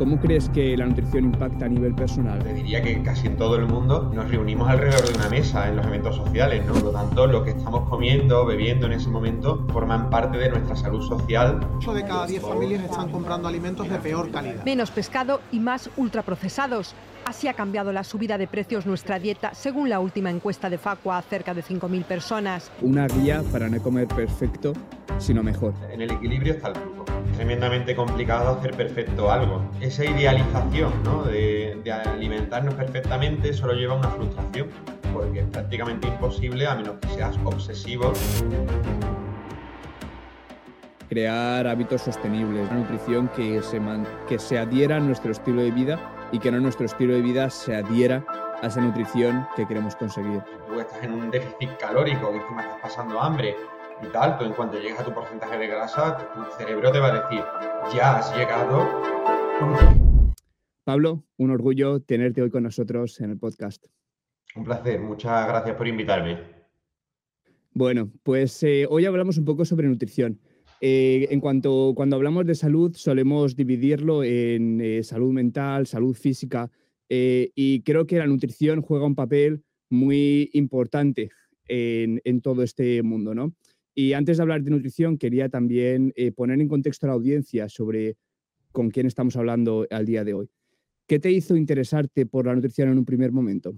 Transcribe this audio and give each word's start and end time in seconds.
¿Cómo 0.00 0.18
crees 0.18 0.48
que 0.48 0.74
la 0.78 0.86
nutrición 0.86 1.24
impacta 1.24 1.66
a 1.66 1.68
nivel 1.68 1.94
personal? 1.94 2.38
Te 2.42 2.54
diría 2.54 2.80
que 2.80 3.02
casi 3.02 3.26
en 3.26 3.36
todo 3.36 3.56
el 3.56 3.66
mundo 3.66 4.10
nos 4.14 4.30
reunimos 4.30 4.66
alrededor 4.66 5.06
de 5.06 5.14
una 5.14 5.28
mesa 5.28 5.68
en 5.68 5.76
los 5.76 5.86
eventos 5.86 6.16
sociales, 6.16 6.64
¿no? 6.64 6.72
Por 6.72 6.84
lo 6.84 6.90
tanto, 6.92 7.26
lo 7.26 7.44
que 7.44 7.50
estamos 7.50 7.86
comiendo, 7.86 8.46
bebiendo 8.46 8.86
en 8.86 8.92
ese 8.92 9.10
momento, 9.10 9.66
forman 9.70 10.08
parte 10.08 10.38
de 10.38 10.48
nuestra 10.48 10.74
salud 10.74 11.06
social. 11.06 11.60
8 11.76 11.92
de 11.92 12.04
cada 12.06 12.26
10 12.26 12.42
familias 12.42 12.82
están 12.84 13.10
comprando 13.10 13.46
alimentos 13.46 13.86
de 13.90 13.98
peor 13.98 14.30
calidad. 14.30 14.64
Menos 14.64 14.90
pescado 14.90 15.42
y 15.52 15.60
más 15.60 15.90
ultraprocesados. 15.98 16.94
Así 17.26 17.48
ha 17.48 17.52
cambiado 17.52 17.92
la 17.92 18.02
subida 18.02 18.38
de 18.38 18.46
precios 18.46 18.86
nuestra 18.86 19.18
dieta, 19.18 19.52
según 19.52 19.90
la 19.90 20.00
última 20.00 20.30
encuesta 20.30 20.70
de 20.70 20.78
Facua 20.78 21.18
a 21.18 21.22
cerca 21.22 21.52
de 21.52 21.62
5.000 21.62 22.04
personas. 22.04 22.70
Una 22.80 23.06
guía 23.06 23.42
para 23.52 23.68
no 23.68 23.82
comer 23.82 24.08
perfecto, 24.08 24.72
sino 25.18 25.42
mejor. 25.42 25.74
En 25.92 26.00
el 26.00 26.10
equilibrio 26.10 26.54
está 26.54 26.68
el 26.68 26.74
truco. 26.74 27.04
Tremendamente 27.40 27.96
complicado 27.96 28.50
hacer 28.58 28.72
perfecto 28.76 29.32
algo. 29.32 29.62
Esa 29.80 30.04
idealización 30.04 30.92
¿no? 31.02 31.22
de, 31.22 31.80
de 31.82 31.90
alimentarnos 31.90 32.74
perfectamente 32.74 33.54
solo 33.54 33.72
lleva 33.72 33.94
a 33.94 33.96
una 33.96 34.10
frustración, 34.10 34.68
porque 35.10 35.40
es 35.40 35.46
prácticamente 35.46 36.06
imposible 36.06 36.66
a 36.66 36.74
menos 36.74 36.96
que 37.00 37.08
seas 37.08 37.38
obsesivo 37.42 38.12
crear 41.08 41.66
hábitos 41.66 42.02
sostenibles, 42.02 42.70
una 42.70 42.80
nutrición 42.80 43.28
que 43.34 43.62
se, 43.62 43.80
man- 43.80 44.06
que 44.28 44.38
se 44.38 44.58
adhiera 44.58 44.96
a 44.96 45.00
nuestro 45.00 45.32
estilo 45.32 45.62
de 45.62 45.70
vida 45.70 45.98
y 46.32 46.38
que 46.38 46.52
no 46.52 46.60
nuestro 46.60 46.84
estilo 46.84 47.14
de 47.14 47.22
vida 47.22 47.48
se 47.48 47.74
adhiera 47.74 48.22
a 48.62 48.66
esa 48.66 48.82
nutrición 48.82 49.48
que 49.56 49.66
queremos 49.66 49.96
conseguir. 49.96 50.42
tú 50.68 50.78
estás 50.78 51.02
en 51.02 51.14
un 51.14 51.30
déficit 51.30 51.70
calórico, 51.78 52.30
que 52.32 52.36
encima 52.36 52.60
estás 52.60 52.80
pasando 52.82 53.18
hambre 53.18 53.56
y 54.02 54.12
tal, 54.12 54.38
tú 54.38 54.44
en 54.44 54.52
cuanto 54.52 54.78
llegas 54.78 55.00
a 55.00 55.04
tu 55.04 55.12
porcentaje 55.12 55.58
de 55.58 55.66
grasa, 55.66 56.16
tu 56.34 56.40
cerebro 56.56 56.90
te 56.90 56.98
va 56.98 57.08
a 57.08 57.22
decir, 57.22 57.44
ya 57.94 58.18
has 58.18 58.36
llegado. 58.36 58.88
Pablo, 60.84 61.24
un 61.36 61.50
orgullo 61.50 62.00
tenerte 62.00 62.42
hoy 62.42 62.50
con 62.50 62.62
nosotros 62.62 63.20
en 63.20 63.30
el 63.30 63.38
podcast. 63.38 63.86
Un 64.56 64.64
placer, 64.64 65.00
muchas 65.00 65.46
gracias 65.46 65.76
por 65.76 65.86
invitarme. 65.86 66.38
Bueno, 67.72 68.10
pues 68.22 68.62
eh, 68.62 68.86
hoy 68.88 69.04
hablamos 69.04 69.38
un 69.38 69.44
poco 69.44 69.64
sobre 69.64 69.86
nutrición. 69.86 70.40
Eh, 70.80 71.28
en 71.30 71.40
cuanto 71.40 71.92
cuando 71.94 72.16
hablamos 72.16 72.46
de 72.46 72.54
salud, 72.54 72.94
solemos 72.96 73.54
dividirlo 73.54 74.24
en 74.24 74.80
eh, 74.80 75.02
salud 75.02 75.32
mental, 75.32 75.86
salud 75.86 76.14
física, 76.14 76.70
y 77.12 77.82
creo 77.82 78.06
que 78.06 78.18
la 78.18 78.26
nutrición 78.28 78.82
juega 78.82 79.04
un 79.04 79.16
papel 79.16 79.64
muy 79.88 80.48
importante 80.52 81.30
en, 81.66 82.20
en 82.22 82.40
todo 82.40 82.62
este 82.62 83.02
mundo, 83.02 83.34
¿no? 83.34 83.52
Y 83.94 84.12
antes 84.12 84.36
de 84.36 84.42
hablar 84.42 84.62
de 84.62 84.70
nutrición, 84.70 85.18
quería 85.18 85.48
también 85.48 86.12
eh, 86.16 86.32
poner 86.32 86.60
en 86.60 86.68
contexto 86.68 87.06
a 87.06 87.08
la 87.08 87.14
audiencia 87.14 87.68
sobre 87.68 88.16
con 88.72 88.90
quién 88.90 89.06
estamos 89.06 89.36
hablando 89.36 89.86
al 89.90 90.06
día 90.06 90.24
de 90.24 90.34
hoy. 90.34 90.50
¿Qué 91.06 91.18
te 91.18 91.30
hizo 91.30 91.56
interesarte 91.56 92.24
por 92.24 92.46
la 92.46 92.54
nutrición 92.54 92.88
en 92.88 92.98
un 92.98 93.04
primer 93.04 93.32
momento? 93.32 93.74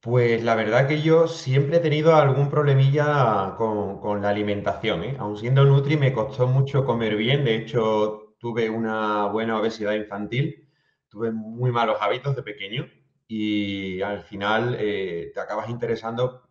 Pues 0.00 0.42
la 0.44 0.54
verdad 0.54 0.86
que 0.86 1.02
yo 1.02 1.26
siempre 1.26 1.78
he 1.78 1.80
tenido 1.80 2.14
algún 2.14 2.48
problemilla 2.48 3.54
con, 3.56 4.22
la 4.22 4.28
alimentación, 4.28 5.02
¿eh? 5.04 5.16
Aun 5.18 5.36
siendo 5.36 5.64
nutri 5.64 5.96
me 5.96 6.12
costó 6.12 6.46
mucho 6.46 6.84
comer 6.84 7.16
bien, 7.16 7.44
de 7.44 7.56
hecho 7.56 8.36
tuve 8.38 8.70
una 8.70 9.26
buena 9.26 9.58
obesidad 9.58 9.94
infantil, 9.94 10.68
tuve 11.08 11.32
muy 11.32 11.72
malos 11.72 11.96
hábitos 12.00 12.36
de 12.36 12.42
pequeño 12.42 12.86
y 13.26 14.00
al 14.00 14.22
final 14.22 14.76
eh, 14.78 15.32
te 15.34 15.40
acabas 15.40 15.68
interesando 15.70 16.45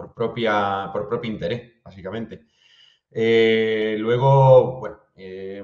por, 0.00 0.14
propia, 0.14 0.90
por 0.92 1.08
propio 1.08 1.30
interés, 1.30 1.82
básicamente. 1.84 2.46
Eh, 3.10 3.96
luego, 3.98 4.78
bueno, 4.80 4.98
eh, 5.14 5.62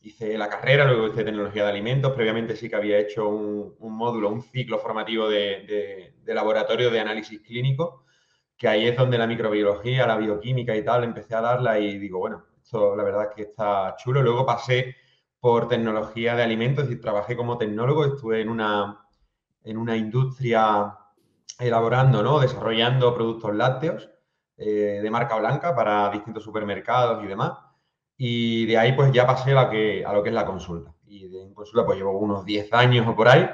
hice 0.00 0.38
la 0.38 0.48
carrera, 0.48 0.86
luego 0.86 1.08
hice 1.08 1.24
tecnología 1.24 1.64
de 1.64 1.70
alimentos, 1.70 2.12
previamente 2.12 2.56
sí 2.56 2.70
que 2.70 2.76
había 2.76 2.98
hecho 2.98 3.28
un, 3.28 3.76
módulo, 3.96 4.30
un 4.30 4.42
ciclo 4.42 4.78
formativo 4.78 5.28
de, 5.28 6.14
laboratorio 6.26 6.90
de 6.90 7.00
análisis 7.00 7.40
clínico, 7.40 8.04
que 8.56 8.68
ahí 8.68 8.86
es 8.86 8.96
donde 8.96 9.18
la 9.18 9.26
microbiología, 9.26 10.06
la 10.06 10.16
bioquímica 10.16 10.74
y 10.74 10.82
tal, 10.82 11.04
empecé 11.04 11.34
a 11.34 11.42
darla 11.42 11.78
y 11.78 11.98
digo, 11.98 12.18
bueno, 12.18 12.44
esto 12.62 12.96
la 12.96 13.02
verdad 13.02 13.24
es 13.24 13.34
que 13.36 13.42
está 13.42 13.94
chulo. 13.98 14.22
Luego 14.22 14.46
pasé 14.46 14.96
por 15.38 15.68
tecnología 15.68 16.34
de 16.34 16.42
alimentos, 16.42 16.88
decir, 16.88 17.02
trabajé 17.02 17.36
como 17.36 17.58
tecnólogo, 17.58 18.06
estuve 18.06 18.40
en 18.40 18.48
una, 18.48 19.06
en 19.64 19.76
una 19.76 19.96
industria 19.96 20.96
elaborando, 21.58 22.22
¿no? 22.22 22.40
Desarrollando 22.40 23.14
productos 23.14 23.54
lácteos 23.54 24.10
eh, 24.56 25.00
de 25.02 25.10
marca 25.10 25.36
blanca 25.36 25.74
para 25.74 26.10
distintos 26.10 26.44
supermercados 26.44 27.22
y 27.24 27.26
demás. 27.26 27.52
Y 28.16 28.66
de 28.66 28.78
ahí 28.78 28.92
pues 28.92 29.12
ya 29.12 29.26
pasé 29.26 29.56
a, 29.56 29.68
que, 29.68 30.04
a 30.04 30.12
lo 30.12 30.22
que 30.22 30.30
es 30.30 30.34
la 30.34 30.46
consulta. 30.46 30.94
Y 31.06 31.28
de 31.28 31.42
en 31.42 31.54
consulta 31.54 31.84
pues 31.84 31.98
llevo 31.98 32.18
unos 32.18 32.44
10 32.44 32.72
años 32.72 33.06
o 33.08 33.14
por 33.14 33.28
ahí. 33.28 33.48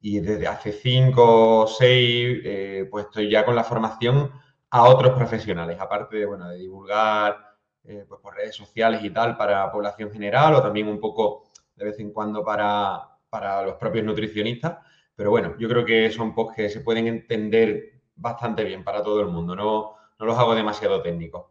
Y 0.00 0.20
desde 0.20 0.46
hace 0.46 0.72
5 0.72 1.62
o 1.62 1.66
6 1.66 2.88
pues 2.90 3.06
estoy 3.06 3.30
ya 3.30 3.44
con 3.44 3.56
la 3.56 3.64
formación 3.64 4.30
a 4.70 4.88
otros 4.88 5.14
profesionales, 5.14 5.78
aparte 5.80 6.16
de, 6.18 6.26
bueno, 6.26 6.48
de 6.48 6.58
divulgar 6.58 7.48
eh, 7.84 8.04
pues 8.06 8.20
por 8.20 8.34
redes 8.34 8.54
sociales 8.54 9.02
y 9.02 9.10
tal 9.10 9.36
para 9.36 9.70
población 9.72 10.10
general 10.10 10.54
o 10.54 10.62
también 10.62 10.88
un 10.88 11.00
poco 11.00 11.50
de 11.74 11.86
vez 11.86 11.98
en 12.00 12.12
cuando 12.12 12.44
para, 12.44 13.00
para 13.30 13.62
los 13.62 13.76
propios 13.76 14.04
nutricionistas. 14.04 14.78
Pero 15.18 15.30
bueno, 15.30 15.56
yo 15.58 15.68
creo 15.68 15.84
que 15.84 16.12
son 16.12 16.32
posts 16.32 16.54
que 16.54 16.68
se 16.68 16.80
pueden 16.80 17.08
entender 17.08 18.02
bastante 18.14 18.62
bien 18.62 18.84
para 18.84 19.02
todo 19.02 19.20
el 19.20 19.26
mundo. 19.26 19.56
No, 19.56 19.96
no 20.16 20.24
los 20.26 20.38
hago 20.38 20.54
demasiado 20.54 21.02
técnicos. 21.02 21.46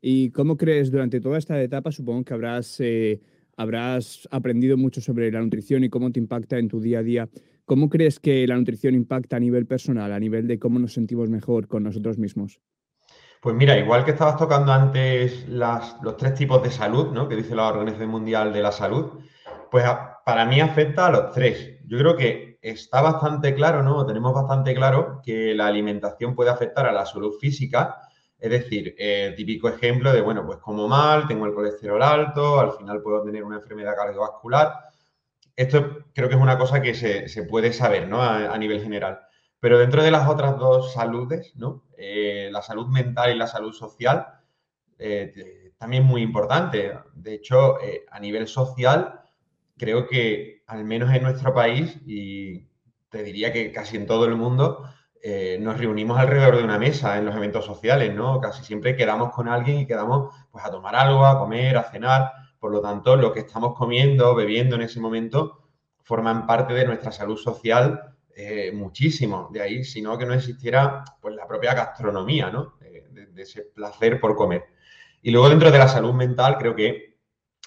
¿Y 0.00 0.30
cómo 0.30 0.56
crees 0.56 0.92
durante 0.92 1.20
toda 1.20 1.38
esta 1.38 1.60
etapa? 1.60 1.90
Supongo 1.90 2.22
que 2.24 2.32
habrás, 2.32 2.78
eh, 2.78 3.20
habrás 3.56 4.28
aprendido 4.30 4.76
mucho 4.76 5.00
sobre 5.00 5.32
la 5.32 5.40
nutrición 5.40 5.82
y 5.82 5.88
cómo 5.90 6.12
te 6.12 6.20
impacta 6.20 6.56
en 6.56 6.68
tu 6.68 6.80
día 6.80 7.00
a 7.00 7.02
día. 7.02 7.28
¿Cómo 7.64 7.88
crees 7.88 8.20
que 8.20 8.46
la 8.46 8.54
nutrición 8.54 8.94
impacta 8.94 9.34
a 9.34 9.40
nivel 9.40 9.66
personal, 9.66 10.12
a 10.12 10.20
nivel 10.20 10.46
de 10.46 10.60
cómo 10.60 10.78
nos 10.78 10.92
sentimos 10.92 11.30
mejor 11.30 11.66
con 11.66 11.82
nosotros 11.82 12.16
mismos? 12.16 12.60
Pues 13.42 13.56
mira, 13.56 13.76
igual 13.76 14.04
que 14.04 14.12
estabas 14.12 14.36
tocando 14.36 14.70
antes 14.72 15.48
las- 15.48 15.96
los 16.00 16.16
tres 16.16 16.34
tipos 16.34 16.62
de 16.62 16.70
salud, 16.70 17.08
¿no? 17.12 17.28
Que 17.28 17.34
dice 17.34 17.56
la 17.56 17.66
Organización 17.66 18.10
Mundial 18.10 18.52
de 18.52 18.62
la 18.62 18.70
Salud, 18.70 19.18
pues 19.70 19.84
para 20.24 20.44
mí 20.44 20.60
afecta 20.60 21.06
a 21.06 21.10
los 21.10 21.32
tres. 21.32 21.78
Yo 21.86 21.98
creo 21.98 22.16
que 22.16 22.58
está 22.62 23.02
bastante 23.02 23.54
claro, 23.54 23.82
¿no? 23.82 24.06
Tenemos 24.06 24.32
bastante 24.32 24.74
claro 24.74 25.20
que 25.22 25.54
la 25.54 25.66
alimentación 25.66 26.34
puede 26.34 26.50
afectar 26.50 26.86
a 26.86 26.92
la 26.92 27.06
salud 27.06 27.34
física. 27.38 28.00
Es 28.38 28.50
decir, 28.50 28.94
eh, 28.98 29.34
típico 29.36 29.68
ejemplo 29.68 30.12
de, 30.12 30.20
bueno, 30.20 30.44
pues 30.44 30.58
como 30.58 30.88
mal, 30.88 31.26
tengo 31.26 31.46
el 31.46 31.54
colesterol 31.54 32.02
alto, 32.02 32.60
al 32.60 32.72
final 32.72 33.02
puedo 33.02 33.22
tener 33.22 33.42
una 33.44 33.56
enfermedad 33.56 33.96
cardiovascular. 33.96 34.72
Esto 35.56 35.98
creo 36.14 36.28
que 36.28 36.34
es 36.34 36.40
una 36.40 36.58
cosa 36.58 36.82
que 36.82 36.94
se, 36.94 37.28
se 37.28 37.44
puede 37.44 37.72
saber, 37.72 38.08
¿no? 38.08 38.20
A, 38.22 38.56
nivel 38.58 38.82
general. 38.82 39.20
Pero 39.60 39.78
dentro 39.78 40.02
de 40.02 40.10
las 40.10 40.28
otras 40.28 40.58
dos 40.58 40.92
saludes, 40.92 41.54
¿no? 41.56 41.84
Eh, 41.96 42.48
la 42.52 42.60
salud 42.60 42.88
mental 42.88 43.32
y 43.32 43.38
la 43.38 43.46
salud 43.46 43.72
social, 43.72 44.26
eh, 44.98 45.72
también 45.78 46.04
muy 46.04 46.22
importante. 46.22 46.98
De 47.14 47.34
hecho, 47.34 47.80
eh, 47.80 48.04
a 48.10 48.18
nivel 48.18 48.48
social, 48.48 49.20
creo 49.76 50.06
que 50.06 50.62
al 50.66 50.84
menos 50.84 51.12
en 51.14 51.22
nuestro 51.22 51.52
país, 51.54 51.98
y 52.06 52.66
te 53.08 53.22
diría 53.22 53.52
que 53.52 53.72
casi 53.72 53.96
en 53.96 54.06
todo 54.06 54.24
el 54.26 54.36
mundo, 54.36 54.84
eh, 55.22 55.58
nos 55.60 55.78
reunimos 55.78 56.18
alrededor 56.18 56.56
de 56.56 56.64
una 56.64 56.78
mesa 56.78 57.16
en 57.16 57.24
los 57.24 57.34
eventos 57.34 57.64
sociales, 57.64 58.14
¿no? 58.14 58.40
Casi 58.40 58.62
siempre 58.62 58.96
quedamos 58.96 59.32
con 59.32 59.48
alguien 59.48 59.78
y 59.78 59.86
quedamos 59.86 60.34
pues, 60.50 60.64
a 60.64 60.70
tomar 60.70 60.94
algo, 60.94 61.24
a 61.24 61.38
comer, 61.38 61.76
a 61.76 61.84
cenar. 61.84 62.30
Por 62.58 62.72
lo 62.72 62.80
tanto, 62.80 63.16
lo 63.16 63.32
que 63.32 63.40
estamos 63.40 63.74
comiendo, 63.74 64.34
bebiendo 64.34 64.76
en 64.76 64.82
ese 64.82 65.00
momento, 65.00 65.62
forman 66.02 66.46
parte 66.46 66.74
de 66.74 66.84
nuestra 66.84 67.10
salud 67.10 67.38
social 67.38 68.14
eh, 68.36 68.70
muchísimo. 68.74 69.48
De 69.52 69.62
ahí, 69.62 69.84
si 69.84 70.02
no, 70.02 70.18
que 70.18 70.26
no 70.26 70.34
existiera 70.34 71.04
pues, 71.20 71.34
la 71.34 71.46
propia 71.46 71.72
gastronomía, 71.72 72.50
¿no? 72.50 72.74
Eh, 72.82 73.06
de, 73.10 73.26
de 73.26 73.42
ese 73.42 73.62
placer 73.62 74.20
por 74.20 74.36
comer. 74.36 74.64
Y 75.22 75.30
luego 75.30 75.48
dentro 75.48 75.70
de 75.70 75.78
la 75.78 75.88
salud 75.88 76.12
mental 76.12 76.58
creo 76.58 76.74
que 76.74 77.16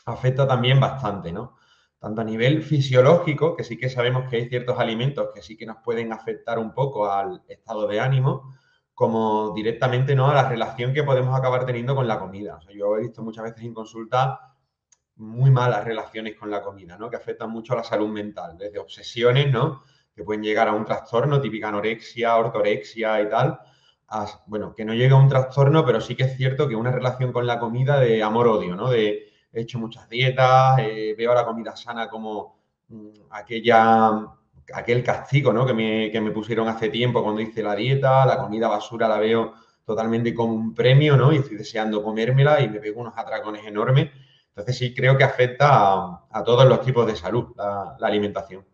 afecta 0.06 0.48
también 0.48 0.80
bastante, 0.80 1.32
¿no? 1.32 1.57
Tanto 2.00 2.22
a 2.22 2.24
nivel 2.24 2.62
fisiológico, 2.62 3.56
que 3.56 3.64
sí 3.64 3.78
que 3.78 3.90
sabemos 3.90 4.30
que 4.30 4.38
hay 4.38 4.50
ciertos 4.50 4.78
alimentos 4.80 5.30
que 5.34 5.42
sí 5.42 5.58
que 5.58 5.66
nos 5.66 5.78
pueden 5.78 6.14
afectar 6.14 6.60
un 6.60 6.74
poco 6.74 7.12
al 7.12 7.42
estado 7.48 7.88
de 7.88 8.00
ánimo, 8.00 8.56
como 8.94 9.54
directamente, 9.54 10.16
¿no? 10.16 10.28
A 10.30 10.34
la 10.34 10.50
relación 10.50 10.94
que 10.94 11.04
podemos 11.04 11.38
acabar 11.38 11.66
teniendo 11.66 11.96
con 11.96 12.08
la 12.08 12.20
comida. 12.20 12.56
O 12.56 12.62
sea, 12.62 12.74
yo 12.76 12.98
he 12.98 13.02
visto 13.02 13.24
muchas 13.24 13.46
veces 13.46 13.64
en 13.64 13.74
consulta 13.74 14.40
muy 15.16 15.50
malas 15.50 15.86
relaciones 15.86 16.36
con 16.36 16.52
la 16.52 16.62
comida, 16.62 16.98
¿no? 16.98 17.10
Que 17.10 17.18
afectan 17.18 17.50
mucho 17.50 17.74
a 17.74 17.78
la 17.78 17.84
salud 17.84 18.10
mental, 18.10 18.58
desde 18.58 18.80
obsesiones, 18.80 19.52
¿no? 19.52 19.84
Que 20.16 20.24
pueden 20.24 20.44
llegar 20.44 20.68
a 20.68 20.74
un 20.74 20.86
trastorno, 20.86 21.42
típica 21.42 21.70
anorexia, 21.70 22.36
ortorexia 22.36 23.22
y 23.22 23.30
tal, 23.30 23.60
bueno, 24.46 24.74
que 24.74 24.86
no 24.86 24.94
llega 24.94 25.16
a 25.16 25.20
un 25.20 25.28
trastorno, 25.28 25.86
pero 25.86 26.00
sí 26.02 26.16
que 26.16 26.24
es 26.24 26.38
cierto 26.38 26.68
que 26.68 26.76
una 26.76 26.92
relación 26.92 27.34
con 27.34 27.46
la 27.46 27.60
comida 27.60 28.00
de 28.00 28.24
amor-odio, 28.24 28.76
¿no? 28.76 28.90
De 28.90 29.27
he 29.52 29.62
hecho 29.62 29.80
muchas 29.80 30.10
dietas, 30.10 30.80
eh, 30.80 31.16
veo 31.18 31.34
la 31.34 31.46
comida 31.46 31.76
sana 31.76 32.08
como 32.08 32.60
mm, 32.90 33.10
aquella, 33.32 34.26
aquel 34.74 35.04
castigo, 35.04 35.54
¿no? 35.54 35.66
Que 35.66 35.74
me, 35.74 36.12
que 36.12 36.22
me 36.22 36.32
pusieron 36.32 36.68
hace 36.68 36.90
tiempo 36.90 37.24
cuando 37.24 37.42
hice 37.42 37.64
la 37.64 37.76
dieta, 37.76 38.26
la 38.26 38.38
comida 38.38 38.68
basura 38.68 39.08
la 39.08 39.20
veo 39.20 39.54
totalmente 39.88 40.34
como 40.34 40.54
un 40.54 40.74
premio, 40.74 41.16
¿no? 41.16 41.32
Y 41.32 41.38
estoy 41.38 41.58
deseando 41.58 42.04
comérmela 42.04 42.62
y 42.62 42.70
me 42.70 42.80
pego 42.80 43.02
unos 43.02 43.14
atracones 43.16 43.66
enormes. 43.66 44.10
Entonces 44.50 44.78
sí 44.78 44.94
creo 44.94 45.18
que 45.18 45.24
afecta 45.24 46.26
a, 46.30 46.44
todos 46.44 46.68
los 46.68 46.82
tipos 46.82 47.08
de 47.08 47.16
salud 47.16 47.46
la, 47.56 47.96
alimentación. 48.02 48.66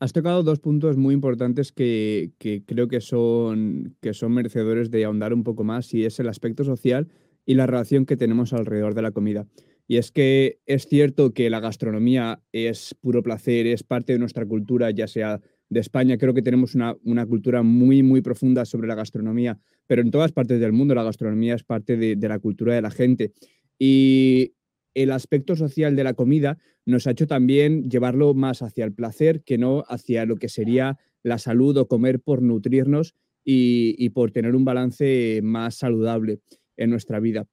Has 0.00 0.12
tocado 0.12 0.42
dos 0.42 0.58
puntos 0.58 0.96
muy 0.96 1.14
importantes 1.14 1.70
que, 1.70 2.32
creo 2.66 2.88
que 2.88 3.00
son, 3.00 3.94
que 4.00 4.14
son 4.14 4.32
merecedores 4.32 4.90
de 4.90 5.04
ahondar 5.04 5.32
un 5.32 5.44
poco 5.44 5.62
más 5.62 5.94
y 5.94 6.04
es 6.04 6.18
el 6.18 6.28
aspecto 6.28 6.64
social 6.64 7.08
y 7.44 7.54
la 7.54 7.66
relación 7.66 8.06
que 8.06 8.16
tenemos 8.16 8.52
alrededor 8.52 8.94
de 8.94 9.02
la 9.02 9.10
comida. 9.10 9.46
Y 9.88 9.96
es 9.96 10.12
que 10.12 10.60
es 10.66 10.86
cierto 10.86 11.34
que 11.34 11.50
la 11.50 11.60
gastronomía 11.60 12.40
es 12.52 12.94
puro 13.00 13.22
placer, 13.22 13.66
es 13.66 13.82
parte 13.82 14.12
de 14.12 14.18
nuestra 14.18 14.46
cultura, 14.46 14.90
ya 14.90 15.08
sea 15.08 15.40
de 15.68 15.80
España. 15.80 16.18
Creo 16.18 16.34
que 16.34 16.42
tenemos 16.42 16.74
una, 16.74 17.26
cultura 17.26 17.62
muy, 17.62 18.02
muy 18.02 18.20
profunda 18.22 18.64
sobre 18.64 18.88
la 18.88 18.94
gastronomía, 18.94 19.58
pero 19.86 20.02
en 20.02 20.10
todas 20.10 20.32
partes 20.32 20.60
del 20.60 20.72
mundo 20.72 20.94
la 20.94 21.02
gastronomía 21.02 21.54
es 21.54 21.64
parte 21.64 21.96
de, 21.96 22.16
de 22.16 22.28
la 22.28 22.38
cultura 22.38 22.74
de 22.74 22.82
la 22.82 22.90
gente. 22.90 23.32
Y 23.78 24.54
el 24.94 25.10
aspecto 25.10 25.56
social 25.56 25.96
de 25.96 26.04
la 26.04 26.14
comida 26.14 26.58
nos 26.84 27.06
ha 27.06 27.12
hecho 27.12 27.26
también 27.26 27.88
llevarlo 27.88 28.34
más 28.34 28.62
hacia 28.62 28.84
el 28.84 28.92
placer 28.92 29.42
que 29.42 29.58
no 29.58 29.84
hacia 29.88 30.26
lo 30.26 30.36
que 30.36 30.48
sería 30.48 30.98
la 31.22 31.38
salud 31.38 31.76
o 31.76 31.88
comer 31.88 32.20
por 32.20 32.42
nutrirnos 32.42 33.14
y, 33.44 34.08
por 34.10 34.30
tener 34.30 34.54
un 34.54 34.64
balance 34.64 35.40
más 35.42 35.74
saludable 35.74 36.40
en 36.82 36.90
nuestra 36.90 37.20
vida. 37.20 37.46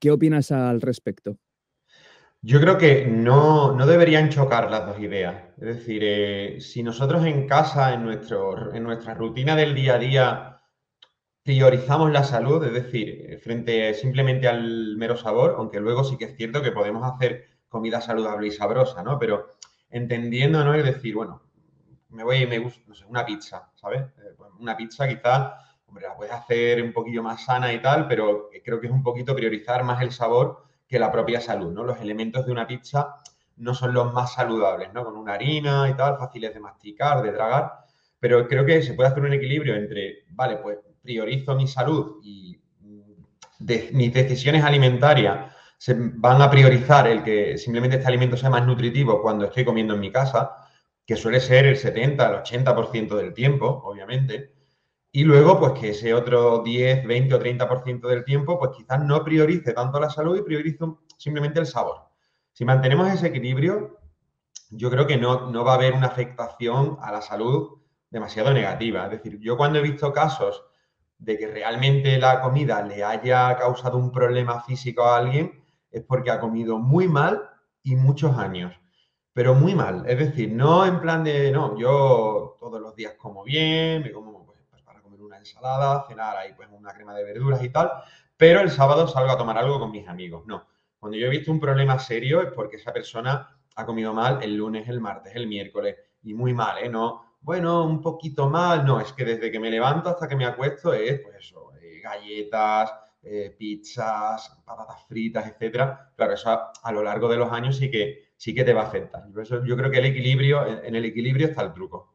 ¿Qué 0.00 0.10
opinas 0.10 0.52
al 0.52 0.80
respecto? 0.80 1.38
Yo 2.40 2.60
creo 2.60 2.76
que 2.76 3.06
no, 3.06 3.76
deberían 3.86 4.28
chocar 4.28 4.68
las 4.70 4.86
dos 4.86 4.98
ideas. 4.98 5.44
Es 5.58 5.76
decir, 5.76 6.02
eh, 6.04 6.60
si 6.60 6.82
nosotros 6.82 7.24
en 7.24 7.46
casa, 7.46 7.94
en, 7.94 8.02
nuestro, 8.02 8.74
en 8.74 8.82
nuestra 8.82 9.14
rutina 9.14 9.54
del 9.54 9.74
día 9.74 9.94
a 9.94 9.98
día, 9.98 10.60
priorizamos 11.44 12.10
la 12.10 12.24
salud, 12.24 12.64
es 12.64 12.72
decir, 12.72 13.38
frente 13.42 13.94
simplemente 13.94 14.48
al 14.48 14.96
mero 14.96 15.16
sabor, 15.16 15.54
aunque 15.58 15.80
luego 15.80 16.02
sí 16.02 16.16
que 16.16 16.24
es 16.24 16.36
cierto 16.36 16.62
que 16.62 16.72
podemos 16.72 17.04
hacer 17.04 17.46
comida 17.68 18.00
saludable 18.00 18.48
y 18.48 18.50
sabrosa, 18.50 19.02
¿no? 19.02 19.18
Pero 19.18 19.48
entendiendo, 19.90 20.64
¿no? 20.64 20.74
Es 20.74 20.84
decir, 20.84 21.14
bueno, 21.14 21.42
me 22.10 22.24
voy 22.24 22.38
y 22.38 22.46
me 22.46 22.58
gusta, 22.58 22.82
no 22.86 22.94
sé, 22.94 23.04
una 23.06 23.24
pizza, 23.24 23.70
¿sabes? 23.74 24.02
Eh, 24.02 24.34
pues 24.36 24.50
una 24.58 24.76
pizza 24.76 25.08
quizás, 25.08 25.52
hombre, 25.92 26.08
la 26.08 26.16
puedes 26.16 26.32
hacer 26.32 26.82
un 26.82 26.90
poquillo 26.90 27.22
más 27.22 27.44
sana 27.44 27.70
y 27.70 27.82
tal, 27.82 28.08
pero 28.08 28.48
creo 28.64 28.80
que 28.80 28.86
es 28.86 28.92
un 28.92 29.02
poquito 29.02 29.36
priorizar 29.36 29.84
más 29.84 30.00
el 30.00 30.10
sabor 30.10 30.64
que 30.88 30.98
la 30.98 31.12
propia 31.12 31.38
salud. 31.38 31.74
Los 31.74 32.00
elementos 32.00 32.46
de 32.46 32.52
una 32.52 32.66
pizza 32.66 33.16
no 33.58 33.74
son 33.74 33.92
los 33.92 34.10
más 34.14 34.32
saludables, 34.32 34.90
¿no? 34.94 35.04
Con 35.04 35.16
una 35.16 35.34
harina 35.34 35.90
y 35.90 35.94
tal, 35.94 36.16
fáciles 36.16 36.54
de 36.54 36.60
masticar, 36.60 37.22
de 37.22 37.32
tragar, 37.32 37.72
pero 38.18 38.48
creo 38.48 38.64
que 38.64 38.80
se 38.80 38.94
puede 38.94 39.10
hacer 39.10 39.22
un 39.22 39.34
equilibrio 39.34 39.74
entre, 39.74 40.24
vale, 40.30 40.56
pues 40.56 40.78
priorizo 41.02 41.54
mi 41.54 41.66
salud 41.66 42.20
y 42.22 42.58
mis 43.58 44.14
decisiones 44.14 44.64
alimentarias 44.64 45.54
van 46.14 46.40
a 46.40 46.50
priorizar 46.50 47.06
el 47.06 47.22
que 47.22 47.58
simplemente 47.58 47.96
este 47.96 48.08
alimento 48.08 48.38
sea 48.38 48.48
más 48.48 48.64
nutritivo 48.64 49.20
cuando 49.20 49.44
estoy 49.44 49.66
comiendo 49.66 49.92
en 49.92 50.00
mi 50.00 50.10
casa, 50.10 50.52
que 51.04 51.16
suele 51.16 51.38
ser 51.38 51.66
el 51.66 51.76
70, 51.76 52.28
el 52.28 52.64
80% 52.64 53.14
del 53.14 53.34
tiempo, 53.34 53.82
obviamente, 53.84 54.61
y 55.14 55.24
luego, 55.24 55.60
pues 55.60 55.72
que 55.72 55.90
ese 55.90 56.14
otro 56.14 56.62
10, 56.62 57.06
20 57.06 57.34
o 57.34 57.38
30% 57.38 58.08
del 58.08 58.24
tiempo, 58.24 58.58
pues 58.58 58.70
quizás 58.74 59.04
no 59.04 59.22
priorice 59.22 59.74
tanto 59.74 60.00
la 60.00 60.08
salud 60.08 60.38
y 60.38 60.42
priorice 60.42 60.78
simplemente 61.18 61.60
el 61.60 61.66
sabor. 61.66 62.08
Si 62.52 62.64
mantenemos 62.64 63.12
ese 63.12 63.26
equilibrio, 63.26 63.98
yo 64.70 64.90
creo 64.90 65.06
que 65.06 65.18
no, 65.18 65.50
no 65.50 65.64
va 65.64 65.72
a 65.72 65.74
haber 65.74 65.92
una 65.92 66.06
afectación 66.06 66.96
a 67.02 67.12
la 67.12 67.20
salud 67.20 67.82
demasiado 68.08 68.54
negativa. 68.54 69.04
Es 69.04 69.10
decir, 69.10 69.38
yo 69.38 69.58
cuando 69.58 69.78
he 69.78 69.82
visto 69.82 70.14
casos 70.14 70.64
de 71.18 71.36
que 71.36 71.46
realmente 71.46 72.18
la 72.18 72.40
comida 72.40 72.82
le 72.82 73.04
haya 73.04 73.54
causado 73.56 73.98
un 73.98 74.10
problema 74.12 74.62
físico 74.62 75.04
a 75.04 75.18
alguien, 75.18 75.62
es 75.90 76.02
porque 76.04 76.30
ha 76.30 76.40
comido 76.40 76.78
muy 76.78 77.06
mal 77.06 77.42
y 77.82 77.96
muchos 77.96 78.38
años. 78.38 78.74
Pero 79.34 79.54
muy 79.54 79.74
mal. 79.74 80.04
Es 80.06 80.18
decir, 80.18 80.52
no 80.52 80.86
en 80.86 81.00
plan 81.00 81.22
de, 81.22 81.52
no, 81.52 81.78
yo 81.78 82.56
todos 82.58 82.80
los 82.80 82.96
días 82.96 83.14
como 83.18 83.44
bien, 83.44 84.02
me 84.02 84.12
como 84.12 84.31
ensalada, 85.42 86.04
cenar 86.08 86.36
ahí 86.36 86.52
pues 86.54 86.68
una 86.72 86.92
crema 86.92 87.14
de 87.14 87.24
verduras 87.24 87.62
y 87.62 87.68
tal, 87.68 87.90
pero 88.36 88.60
el 88.60 88.70
sábado 88.70 89.06
salgo 89.06 89.30
a 89.30 89.38
tomar 89.38 89.58
algo 89.58 89.78
con 89.78 89.90
mis 89.90 90.08
amigos. 90.08 90.44
No, 90.46 90.66
cuando 90.98 91.18
yo 91.18 91.26
he 91.26 91.30
visto 91.30 91.50
un 91.50 91.60
problema 91.60 91.98
serio 91.98 92.40
es 92.42 92.52
porque 92.52 92.76
esa 92.76 92.92
persona 92.92 93.56
ha 93.74 93.86
comido 93.86 94.12
mal 94.12 94.42
el 94.42 94.56
lunes, 94.56 94.88
el 94.88 95.00
martes, 95.00 95.34
el 95.34 95.46
miércoles 95.46 95.96
y 96.22 96.34
muy 96.34 96.54
mal, 96.54 96.78
¿eh? 96.78 96.88
No, 96.88 97.36
bueno, 97.40 97.84
un 97.84 98.00
poquito 98.00 98.48
mal, 98.48 98.84
no, 98.84 99.00
es 99.00 99.12
que 99.12 99.24
desde 99.24 99.50
que 99.50 99.58
me 99.58 99.70
levanto 99.70 100.08
hasta 100.08 100.28
que 100.28 100.36
me 100.36 100.44
acuesto 100.44 100.92
es 100.92 101.20
pues 101.20 101.36
eso, 101.38 101.72
eh, 101.80 102.00
galletas, 102.00 102.92
eh, 103.22 103.54
pizzas, 103.58 104.62
patatas 104.64 105.04
fritas, 105.06 105.46
etcétera. 105.46 106.12
Claro, 106.16 106.34
eso 106.34 106.50
a, 106.82 106.92
lo 106.92 107.02
largo 107.02 107.28
de 107.28 107.36
los 107.36 107.50
años 107.52 107.76
sí 107.76 107.90
que, 107.90 108.32
sí 108.36 108.54
que 108.54 108.64
te 108.64 108.72
va 108.72 108.82
a 108.82 108.86
afectar. 108.86 109.24
yo 109.64 109.76
creo 109.76 109.90
que 109.90 109.98
el 109.98 110.06
equilibrio, 110.06 110.66
en 110.66 110.94
el 110.94 111.04
equilibrio 111.04 111.48
está 111.48 111.62
el 111.62 111.72
truco. 111.72 112.11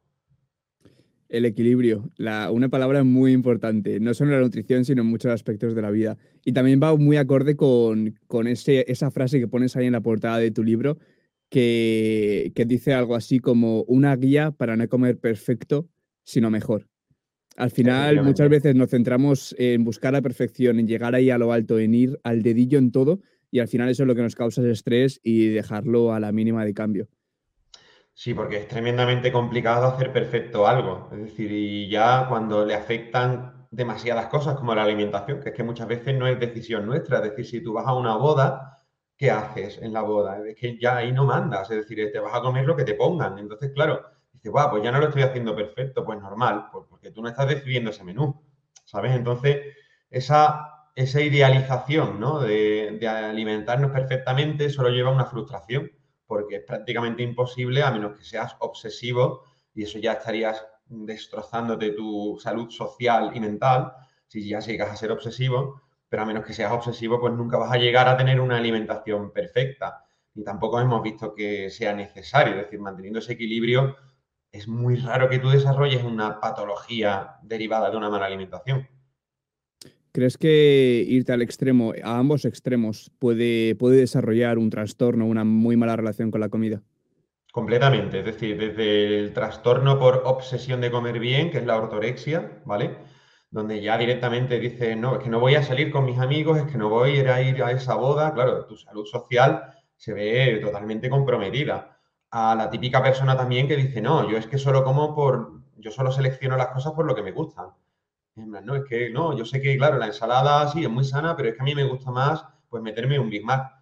El 1.30 1.46
equilibrio, 1.46 2.10
la, 2.16 2.52
una 2.52 2.70
palabra 2.70 3.04
muy 3.04 3.34
importante, 3.34 4.00
no 4.00 4.14
solo 4.14 4.32
en 4.32 4.38
la 4.38 4.44
nutrición, 4.44 4.86
sino 4.86 5.02
en 5.02 5.08
muchos 5.10 5.32
aspectos 5.32 5.76
de 5.76 5.82
la 5.82 5.92
vida. 5.92 6.18
Y 6.46 6.54
también 6.54 6.80
va 6.82 6.96
muy 6.96 7.18
acorde 7.18 7.56
con, 7.56 8.16
ese, 8.46 8.86
esa 8.88 9.12
frase 9.12 9.40
que 9.40 9.48
pones 9.48 9.76
ahí 9.76 9.88
en 9.88 9.94
la 9.94 10.02
portada 10.02 10.38
de 10.40 10.52
tu 10.52 10.64
libro, 10.64 10.98
que, 11.50 12.52
dice 12.68 12.94
algo 12.94 13.16
así 13.16 13.40
como 13.40 13.84
una 13.84 14.16
guía 14.16 14.52
para 14.52 14.76
no 14.78 14.88
comer 14.88 15.18
perfecto, 15.18 15.90
sino 16.24 16.50
mejor. 16.50 16.88
Al 17.58 17.72
final, 17.72 18.24
muchas 18.24 18.50
veces 18.50 18.76
nos 18.76 18.92
centramos 18.92 19.56
en 19.58 19.84
buscar 19.84 20.14
la 20.14 20.22
perfección, 20.22 20.80
en 20.80 20.88
llegar 20.88 21.16
ahí 21.16 21.30
a 21.30 21.38
lo 21.38 21.52
alto, 21.52 21.80
en 21.80 21.96
ir 21.96 22.20
al 22.24 22.44
dedillo 22.44 22.78
en 22.78 22.92
todo, 22.92 23.20
y 23.50 23.60
al 23.60 23.68
final 23.68 23.90
eso 23.90 24.04
es 24.04 24.08
lo 24.08 24.16
que 24.16 24.22
nos 24.22 24.36
causa 24.36 24.68
estrés 24.70 25.20
y 25.24 25.48
dejarlo 25.48 26.14
a 26.14 26.20
la 26.20 26.32
mínima 26.32 26.64
de 26.66 26.74
cambio. 26.74 27.08
Sí, 28.20 28.34
porque 28.34 28.58
es 28.58 28.68
tremendamente 28.68 29.32
complicado 29.32 29.86
hacer 29.86 30.12
perfecto 30.12 30.66
algo. 30.68 31.08
Es 31.12 31.20
decir, 31.20 31.52
y 31.52 31.88
ya 31.88 32.26
cuando 32.28 32.66
le 32.66 32.74
afectan 32.74 33.68
demasiadas 33.70 34.26
cosas 34.28 34.56
como 34.56 34.74
la 34.74 34.82
alimentación, 34.84 35.40
que 35.40 35.50
es 35.50 35.56
que 35.56 35.64
muchas 35.64 35.88
veces 35.88 36.16
no 36.18 36.26
es 36.26 36.40
decisión 36.40 36.88
nuestra. 36.88 37.18
Es 37.18 37.24
decir, 37.26 37.46
si 37.46 37.62
tú 37.62 37.74
vas 37.74 37.86
a 37.86 37.94
una 37.94 38.16
boda, 38.18 38.84
¿qué 39.16 39.30
haces 39.30 39.78
en 39.84 39.94
la 39.94 40.02
boda? 40.02 40.40
Es 40.48 40.56
que 40.56 40.80
ya 40.80 40.98
ahí 40.98 41.12
no 41.12 41.26
mandas. 41.26 41.70
Es 41.70 41.78
decir, 41.78 42.12
te 42.12 42.20
vas 42.20 42.34
a 42.34 42.42
comer 42.42 42.66
lo 42.66 42.76
que 42.76 42.86
te 42.86 42.96
pongan. 42.96 43.38
Entonces, 43.38 43.72
claro, 43.72 44.02
dices, 44.34 44.52
guau, 44.52 44.72
pues 44.72 44.84
ya 44.84 44.92
no 44.92 45.00
lo 45.00 45.10
estoy 45.10 45.22
haciendo 45.22 45.56
perfecto. 45.56 46.04
Pues 46.04 46.20
normal, 46.20 46.70
porque 46.90 47.12
tú 47.12 47.22
no 47.22 47.30
estás 47.30 47.48
decidiendo 47.48 47.92
ese 47.92 48.04
menú. 48.04 48.42
¿Sabes? 48.84 49.12
Entonces, 49.16 49.58
esa, 50.10 50.88
esa 50.96 51.22
idealización 51.22 52.20
¿no? 52.20 52.40
de, 52.40 52.98
de 53.00 53.08
alimentarnos 53.08 53.92
perfectamente 53.92 54.72
solo 54.72 54.90
lleva 54.90 55.12
a 55.12 55.14
una 55.14 55.26
frustración 55.26 55.92
porque 56.28 56.58
es 56.58 56.64
prácticamente 56.64 57.24
imposible 57.24 57.82
a 57.82 57.92
menos 57.92 58.18
que 58.18 58.24
seas 58.24 58.56
obsesivo 58.60 59.44
y 59.74 59.84
eso 59.84 60.00
ya 60.00 60.14
estarías 60.14 60.66
destrozándote 60.86 61.92
tu 61.92 62.38
salud 62.42 62.70
social 62.70 63.32
y 63.34 63.40
mental 63.40 63.94
si 64.28 64.48
ya 64.48 64.60
llegas 64.60 64.92
a 64.92 64.96
ser 64.96 65.12
obsesivo, 65.12 65.82
pero 66.10 66.24
a 66.24 66.26
menos 66.26 66.46
que 66.46 66.54
seas 66.54 66.72
obsesivo, 66.72 67.20
pues 67.20 67.34
nunca 67.34 67.58
vas 67.58 67.72
a 67.72 67.78
llegar 67.78 68.08
a 68.08 68.18
tener 68.18 68.40
una 68.40 68.58
alimentación 68.58 69.32
perfecta. 69.32 70.06
Y 70.36 70.44
tampoco 70.44 70.80
hemos 70.80 71.02
visto 71.02 71.34
que 71.34 71.70
sea 71.70 71.94
necesario, 71.94 72.56
es 72.56 72.66
decir, 72.66 72.80
manteniendo 72.80 73.20
ese 73.20 73.34
equilibrio, 73.34 73.96
es 74.52 74.68
muy 74.68 74.96
raro 74.96 75.30
que 75.30 75.40
tú 75.40 75.50
desarrolles 75.50 76.04
una 76.04 76.40
patología 76.40 77.38
derivada 77.42 77.90
de 77.90 77.98
una 77.98 78.10
mala 78.10 78.26
alimentación. 78.26 78.88
¿Crees 80.18 80.40
que 80.40 81.06
irte 81.08 81.32
al 81.32 81.44
extremo, 81.44 81.94
a 82.04 82.18
ambos 82.18 82.44
extremos, 82.46 83.12
puede, 83.20 83.76
desarrollar 83.76 84.58
un 84.58 84.72
trastorno, 84.72 85.28
una 85.28 85.44
muy 85.44 85.78
mala 85.78 85.96
relación 85.96 86.32
con 86.32 86.42
la 86.42 86.50
comida? 86.50 86.82
Completamente, 87.52 88.22
es 88.22 88.26
decir, 88.26 88.58
desde 88.58 89.20
el 89.20 89.32
trastorno 89.32 90.00
por 90.00 90.24
obsesión 90.26 90.82
de 90.82 90.90
comer 90.90 91.20
bien, 91.20 91.52
que 91.52 91.60
es 91.60 91.68
la 91.68 91.78
ortorexia, 91.78 92.64
¿vale? 92.66 92.98
Donde 93.52 93.80
ya 93.80 93.96
directamente 93.96 94.60
dices, 94.60 94.98
no, 94.98 95.18
es 95.18 95.24
que 95.24 95.30
no 95.30 95.40
voy 95.40 95.54
a 95.54 95.62
salir 95.62 95.92
con 95.92 96.06
mis 96.06 96.18
amigos, 96.18 96.58
es 96.58 96.64
que 96.64 96.80
no 96.80 96.90
voy 96.90 97.20
a 97.20 97.42
ir 97.44 97.62
a 97.62 97.70
esa 97.70 97.94
boda, 97.94 98.34
claro, 98.34 98.66
tu 98.66 98.76
salud 98.76 99.06
social 99.06 99.66
se 99.96 100.14
ve 100.14 100.60
totalmente 100.64 101.12
comprometida. 101.12 101.96
A 102.32 102.56
la 102.56 102.72
típica 102.72 103.04
persona 103.04 103.38
también 103.38 103.68
que 103.68 103.76
dice, 103.76 104.02
no, 104.02 104.28
yo 104.28 104.38
es 104.38 104.48
que 104.48 104.58
solo 104.58 104.84
como 104.84 105.14
por, 105.14 105.62
yo 105.76 105.92
solo 105.92 106.12
selecciono 106.12 106.58
las 106.58 106.70
cosas 106.70 106.94
por 106.94 107.06
lo 107.06 107.14
que 107.14 107.22
me 107.22 107.34
gustan. 107.34 107.68
No, 108.38 108.76
es 108.76 108.84
que 108.86 109.10
no, 109.10 109.36
yo 109.36 109.46
sé 109.46 109.60
que, 109.62 109.76
claro, 109.78 109.98
la 109.98 110.08
ensalada 110.08 110.68
sí 110.68 110.84
es 110.84 110.90
muy 110.90 111.04
sana, 111.04 111.36
pero 111.36 111.50
es 111.50 111.56
que 111.56 111.62
a 111.62 111.66
mí 111.66 111.74
me 111.74 111.86
gusta 111.86 112.12
más 112.12 112.46
pues 112.70 112.84
meterme 112.84 113.18
un 113.18 113.30
Big 113.30 113.44
Mac. 113.44 113.74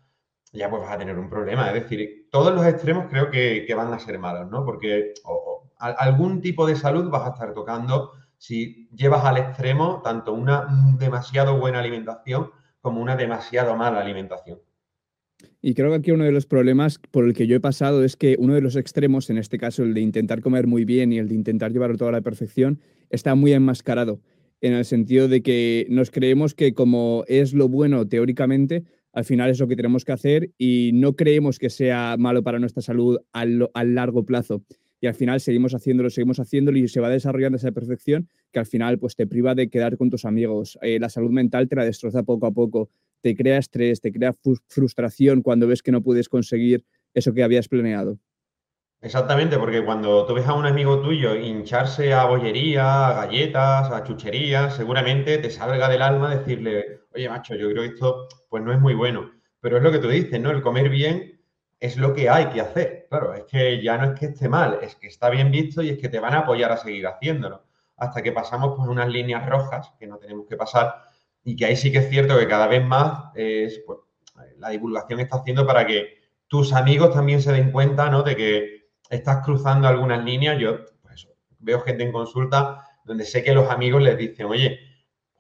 Ya 0.54 0.70
pues 0.70 0.82
vas 0.82 0.94
a 0.94 0.98
tener 0.98 1.18
un 1.20 1.30
problema. 1.30 1.68
Es 1.68 1.74
decir, 1.74 2.30
todos 2.32 2.54
los 2.54 2.66
extremos 2.66 3.08
creo 3.10 3.30
que, 3.30 3.68
van 3.76 3.94
a 3.94 4.00
ser 4.00 4.18
malos, 4.18 4.50
¿no? 4.50 4.64
Porque 4.64 5.14
algún 5.78 6.42
tipo 6.42 6.66
de 6.66 6.78
salud 6.78 7.10
vas 7.10 7.28
a 7.28 7.34
estar 7.34 7.54
tocando 7.54 8.14
si 8.38 8.88
llevas 8.94 9.26
al 9.26 9.38
extremo 9.38 10.02
tanto 10.02 10.32
una 10.32 10.68
demasiado 10.98 11.58
buena 11.60 11.80
alimentación 11.80 12.52
como 12.80 13.02
una 13.02 13.18
demasiado 13.18 13.76
mala 13.76 14.00
alimentación. 14.00 14.60
Y 15.62 15.74
creo 15.74 15.90
que 15.90 15.96
aquí 15.98 16.12
uno 16.12 16.24
de 16.24 16.32
los 16.32 16.46
problemas 16.46 17.00
por 17.12 17.26
el 17.26 17.34
que 17.34 17.48
yo 17.48 17.58
he 17.58 17.60
pasado 17.60 18.06
es 18.06 18.16
que 18.16 18.38
uno 18.40 18.54
de 18.54 18.62
los 18.62 18.78
extremos, 18.78 19.30
en 19.30 19.38
este 19.38 19.58
caso 19.58 19.84
el 19.84 19.94
de 19.94 20.02
intentar 20.02 20.42
comer 20.42 20.68
muy 20.68 20.86
bien 20.86 21.12
y 21.12 21.18
el 21.18 21.28
de 21.28 21.36
intentar 21.36 21.74
llevarlo 21.74 21.98
todo 21.98 22.10
a 22.10 22.14
la 22.14 22.22
perfección, 22.22 22.80
está 23.10 23.36
muy 23.36 23.52
enmascarado 23.52 24.22
en 24.66 24.74
el 24.74 24.84
sentido 24.84 25.28
de 25.28 25.44
que 25.44 25.86
nos 25.90 26.10
creemos 26.10 26.56
que 26.56 26.74
como 26.74 27.24
es 27.28 27.54
lo 27.54 27.70
bueno 27.70 28.08
teóricamente, 28.08 28.84
al 29.14 29.24
final 29.24 29.52
es 29.52 29.60
lo 29.60 29.68
que 29.68 29.76
tenemos 29.76 30.04
que 30.04 30.12
hacer 30.12 30.52
y 30.58 30.90
no 30.94 31.16
creemos 31.16 31.60
que 31.60 31.70
sea 31.70 32.16
malo 32.18 32.42
para 32.42 32.58
nuestra 32.58 32.82
salud 32.82 33.20
a 33.32 33.84
largo 33.84 34.26
plazo. 34.26 34.64
Y 35.00 35.06
al 35.06 35.14
final 35.14 35.40
seguimos 35.40 35.76
haciéndolo, 35.76 36.10
seguimos 36.10 36.40
haciéndolo 36.40 36.80
y 36.80 36.88
se 36.88 37.00
va 37.00 37.12
desarrollando 37.12 37.58
esa 37.58 37.72
perfección 37.72 38.28
que 38.52 38.58
al 38.58 38.66
final 38.66 38.98
pues, 38.98 39.16
te 39.16 39.28
priva 39.28 39.54
de 39.54 39.70
quedar 39.70 39.98
con 39.98 40.10
tus 40.10 40.26
amigos. 40.26 40.80
Eh, 40.82 41.00
la 41.00 41.10
salud 41.10 41.30
mental 41.30 41.70
te 41.70 41.76
la 41.76 41.86
destroza 41.86 42.24
poco 42.24 42.48
a 42.48 42.52
poco, 42.52 42.90
te 43.22 43.36
crea 43.36 43.60
estrés, 43.60 44.02
te 44.02 44.12
crea 44.12 44.34
frustración 44.68 45.44
cuando 45.44 45.68
ves 45.68 45.84
que 45.84 45.92
no 45.92 46.02
puedes 46.02 46.28
conseguir 46.28 46.84
eso 47.14 47.34
que 47.34 47.44
habías 47.44 47.68
planeado. 47.68 48.18
Exactamente, 49.02 49.58
porque 49.60 49.84
cuando 49.86 50.26
tú 50.26 50.34
ves 50.34 50.48
a 50.48 50.54
un 50.54 50.66
amigo 50.66 51.00
tuyo 51.00 51.36
hincharse 51.36 52.14
a 52.14 52.26
bollería, 52.26 53.10
a 53.10 53.14
galletas, 53.26 53.92
a 53.92 54.04
chucherías, 54.04 54.76
seguramente 54.76 55.38
te 55.38 55.52
salga 55.52 55.88
del 55.90 56.02
alma 56.02 56.36
decirle, 56.36 57.02
oye, 57.14 57.30
macho, 57.30 57.54
yo 57.56 57.70
creo 57.70 57.84
que 57.84 57.90
esto 57.90 58.28
pues 58.50 58.64
no 58.64 58.74
es 58.74 58.80
muy 58.80 58.96
bueno. 58.96 59.32
Pero 59.60 59.78
es 59.78 59.84
lo 59.84 59.92
que 59.92 60.00
tú 60.00 60.08
dices, 60.10 60.40
¿no? 60.40 60.50
El 60.50 60.62
comer 60.62 60.90
bien 60.90 61.40
es 61.80 61.98
lo 61.98 62.14
que 62.14 62.30
hay 62.30 62.48
que 62.48 62.62
hacer. 62.62 63.06
Claro, 63.10 63.34
es 63.36 63.44
que 63.44 63.82
ya 63.84 63.98
no 63.98 64.06
es 64.14 64.20
que 64.20 64.26
esté 64.28 64.50
mal, 64.50 64.80
es 64.82 64.96
que 64.96 65.08
está 65.08 65.30
bien 65.30 65.52
visto 65.52 65.84
y 65.84 65.90
es 65.90 66.00
que 66.00 66.10
te 66.10 66.20
van 66.20 66.34
a 66.34 66.40
apoyar 66.40 66.72
a 66.72 66.78
seguir 66.78 67.06
haciéndolo. 67.06 67.64
Hasta 67.98 68.24
que 68.24 68.32
pasamos 68.32 68.76
por 68.76 68.90
unas 68.90 69.08
líneas 69.10 69.48
rojas 69.48 69.92
que 70.00 70.08
no 70.08 70.18
tenemos 70.18 70.48
que 70.48 70.58
pasar 70.58 70.96
y 71.44 71.56
que 71.56 71.66
ahí 71.66 71.76
sí 71.76 71.92
que 71.92 72.00
es 72.00 72.10
cierto 72.10 72.38
que 72.40 72.48
cada 72.48 72.68
vez 72.68 72.84
más 72.84 73.26
es, 73.36 73.84
pues, 73.86 74.00
la 74.58 74.70
divulgación 74.70 75.20
está 75.20 75.38
haciendo 75.38 75.66
para 75.68 75.86
que 75.86 76.16
tus 76.48 76.74
amigos 76.74 77.14
también 77.14 77.42
se 77.42 77.52
den 77.52 77.72
cuenta, 77.72 78.10
¿no? 78.10 78.24
De 78.24 78.36
que 78.36 78.75
estás 79.10 79.44
cruzando 79.44 79.88
algunas 79.88 80.24
líneas. 80.24 80.60
Yo, 80.60 80.86
pues 81.02 81.28
veo 81.60 81.82
gente 81.82 82.04
en 82.04 82.12
consulta 82.12 82.86
donde 83.04 83.26
sé 83.26 83.44
que 83.44 83.54
los 83.54 83.70
amigos 83.70 84.02
les 84.02 84.18
dicen, 84.18 84.48
oye, 84.48 84.80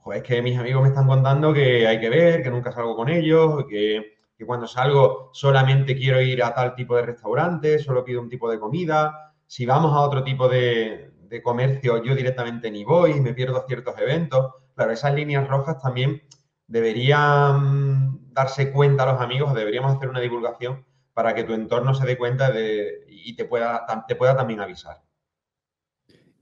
pues 0.03 0.19
es 0.19 0.24
que 0.24 0.41
mis 0.41 0.57
amigos 0.57 0.84
me 0.84 0.89
están 0.89 1.07
contando 1.07 1.51
que 1.51 1.88
hay 1.88 2.00
que 2.00 2.10
ver, 2.10 2.43
que 2.43 2.51
nunca 2.51 2.72
salgo 2.72 2.95
con 2.95 3.10
ellos, 3.10 3.65
que, 3.67 4.13
cuando 4.45 4.67
salgo 4.67 5.31
solamente 5.34 5.95
quiero 5.95 6.22
ir 6.22 6.43
a 6.43 6.53
tal 6.53 6.75
tipo 6.75 6.95
de 6.95 7.01
restaurante, 7.03 7.79
solo 7.79 8.03
pido 8.03 8.22
un 8.22 8.29
tipo 8.29 8.51
de 8.51 8.60
comida. 8.60 9.34
Si 9.48 9.65
vamos 9.65 9.93
a 9.93 10.01
otro 10.01 10.24
tipo 10.24 10.48
de, 10.48 11.12
de 11.22 11.41
comercio, 11.41 12.03
yo 12.03 12.13
directamente 12.13 12.69
ni 12.69 12.84
voy, 12.84 13.19
me 13.22 13.34
pierdo 13.34 13.63
ciertos 13.65 13.98
eventos. 13.98 14.51
Claro, 14.75 14.91
esas 14.91 15.15
líneas 15.15 15.48
rojas 15.48 15.81
también 15.81 16.22
deberían 16.67 18.34
darse 18.34 18.72
cuenta 18.72 19.05
los 19.05 19.22
amigos, 19.22 19.53
deberíamos 19.55 19.95
hacer 19.95 20.10
una 20.10 20.19
divulgación 20.19 20.86
para 21.15 21.34
que 21.34 21.45
tu 21.45 21.53
entorno 21.53 21.95
se 21.95 22.05
dé 22.05 22.17
cuenta 22.17 22.51
de, 22.51 23.05
y 23.07 23.36
te 23.38 23.45
pueda, 23.45 23.86
te 24.05 24.15
pueda 24.15 24.36
también 24.36 24.60
avisar. 24.60 24.98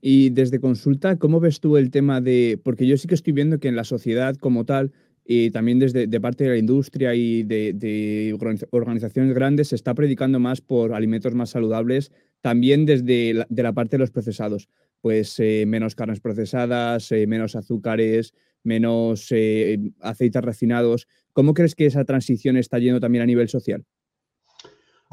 Y 0.00 0.30
desde 0.30 0.60
consulta, 0.60 1.16
¿cómo 1.16 1.38
ves 1.38 1.60
tú 1.60 1.76
el 1.76 1.92
tema 1.92 2.20
de, 2.20 2.60
porque 2.62 2.86
yo 2.86 2.96
sí 2.96 3.06
que 3.06 3.14
estoy 3.14 3.32
viendo 3.32 3.60
que 3.60 3.68
en 3.68 3.76
la 3.76 3.84
sociedad 3.84 4.34
como 4.36 4.64
tal, 4.64 4.92
y 5.24 5.52
también 5.52 5.78
desde 5.78 6.08
de 6.08 6.20
parte 6.20 6.44
de 6.44 6.50
la 6.50 6.56
industria 6.58 7.14
y 7.14 7.44
de, 7.44 8.36
organizaciones 8.72 9.32
grandes, 9.32 9.68
se 9.68 9.76
está 9.76 9.94
predicando 9.94 10.40
más 10.40 10.60
por 10.60 10.92
alimentos 10.92 11.34
más 11.34 11.50
saludables, 11.50 12.10
también 12.40 12.84
desde 12.84 13.32
la, 13.32 13.46
de 13.48 13.62
la 13.62 13.72
parte 13.72 13.92
de 13.92 14.00
los 14.00 14.10
procesados. 14.10 14.68
Pues 15.00 15.38
eh, 15.38 15.64
menos 15.68 15.94
carnes 15.94 16.20
procesadas, 16.20 17.12
eh, 17.12 17.28
menos 17.28 17.54
azúcares, 17.54 18.34
menos 18.64 19.28
eh, 19.30 19.78
aceites 20.00 20.42
refinados. 20.42 21.06
¿Cómo 21.32 21.54
crees 21.54 21.76
que 21.76 21.86
esa 21.86 22.04
transición 22.04 22.56
está 22.56 22.80
yendo 22.80 22.98
también 22.98 23.22
a 23.22 23.26
nivel 23.26 23.48
social? 23.48 23.84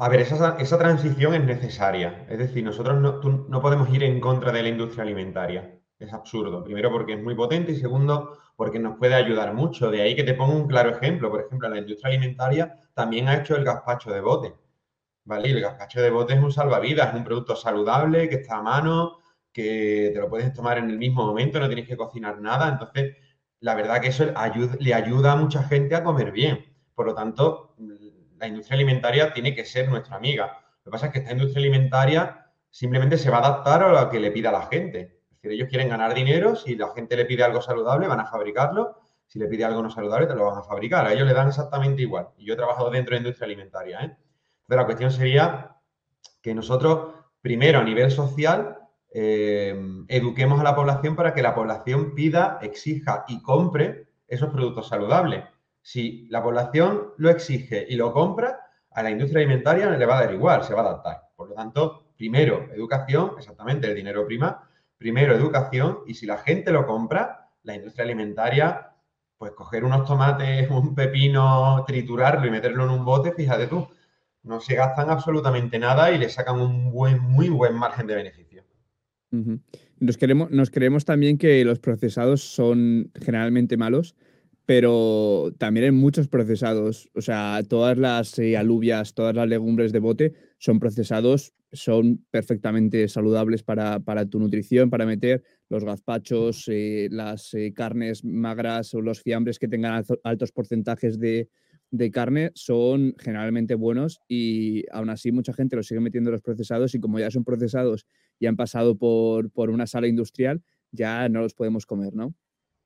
A 0.02 0.08
ver, 0.08 0.20
esa, 0.20 0.78
transición 0.78 1.32
es 1.34 1.44
necesaria. 1.44 2.26
Es 2.28 2.36
decir, 2.36 2.64
nosotros 2.64 3.00
no, 3.00 3.60
podemos 3.60 3.88
ir 3.90 4.02
en 4.02 4.18
contra 4.18 4.50
de 4.50 4.60
la 4.60 4.68
industria 4.68 5.04
alimentaria. 5.04 5.78
Es 5.96 6.12
absurdo. 6.12 6.64
Primero 6.64 6.90
porque 6.90 7.12
es 7.12 7.22
muy 7.22 7.36
potente 7.36 7.70
y 7.70 7.76
segundo 7.76 8.36
porque 8.56 8.80
nos 8.80 8.98
puede 8.98 9.14
ayudar 9.14 9.54
mucho. 9.54 9.92
De 9.92 10.02
ahí 10.02 10.16
que 10.16 10.24
te 10.24 10.34
pongo 10.34 10.54
un 10.54 10.66
claro 10.66 10.90
ejemplo. 10.90 11.30
Por 11.30 11.42
ejemplo, 11.42 11.68
la 11.68 11.78
industria 11.78 12.08
alimentaria 12.08 12.80
también 12.94 13.28
ha 13.28 13.36
hecho 13.36 13.54
el 13.54 13.62
gazpacho 13.62 14.10
de 14.10 14.20
bote. 14.20 14.54
¿Vale? 15.24 15.50
El 15.50 15.60
gazpacho 15.60 16.02
de 16.02 16.10
bote 16.10 16.34
es 16.34 16.40
un 16.40 16.50
salvavidas, 16.50 17.10
es 17.10 17.14
un 17.14 17.22
producto 17.22 17.54
saludable 17.54 18.28
que 18.28 18.36
está 18.36 18.56
a 18.56 18.62
mano, 18.62 19.18
que 19.52 20.10
te 20.12 20.18
lo 20.18 20.28
puedes 20.28 20.52
tomar 20.52 20.78
en 20.78 20.90
el 20.90 20.98
mismo 20.98 21.24
momento, 21.24 21.60
no 21.60 21.68
tienes 21.68 21.86
que 21.86 21.96
cocinar 21.96 22.40
nada. 22.40 22.68
Entonces, 22.68 23.18
la 23.60 23.76
verdad 23.76 24.00
que 24.00 24.08
eso 24.08 24.24
le 24.80 24.94
ayuda 24.94 25.30
a 25.30 25.36
mucha 25.36 25.62
gente 25.62 25.94
a 25.94 26.02
comer 26.02 26.32
bien. 26.32 26.72
Por 26.96 27.06
lo 27.06 27.14
tanto, 27.14 27.76
la 28.42 28.48
industria 28.48 28.74
alimentaria 28.74 29.32
tiene 29.32 29.54
que 29.54 29.64
ser 29.64 29.88
nuestra 29.88 30.16
amiga. 30.16 30.58
Lo 30.84 30.84
que 30.84 30.90
pasa 30.90 31.06
es 31.06 31.12
que 31.12 31.18
esta 31.20 31.30
industria 31.30 31.60
alimentaria 31.60 32.50
simplemente 32.70 33.16
se 33.16 33.30
va 33.30 33.36
a 33.36 33.46
adaptar 33.46 33.84
a 33.84 33.92
lo 33.92 34.10
que 34.10 34.18
le 34.18 34.32
pida 34.32 34.50
la 34.50 34.66
gente. 34.66 35.00
Es 35.30 35.36
decir, 35.36 35.52
ellos 35.52 35.68
quieren 35.68 35.88
ganar 35.88 36.12
dinero, 36.12 36.56
si 36.56 36.74
la 36.74 36.88
gente 36.92 37.16
le 37.16 37.24
pide 37.24 37.44
algo 37.44 37.62
saludable, 37.62 38.08
van 38.08 38.18
a 38.18 38.26
fabricarlo, 38.26 38.98
si 39.28 39.38
le 39.38 39.46
pide 39.46 39.64
algo 39.64 39.80
no 39.80 39.90
saludable, 39.90 40.26
te 40.26 40.34
lo 40.34 40.46
van 40.46 40.58
a 40.58 40.64
fabricar. 40.64 41.06
A 41.06 41.12
ellos 41.12 41.26
le 41.26 41.34
dan 41.34 41.46
exactamente 41.46 42.02
igual. 42.02 42.30
Yo 42.36 42.54
he 42.54 42.56
trabajado 42.56 42.90
dentro 42.90 43.14
de 43.14 43.18
industria 43.18 43.46
alimentaria. 43.46 44.00
¿eh? 44.00 44.16
Pero 44.66 44.80
la 44.80 44.86
cuestión 44.86 45.12
sería 45.12 45.76
que 46.42 46.52
nosotros, 46.52 47.14
primero 47.40 47.78
a 47.78 47.84
nivel 47.84 48.10
social, 48.10 48.76
eh, 49.14 49.80
eduquemos 50.08 50.58
a 50.58 50.64
la 50.64 50.74
población 50.74 51.14
para 51.14 51.32
que 51.32 51.42
la 51.42 51.54
población 51.54 52.16
pida, 52.16 52.58
exija 52.60 53.24
y 53.28 53.40
compre 53.40 54.08
esos 54.26 54.50
productos 54.50 54.88
saludables. 54.88 55.44
Si 55.82 56.26
la 56.30 56.42
población 56.42 57.08
lo 57.18 57.28
exige 57.28 57.84
y 57.88 57.96
lo 57.96 58.12
compra, 58.12 58.60
a 58.90 59.02
la 59.02 59.10
industria 59.10 59.40
alimentaria 59.40 59.90
le 59.90 60.06
va 60.06 60.18
a 60.18 60.24
dar 60.24 60.34
igual, 60.34 60.62
se 60.64 60.74
va 60.74 60.82
a 60.82 60.84
adaptar. 60.84 61.22
Por 61.34 61.48
lo 61.48 61.54
tanto, 61.54 62.12
primero, 62.16 62.68
educación, 62.72 63.32
exactamente, 63.36 63.88
el 63.88 63.96
dinero 63.96 64.24
prima. 64.26 64.68
Primero, 64.96 65.34
educación, 65.34 66.00
y 66.06 66.14
si 66.14 66.26
la 66.26 66.38
gente 66.38 66.70
lo 66.70 66.86
compra, 66.86 67.50
la 67.64 67.74
industria 67.74 68.04
alimentaria, 68.04 68.92
pues 69.36 69.52
coger 69.52 69.84
unos 69.84 70.06
tomates, 70.06 70.70
un 70.70 70.94
pepino, 70.94 71.82
triturarlo 71.84 72.46
y 72.46 72.50
meterlo 72.50 72.84
en 72.84 72.90
un 72.90 73.04
bote, 73.04 73.32
fíjate 73.32 73.66
tú, 73.66 73.88
no 74.44 74.60
se 74.60 74.76
gastan 74.76 75.10
absolutamente 75.10 75.78
nada 75.80 76.12
y 76.12 76.18
le 76.18 76.28
sacan 76.28 76.60
un 76.60 76.92
buen, 76.92 77.18
muy 77.20 77.48
buen 77.48 77.74
margen 77.74 78.06
de 78.06 78.14
beneficio. 78.14 78.62
Nos, 79.98 80.18
queremos, 80.18 80.50
nos 80.50 80.70
creemos 80.70 81.04
también 81.04 81.38
que 81.38 81.64
los 81.64 81.78
procesados 81.78 82.42
son 82.42 83.10
generalmente 83.20 83.76
malos 83.76 84.14
pero 84.74 85.52
también 85.58 85.84
hay 85.84 85.90
muchos 85.90 86.28
procesados. 86.28 87.10
O 87.14 87.20
sea, 87.20 87.60
todas 87.68 87.98
las 87.98 88.38
eh, 88.38 88.56
alubias, 88.56 89.12
todas 89.12 89.36
las 89.36 89.46
legumbres 89.46 89.92
de 89.92 89.98
bote 89.98 90.32
son 90.56 90.80
procesados, 90.80 91.52
son 91.72 92.24
perfectamente 92.30 93.06
saludables 93.08 93.62
para, 93.62 94.00
tu 94.30 94.38
nutrición, 94.40 94.88
para 94.88 95.04
meter 95.04 95.42
los 95.68 95.84
gazpachos, 95.84 96.64
eh, 96.68 97.08
las 97.10 97.52
eh, 97.52 97.74
carnes 97.76 98.24
magras 98.24 98.94
o 98.94 99.02
los 99.02 99.20
fiambres 99.20 99.58
que 99.58 99.68
tengan 99.68 100.06
altos 100.24 100.52
porcentajes 100.52 101.18
de, 101.18 101.50
carne 102.10 102.50
son 102.54 103.14
generalmente 103.18 103.74
buenos 103.74 104.20
y 104.26 104.84
aún 104.90 105.10
así 105.10 105.32
mucha 105.32 105.52
gente 105.52 105.76
los 105.76 105.86
sigue 105.86 106.00
metiendo 106.00 106.30
los 106.30 106.40
procesados 106.40 106.94
y 106.94 106.98
como 106.98 107.18
ya 107.18 107.30
son 107.30 107.44
procesados 107.44 108.06
y 108.38 108.46
han 108.46 108.56
pasado 108.56 108.96
por, 108.96 109.50
por 109.50 109.68
una 109.68 109.86
sala 109.86 110.06
industrial, 110.06 110.62
ya 110.92 111.28
no 111.28 111.42
los 111.42 111.52
podemos 111.52 111.84
comer, 111.84 112.14
¿no? 112.14 112.34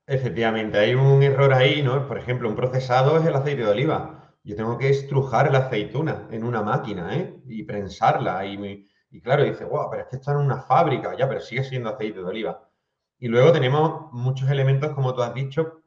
Efectivamente, 0.09 0.79
hay 0.79 0.95
un 0.95 1.23
error 1.23 1.53
ahí, 1.53 1.83
¿no? 1.83 2.07
Por 2.07 2.19
ejemplo, 2.19 2.49
un 2.49 2.55
procesado 2.55 3.19
es 3.19 3.27
el 3.27 3.35
aceite 3.35 3.63
de 3.63 3.69
oliva. 3.71 4.33
Yo 4.45 4.55
tengo 4.55 4.79
que 4.79 4.89
estrujar 4.89 5.51
la 5.51 5.59
aceituna 5.67 6.29
en 6.31 6.45
una 6.45 6.63
máquina, 6.63 7.17
¿eh? 7.17 7.43
Y 7.47 7.65
prensarla. 7.65 8.47
Y, 8.47 8.87
y 9.11 9.21
claro, 9.21 9.43
dice, 9.43 9.65
wow, 9.65 9.91
pero 9.91 10.03
es 10.03 10.09
que 10.09 10.17
está 10.17 10.31
en 10.33 10.39
una 10.39 10.61
fábrica, 10.63 11.17
ya, 11.17 11.29
pero 11.29 11.41
sigue 11.41 11.65
siendo 11.65 11.91
aceite 11.91 12.21
de 12.21 12.25
oliva. 12.25 12.69
Y 13.19 13.29
luego 13.29 13.51
tenemos 13.53 14.13
muchos 14.13 14.49
elementos, 14.49 14.93
como 14.95 15.13
tú 15.15 15.23
has 15.23 15.35
dicho. 15.35 15.83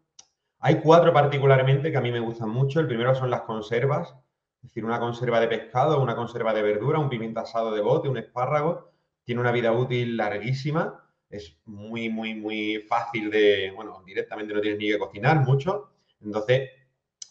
Hay 0.59 0.81
cuatro 0.81 1.13
particularmente 1.13 1.89
que 1.91 1.97
a 1.97 2.01
mí 2.01 2.11
me 2.11 2.19
gustan 2.19 2.49
mucho. 2.49 2.81
El 2.81 2.87
primero 2.87 3.15
son 3.15 3.29
las 3.29 3.41
conservas, 3.43 4.15
es 4.61 4.69
decir, 4.69 4.83
una 4.83 4.99
conserva 4.99 5.39
de 5.39 5.47
pescado, 5.47 6.01
una 6.01 6.15
conserva 6.17 6.53
de 6.53 6.61
verdura, 6.61 6.99
un 6.99 7.09
pimiento 7.09 7.39
asado 7.39 7.71
de 7.73 7.81
bote, 7.81 8.09
un 8.09 8.17
espárrago. 8.17 8.91
Tiene 9.23 9.39
una 9.39 9.53
vida 9.53 9.71
útil 9.71 10.17
larguísima 10.17 11.08
es 11.29 11.57
muy, 11.65 12.09
muy, 12.09 12.33
muy 12.33 12.79
fácil 12.87 13.29
de, 13.29 13.71
bueno, 13.75 14.03
directamente 14.05 14.53
no 14.53 14.61
tienes 14.61 14.79
ni 14.79 14.89
que 14.89 14.99
cocinar 14.99 15.39
mucho. 15.45 15.91
Entonces, 16.21 16.69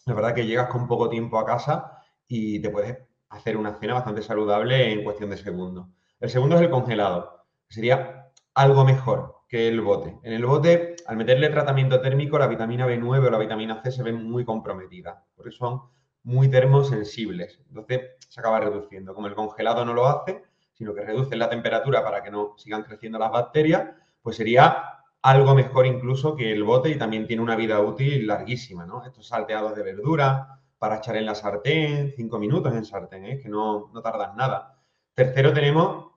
la 0.05 0.13
verdad 0.13 0.33
que 0.33 0.45
llegas 0.45 0.69
con 0.69 0.87
poco 0.87 1.09
tiempo 1.09 1.37
a 1.37 1.45
casa 1.45 2.01
y 2.27 2.59
te 2.61 2.69
puedes 2.69 2.97
hacer 3.29 3.57
una 3.57 3.75
cena 3.75 3.95
bastante 3.95 4.21
saludable 4.21 4.91
en 4.91 5.03
cuestión 5.03 5.29
de 5.29 5.37
segundos. 5.37 5.87
El 6.19 6.29
segundo 6.29 6.55
es 6.55 6.61
el 6.61 6.69
congelado. 6.69 7.45
Sería 7.67 8.31
algo 8.53 8.85
mejor 8.85 9.35
que 9.47 9.67
el 9.67 9.81
bote. 9.81 10.17
En 10.23 10.33
el 10.33 10.45
bote, 10.45 10.95
al 11.07 11.17
meterle 11.17 11.49
tratamiento 11.49 12.01
térmico, 12.01 12.39
la 12.39 12.47
vitamina 12.47 12.87
B9 12.87 13.27
o 13.27 13.29
la 13.29 13.37
vitamina 13.37 13.81
C 13.81 13.91
se 13.91 14.03
ven 14.03 14.23
muy 14.23 14.45
comprometidas, 14.45 15.17
porque 15.35 15.51
son 15.51 15.81
muy 16.23 16.49
termosensibles. 16.49 17.59
Entonces, 17.67 18.01
se 18.27 18.39
acaba 18.39 18.59
reduciendo. 18.59 19.13
Como 19.13 19.27
el 19.27 19.35
congelado 19.35 19.85
no 19.85 19.93
lo 19.93 20.07
hace, 20.07 20.43
sino 20.79 20.95
que 20.95 21.01
reducen 21.01 21.37
la 21.37 21.49
temperatura 21.49 22.01
para 22.05 22.23
que 22.23 22.31
no 22.31 22.53
sigan 22.57 22.83
creciendo 22.83 23.19
las 23.19 23.31
bacterias, 23.31 23.89
pues 24.21 24.37
sería 24.37 25.01
algo 25.21 25.53
mejor 25.53 25.85
incluso 25.85 26.37
que 26.37 26.53
el 26.53 26.63
bote 26.63 26.89
y 26.89 26.97
también 26.97 27.27
tiene 27.27 27.43
una 27.43 27.57
vida 27.57 27.81
útil 27.81 28.25
larguísima, 28.25 28.85
¿no? 28.85 29.03
Estos 29.03 29.27
salteados 29.27 29.75
de 29.75 29.83
verdura 29.83 30.61
para 30.77 30.99
echar 30.99 31.17
en 31.17 31.25
la 31.25 31.35
sartén, 31.35 32.13
cinco 32.15 32.39
minutos 32.39 32.73
en 32.73 32.85
sartén, 32.85 33.25
¿eh? 33.25 33.39
que 33.39 33.49
no, 33.49 33.91
no 33.93 34.01
tardan 34.01 34.37
nada. 34.37 34.79
Tercero 35.13 35.51
tenemos 35.51 36.13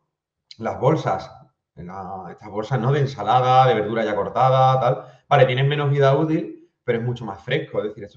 las 0.59 0.79
bolsas, 0.79 1.29
estas 1.75 2.49
bolsas, 2.49 2.79
¿no? 2.79 2.93
De 2.93 3.01
ensalada, 3.01 3.67
de 3.67 3.75
verdura 3.75 4.05
ya 4.05 4.15
cortada, 4.15 4.79
tal. 4.81 5.07
Vale, 5.29 5.47
tienen 5.47 5.69
menos 5.69 5.91
vida 5.91 6.17
útil, 6.17 6.71
pero 6.85 7.01
es 7.01 7.05
mucho 7.05 7.25
más 7.25 7.43
fresco, 7.43 7.79
es 7.79 7.89
decir, 7.89 8.05
es 8.05 8.15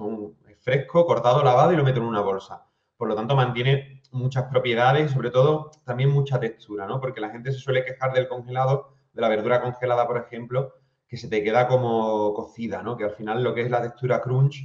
fresco, 0.59 1.07
cortado, 1.07 1.43
lavado 1.43 1.73
y 1.73 1.75
lo 1.75 1.83
meto 1.83 2.01
en 2.01 2.05
una 2.05 2.21
bolsa. 2.21 2.67
Por 2.95 3.07
lo 3.07 3.15
tanto, 3.15 3.35
mantiene 3.35 3.94
muchas 4.12 4.45
propiedades 4.45 5.09
y 5.09 5.13
sobre 5.13 5.31
todo 5.31 5.71
también 5.85 6.09
mucha 6.09 6.39
textura, 6.39 6.88
¿no? 6.88 7.00
Porque 7.00 7.21
la 7.21 7.29
gente 7.29 7.51
se 7.51 7.59
suele 7.59 7.83
quejar 7.83 8.13
del 8.13 8.27
congelado, 8.27 8.95
de 9.13 9.21
la 9.21 9.29
verdura 9.29 9.62
congelada, 9.62 10.07
por 10.07 10.17
ejemplo, 10.17 10.74
que 11.07 11.17
se 11.17 11.27
te 11.27 11.43
queda 11.43 11.67
como 11.67 12.33
cocida, 12.33 12.81
¿no? 12.81 12.97
Que 12.97 13.05
al 13.05 13.12
final 13.12 13.43
lo 13.43 13.53
que 13.53 13.62
es 13.62 13.69
la 13.69 13.81
textura 13.81 14.21
crunch, 14.21 14.63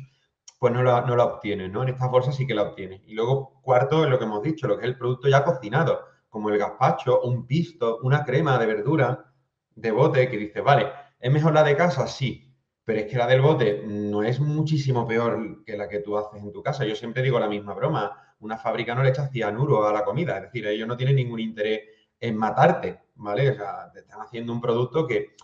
pues 0.59 0.73
no 0.73 0.83
la, 0.83 1.03
no 1.03 1.17
la 1.17 1.25
obtienes, 1.25 1.71
¿no? 1.71 1.83
En 1.83 1.91
estas 1.91 2.11
bolsas 2.11 2.37
sí 2.37 2.47
que 2.47 2.55
la 2.55 2.63
obtienes. 2.63 3.03
Y 3.07 3.15
luego, 3.15 3.61
cuarto, 3.63 4.05
es 4.05 4.11
lo 4.11 4.19
que 4.19 4.25
hemos 4.25 4.43
dicho, 4.43 4.69
lo 4.69 4.77
que 4.77 4.85
es 4.85 4.91
el 4.91 4.99
producto 4.99 5.29
ya 5.29 5.45
cocinado, 5.45 6.01
como 6.29 6.51
el 6.51 6.59
gazpacho, 6.59 7.23
un 7.23 7.47
pisto, 7.47 7.99
una 8.03 8.25
crema 8.25 8.59
de 8.59 8.67
verdura 8.67 9.33
de 9.75 9.91
bote 9.91 10.29
que 10.29 10.37
dices, 10.37 10.63
vale, 10.63 10.91
¿es 11.19 11.33
mejor 11.33 11.55
la 11.55 11.63
de 11.65 11.77
casa? 11.77 12.07
Sí, 12.07 12.55
pero 12.85 13.01
es 13.01 13.07
que 13.07 13.17
la 13.17 13.27
del 13.27 13.41
bote 13.41 13.85
no 13.87 14.23
es 14.23 14.41
muchísimo 14.41 15.07
peor 15.07 15.65
que 15.65 15.77
la 15.77 15.89
que 15.89 16.01
tú 16.01 16.17
haces 16.17 16.43
en 16.43 16.53
tu 16.53 16.63
casa. 16.63 16.85
Yo 16.85 16.95
siempre 16.95 17.23
digo 17.23 17.39
la 17.39 17.49
misma 17.49 17.75
broma, 17.75 18.30
una 18.41 18.59
fábrica 18.59 18.95
no 18.95 19.03
le 19.03 19.11
echa 19.11 19.29
cianuro 19.29 19.87
a 19.87 19.93
la 19.93 20.05
comida, 20.05 20.37
es 20.37 20.43
decir, 20.45 20.67
ellos 20.67 20.89
no 20.89 20.97
tienen 20.97 21.17
ningún 21.17 21.41
interés 21.41 21.83
en 22.19 22.37
matarte, 22.37 23.01
¿vale? 23.17 23.51
O 23.51 23.55
sea, 23.55 23.91
te 23.93 24.01
están 24.01 24.21
haciendo 24.21 24.53
un 24.53 24.61
producto 24.61 25.07
que 25.07 25.37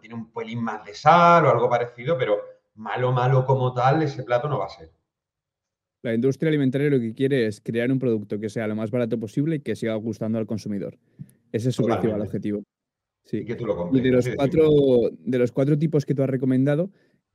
tiene 0.00 0.14
un 0.14 0.32
pelín 0.32 0.62
más 0.62 0.84
de 0.84 0.94
sal 0.94 1.46
o 1.46 1.50
algo 1.50 1.68
parecido, 1.68 2.18
pero 2.18 2.38
malo, 2.74 3.12
malo 3.12 3.44
como 3.44 3.72
tal, 3.72 4.02
ese 4.02 4.22
plato 4.22 4.48
no 4.48 4.58
va 4.58 4.66
a 4.66 4.70
ser. 4.70 4.90
La 6.02 6.14
industria 6.14 6.48
alimentaria 6.48 6.88
lo 6.88 6.98
que 6.98 7.12
quiere 7.12 7.46
es 7.46 7.60
crear 7.60 7.92
un 7.92 7.98
producto 7.98 8.38
que 8.40 8.48
sea 8.48 8.66
lo 8.66 8.74
más 8.74 8.90
barato 8.90 9.18
posible 9.20 9.56
y 9.56 9.60
que 9.60 9.76
siga 9.76 9.94
gustando 9.94 10.38
al 10.38 10.46
consumidor. 10.46 10.96
Ese 11.52 11.68
es 11.68 11.74
su 11.74 11.84
principal 11.84 12.22
objetivo. 12.22 12.62
Sí. 13.24 13.38
Y 13.38 13.44
que 13.44 13.54
tú 13.54 13.66
lo 13.66 13.76
compres. 13.76 14.00
Y 14.00 14.04
de 14.04 14.10
los, 14.10 14.28
cuatro, 14.34 14.70
de 15.18 15.38
los 15.38 15.52
cuatro 15.52 15.78
tipos 15.78 16.06
que 16.06 16.14
tú 16.14 16.22
has 16.22 16.30
recomendado, 16.30 16.90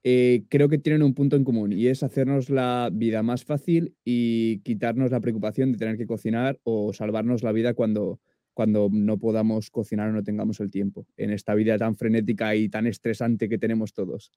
eh, 0.07 0.43
creo 0.49 0.69
que 0.69 0.77
tienen 0.77 1.01
un 1.01 1.15
punto 1.15 1.35
en 1.35 1.43
común 1.43 1.73
y 1.73 1.87
es 1.87 2.03
hacernos 2.03 2.51
la 2.51 2.91
vida 2.93 3.23
más 3.23 3.43
fácil 3.43 3.95
y 4.03 4.59
quitarnos 4.59 5.09
la 5.09 5.19
preocupación 5.19 5.71
de 5.71 5.79
tener 5.79 5.97
que 5.97 6.05
cocinar 6.05 6.59
o 6.61 6.93
salvarnos 6.93 7.41
la 7.41 7.51
vida 7.51 7.73
cuando, 7.73 8.19
cuando 8.53 8.87
no 8.91 9.17
podamos 9.17 9.71
cocinar 9.71 10.09
o 10.09 10.11
no 10.11 10.21
tengamos 10.21 10.59
el 10.59 10.69
tiempo 10.69 11.07
en 11.17 11.31
esta 11.31 11.55
vida 11.55 11.79
tan 11.79 11.95
frenética 11.95 12.53
y 12.53 12.69
tan 12.69 12.85
estresante 12.85 13.49
que 13.49 13.57
tenemos 13.57 13.93
todos. 13.93 14.31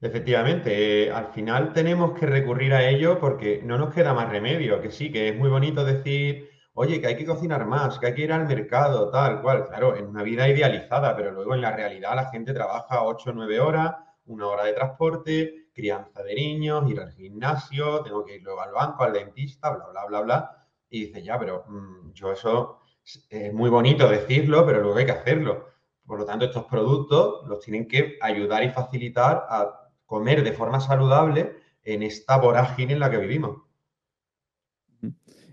Efectivamente, 0.00 1.04
eh, 1.04 1.10
al 1.12 1.28
final 1.28 1.72
tenemos 1.72 2.18
que 2.18 2.26
recurrir 2.26 2.74
a 2.74 2.88
ello 2.90 3.20
porque 3.20 3.62
no 3.64 3.78
nos 3.78 3.94
queda 3.94 4.12
más 4.12 4.28
remedio, 4.28 4.80
que 4.80 4.90
sí, 4.90 5.12
que 5.12 5.28
es 5.28 5.38
muy 5.38 5.50
bonito 5.50 5.84
decir, 5.84 6.48
oye, 6.72 7.00
que 7.00 7.06
hay 7.06 7.16
que 7.16 7.24
cocinar 7.24 7.64
más, 7.64 8.00
que 8.00 8.08
hay 8.08 8.14
que 8.14 8.22
ir 8.22 8.32
al 8.32 8.48
mercado, 8.48 9.08
tal 9.12 9.40
cual, 9.40 9.68
claro, 9.68 9.96
en 9.96 10.08
una 10.08 10.24
vida 10.24 10.48
idealizada, 10.48 11.14
pero 11.14 11.30
luego 11.30 11.54
en 11.54 11.60
la 11.60 11.70
realidad 11.70 12.16
la 12.16 12.28
gente 12.32 12.52
trabaja 12.52 13.04
8 13.04 13.30
o 13.30 13.32
9 13.34 13.60
horas, 13.60 13.94
una 14.26 14.46
hora 14.48 14.64
de 14.64 14.72
transporte, 14.72 15.68
crianza 15.72 16.22
de 16.22 16.34
niños, 16.34 16.90
ir 16.90 17.00
al 17.00 17.12
gimnasio, 17.12 18.02
tengo 18.02 18.24
que 18.24 18.36
ir 18.36 18.42
luego 18.42 18.60
al 18.60 18.72
banco, 18.72 19.04
al 19.04 19.12
dentista, 19.12 19.70
bla, 19.70 19.86
bla, 19.88 20.06
bla, 20.06 20.20
bla, 20.20 20.66
y 20.88 21.06
dice, 21.06 21.22
ya, 21.22 21.38
pero 21.38 21.64
mm, 21.68 22.12
yo 22.12 22.32
eso 22.32 22.80
es 23.28 23.52
muy 23.52 23.70
bonito 23.70 24.08
decirlo, 24.08 24.64
pero 24.64 24.80
luego 24.80 24.98
hay 24.98 25.06
que 25.06 25.12
hacerlo. 25.12 25.66
Por 26.06 26.18
lo 26.18 26.24
tanto, 26.24 26.44
estos 26.44 26.64
productos 26.64 27.46
los 27.48 27.60
tienen 27.60 27.88
que 27.88 28.18
ayudar 28.20 28.62
y 28.62 28.70
facilitar 28.70 29.44
a 29.48 29.90
comer 30.06 30.42
de 30.42 30.52
forma 30.52 30.80
saludable 30.80 31.56
en 31.82 32.02
esta 32.02 32.38
vorágine 32.38 32.92
en 32.94 33.00
la 33.00 33.10
que 33.10 33.18
vivimos. 33.18 33.62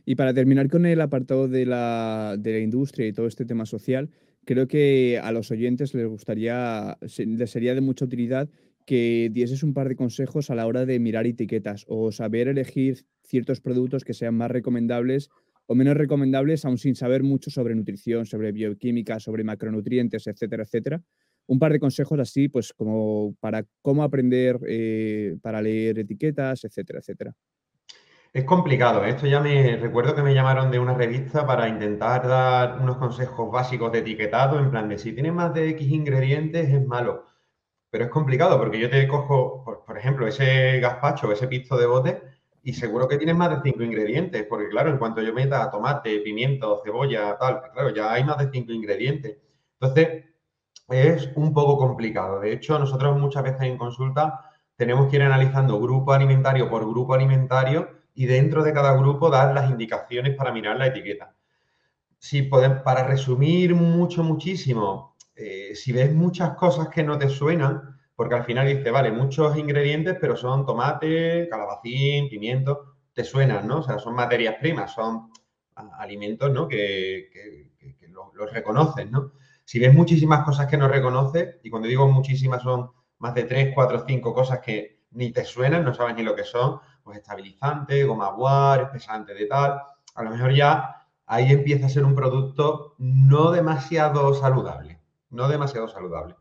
Y 0.05 0.15
para 0.15 0.33
terminar 0.33 0.69
con 0.69 0.85
el 0.85 0.99
apartado 0.99 1.47
de 1.47 1.65
la, 1.65 2.35
de 2.37 2.53
la, 2.53 2.59
industria 2.59 3.07
y 3.07 3.13
todo 3.13 3.27
este 3.27 3.45
tema 3.45 3.65
social, 3.65 4.09
creo 4.45 4.67
que 4.67 5.19
a 5.21 5.31
los 5.31 5.51
oyentes 5.51 5.93
les 5.93 6.07
gustaría, 6.07 6.97
les 7.01 7.49
sería 7.51 7.75
de 7.75 7.81
mucha 7.81 8.05
utilidad 8.05 8.49
que 8.85 9.29
dieses 9.31 9.63
un 9.63 9.73
par 9.73 9.89
de 9.89 9.95
consejos 9.95 10.49
a 10.49 10.55
la 10.55 10.65
hora 10.67 10.85
de 10.85 10.99
mirar 10.99 11.27
etiquetas 11.27 11.85
o 11.87 12.11
saber 12.11 12.47
elegir 12.47 13.05
ciertos 13.23 13.61
productos 13.61 14.03
que 14.03 14.13
sean 14.13 14.35
más 14.35 14.51
recomendables 14.51 15.29
o 15.67 15.75
menos 15.75 15.95
recomendables, 15.95 16.65
aún 16.65 16.77
sin 16.77 16.95
saber 16.95 17.23
mucho 17.23 17.49
sobre 17.49 17.75
nutrición, 17.75 18.25
sobre 18.25 18.51
bioquímica, 18.51 19.19
sobre 19.19 19.43
macronutrientes, 19.43 20.27
etcétera, 20.27 20.63
etcétera. 20.63 21.01
Un 21.47 21.59
par 21.59 21.71
de 21.71 21.79
consejos 21.79 22.19
así, 22.19 22.49
pues 22.49 22.73
como 22.73 23.35
para 23.39 23.65
cómo 23.81 24.03
aprender, 24.03 24.59
eh, 24.67 25.37
para 25.41 25.61
leer 25.61 25.99
etiquetas, 25.99 26.65
etcétera, 26.65 26.99
etcétera. 26.99 27.33
Es 28.33 28.45
complicado. 28.45 29.03
Esto 29.03 29.27
ya 29.27 29.41
me 29.41 29.75
recuerdo 29.77 30.15
que 30.15 30.21
me 30.21 30.33
llamaron 30.33 30.71
de 30.71 30.79
una 30.79 30.93
revista 30.93 31.45
para 31.45 31.67
intentar 31.67 32.25
dar 32.27 32.79
unos 32.79 32.95
consejos 32.97 33.51
básicos 33.51 33.91
de 33.91 33.99
etiquetado, 33.99 34.57
en 34.57 34.71
plan 34.71 34.87
de 34.87 34.97
si 34.97 35.11
tienes 35.13 35.33
más 35.33 35.53
de 35.53 35.69
X 35.71 35.89
ingredientes 35.91 36.69
es 36.69 36.85
malo. 36.85 37.25
Pero 37.89 38.05
es 38.05 38.11
complicado 38.11 38.57
porque 38.59 38.79
yo 38.79 38.89
te 38.89 39.07
cojo, 39.07 39.63
por, 39.85 39.97
ejemplo, 39.97 40.27
ese 40.27 40.79
gazpacho, 40.79 41.31
ese 41.31 41.47
pisto 41.47 41.77
de 41.77 41.85
bote, 41.87 42.21
y 42.63 42.73
seguro 42.73 43.07
que 43.07 43.17
tienes 43.17 43.35
más 43.35 43.49
de 43.51 43.71
cinco 43.71 43.83
ingredientes, 43.83 44.45
porque 44.49 44.69
claro, 44.69 44.91
en 44.91 44.97
cuanto 44.97 45.21
yo 45.21 45.33
meta 45.33 45.69
tomate, 45.71 46.19
pimiento, 46.19 46.81
cebolla, 46.85 47.37
tal, 47.37 47.61
claro, 47.73 47.89
ya 47.93 48.13
hay 48.13 48.23
más 48.23 48.37
de 48.37 48.49
cinco 48.51 48.71
ingredientes. 48.73 49.37
Entonces, 49.79 50.25
es 50.89 51.31
un 51.35 51.53
poco 51.53 51.77
complicado. 51.77 52.39
De 52.41 52.53
hecho, 52.53 52.79
nosotros 52.79 53.17
muchas 53.19 53.43
veces 53.43 53.63
en 53.63 53.77
consulta 53.77 54.51
tenemos 54.77 55.09
que 55.09 55.17
ir 55.17 55.23
analizando 55.23 55.79
grupo 55.81 56.13
alimentario 56.13 56.69
por 56.69 56.87
grupo 56.89 57.13
alimentario 57.13 58.00
y 58.13 58.25
dentro 58.25 58.63
de 58.63 58.73
cada 58.73 58.93
grupo 58.93 59.29
dar 59.29 59.53
las 59.53 59.69
indicaciones 59.69 60.35
para 60.35 60.51
mirar 60.51 60.77
la 60.77 60.87
etiqueta. 60.87 61.35
Si 62.17 62.43
podemos, 62.43 62.81
para 62.83 63.07
resumir 63.07 63.73
mucho, 63.73 64.23
muchísimo, 64.23 65.15
eh, 65.35 65.73
si 65.75 65.91
ves 65.91 66.13
muchas 66.13 66.55
cosas 66.55 66.89
que 66.89 67.03
no 67.03 67.17
te 67.17 67.29
suenan, 67.29 67.97
porque 68.15 68.35
al 68.35 68.43
final 68.43 68.67
dice, 68.67 68.91
vale, 68.91 69.11
muchos 69.11 69.57
ingredientes, 69.57 70.17
pero 70.21 70.35
son 70.35 70.65
tomate, 70.65 71.47
calabacín, 71.49 72.29
pimiento, 72.29 72.95
te 73.13 73.23
suenan, 73.23 73.67
¿no? 73.67 73.79
O 73.79 73.83
sea, 73.83 73.97
son 73.97 74.13
materias 74.13 74.55
primas, 74.59 74.93
son 74.93 75.31
alimentos, 75.97 76.51
¿no? 76.51 76.67
Que, 76.67 77.69
los 78.33 78.51
reconoces, 78.53 79.09
¿no? 79.11 79.33
Si 79.65 79.79
ves 79.79 79.93
muchísimas 79.93 80.43
cosas 80.43 80.67
que 80.67 80.77
no 80.77 80.87
reconoces, 80.87 81.57
y 81.63 81.69
cuando 81.69 81.87
digo 81.87 82.07
muchísimas 82.07 82.63
son 82.63 82.91
más 83.19 83.35
de 83.35 83.43
3, 83.43 83.71
4, 83.75 84.05
5 84.07 84.33
cosas 84.33 84.59
que 84.59 85.01
ni 85.11 85.31
te 85.31 85.43
suenan, 85.43 85.83
no 85.83 85.93
sabes 85.93 86.15
ni 86.15 86.23
lo 86.23 86.35
que 86.35 86.43
son, 86.43 86.79
pues 87.11 87.21
estabilizante, 87.21 88.03
goma 88.05 88.31
guar, 88.31 88.83
espesante 88.83 89.33
de 89.33 89.45
tal, 89.45 89.81
a 90.15 90.23
lo 90.23 90.29
mejor 90.29 90.53
ya 90.53 90.95
ahí 91.25 91.51
empieza 91.51 91.87
a 91.87 91.89
ser 91.89 92.05
un 92.05 92.15
producto 92.15 92.95
no 92.99 93.51
demasiado 93.51 94.33
saludable, 94.33 95.01
no 95.29 95.49
demasiado 95.49 95.87
saludable. 95.87 96.35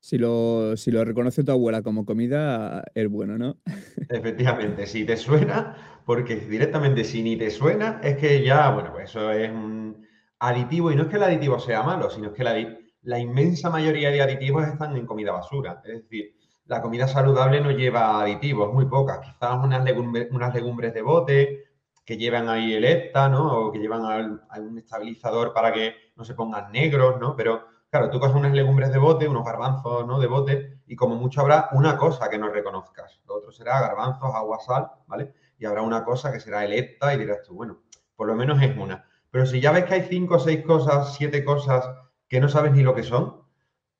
Si 0.00 0.18
lo, 0.18 0.76
si 0.76 0.90
lo 0.90 1.04
reconoce 1.04 1.44
tu 1.44 1.52
abuela 1.52 1.82
como 1.82 2.04
comida, 2.04 2.84
es 2.94 3.08
bueno, 3.08 3.38
¿no? 3.38 3.58
Efectivamente, 4.08 4.86
si 4.86 5.04
te 5.04 5.16
suena, 5.16 6.00
porque 6.04 6.34
directamente 6.34 7.04
si 7.04 7.22
ni 7.22 7.36
te 7.36 7.50
suena, 7.50 8.00
es 8.02 8.16
que 8.16 8.44
ya, 8.44 8.70
bueno, 8.70 8.90
pues 8.92 9.10
eso 9.10 9.30
es 9.30 9.48
un 9.50 10.04
aditivo, 10.40 10.90
y 10.90 10.96
no 10.96 11.02
es 11.02 11.08
que 11.08 11.16
el 11.16 11.22
aditivo 11.22 11.60
sea 11.60 11.84
malo, 11.84 12.10
sino 12.10 12.28
es 12.28 12.32
que 12.32 12.42
la, 12.42 12.54
la 13.02 13.18
inmensa 13.20 13.70
mayoría 13.70 14.10
de 14.10 14.22
aditivos 14.22 14.66
están 14.66 14.96
en 14.96 15.06
comida 15.06 15.30
basura. 15.30 15.80
Es 15.84 16.02
decir, 16.02 16.34
la 16.66 16.80
comida 16.80 17.08
saludable 17.08 17.60
no 17.60 17.70
lleva 17.70 18.20
aditivos, 18.22 18.72
muy 18.72 18.86
pocas. 18.86 19.20
Quizás 19.20 19.62
unas, 19.62 19.84
legumbres, 19.84 20.28
unas 20.30 20.54
legumbres 20.54 20.94
de 20.94 21.02
bote 21.02 21.64
que 22.04 22.16
llevan 22.16 22.48
ahí 22.48 22.74
el 22.74 23.12
¿no? 23.14 23.66
O 23.66 23.72
que 23.72 23.78
llevan 23.78 24.40
algún 24.48 24.78
estabilizador 24.78 25.52
para 25.52 25.72
que 25.72 25.94
no 26.16 26.24
se 26.24 26.34
pongan 26.34 26.72
negros, 26.72 27.20
¿no? 27.20 27.36
Pero 27.36 27.72
Claro, 27.92 28.08
tú 28.08 28.18
coges 28.18 28.34
unas 28.34 28.54
legumbres 28.54 28.90
de 28.90 28.98
bote, 28.98 29.28
unos 29.28 29.44
garbanzos 29.44 30.06
¿no? 30.06 30.18
de 30.18 30.26
bote, 30.26 30.78
y 30.86 30.96
como 30.96 31.14
mucho 31.14 31.42
habrá 31.42 31.68
una 31.72 31.98
cosa 31.98 32.30
que 32.30 32.38
no 32.38 32.48
reconozcas. 32.48 33.20
Lo 33.28 33.34
otro 33.34 33.52
será 33.52 33.82
garbanzos, 33.82 34.34
agua, 34.34 34.60
sal, 34.60 34.90
¿vale? 35.06 35.34
Y 35.58 35.66
habrá 35.66 35.82
una 35.82 36.02
cosa 36.02 36.32
que 36.32 36.40
será 36.40 36.64
electa 36.64 37.12
y 37.12 37.18
dirás 37.18 37.42
tú, 37.42 37.54
bueno, 37.54 37.82
por 38.16 38.28
lo 38.28 38.34
menos 38.34 38.62
es 38.62 38.74
una. 38.78 39.06
Pero 39.30 39.44
si 39.44 39.60
ya 39.60 39.72
ves 39.72 39.84
que 39.84 39.92
hay 39.92 40.02
cinco, 40.08 40.38
seis 40.38 40.64
cosas, 40.64 41.14
siete 41.14 41.44
cosas 41.44 41.86
que 42.28 42.40
no 42.40 42.48
sabes 42.48 42.72
ni 42.72 42.82
lo 42.82 42.94
que 42.94 43.02
son, 43.02 43.41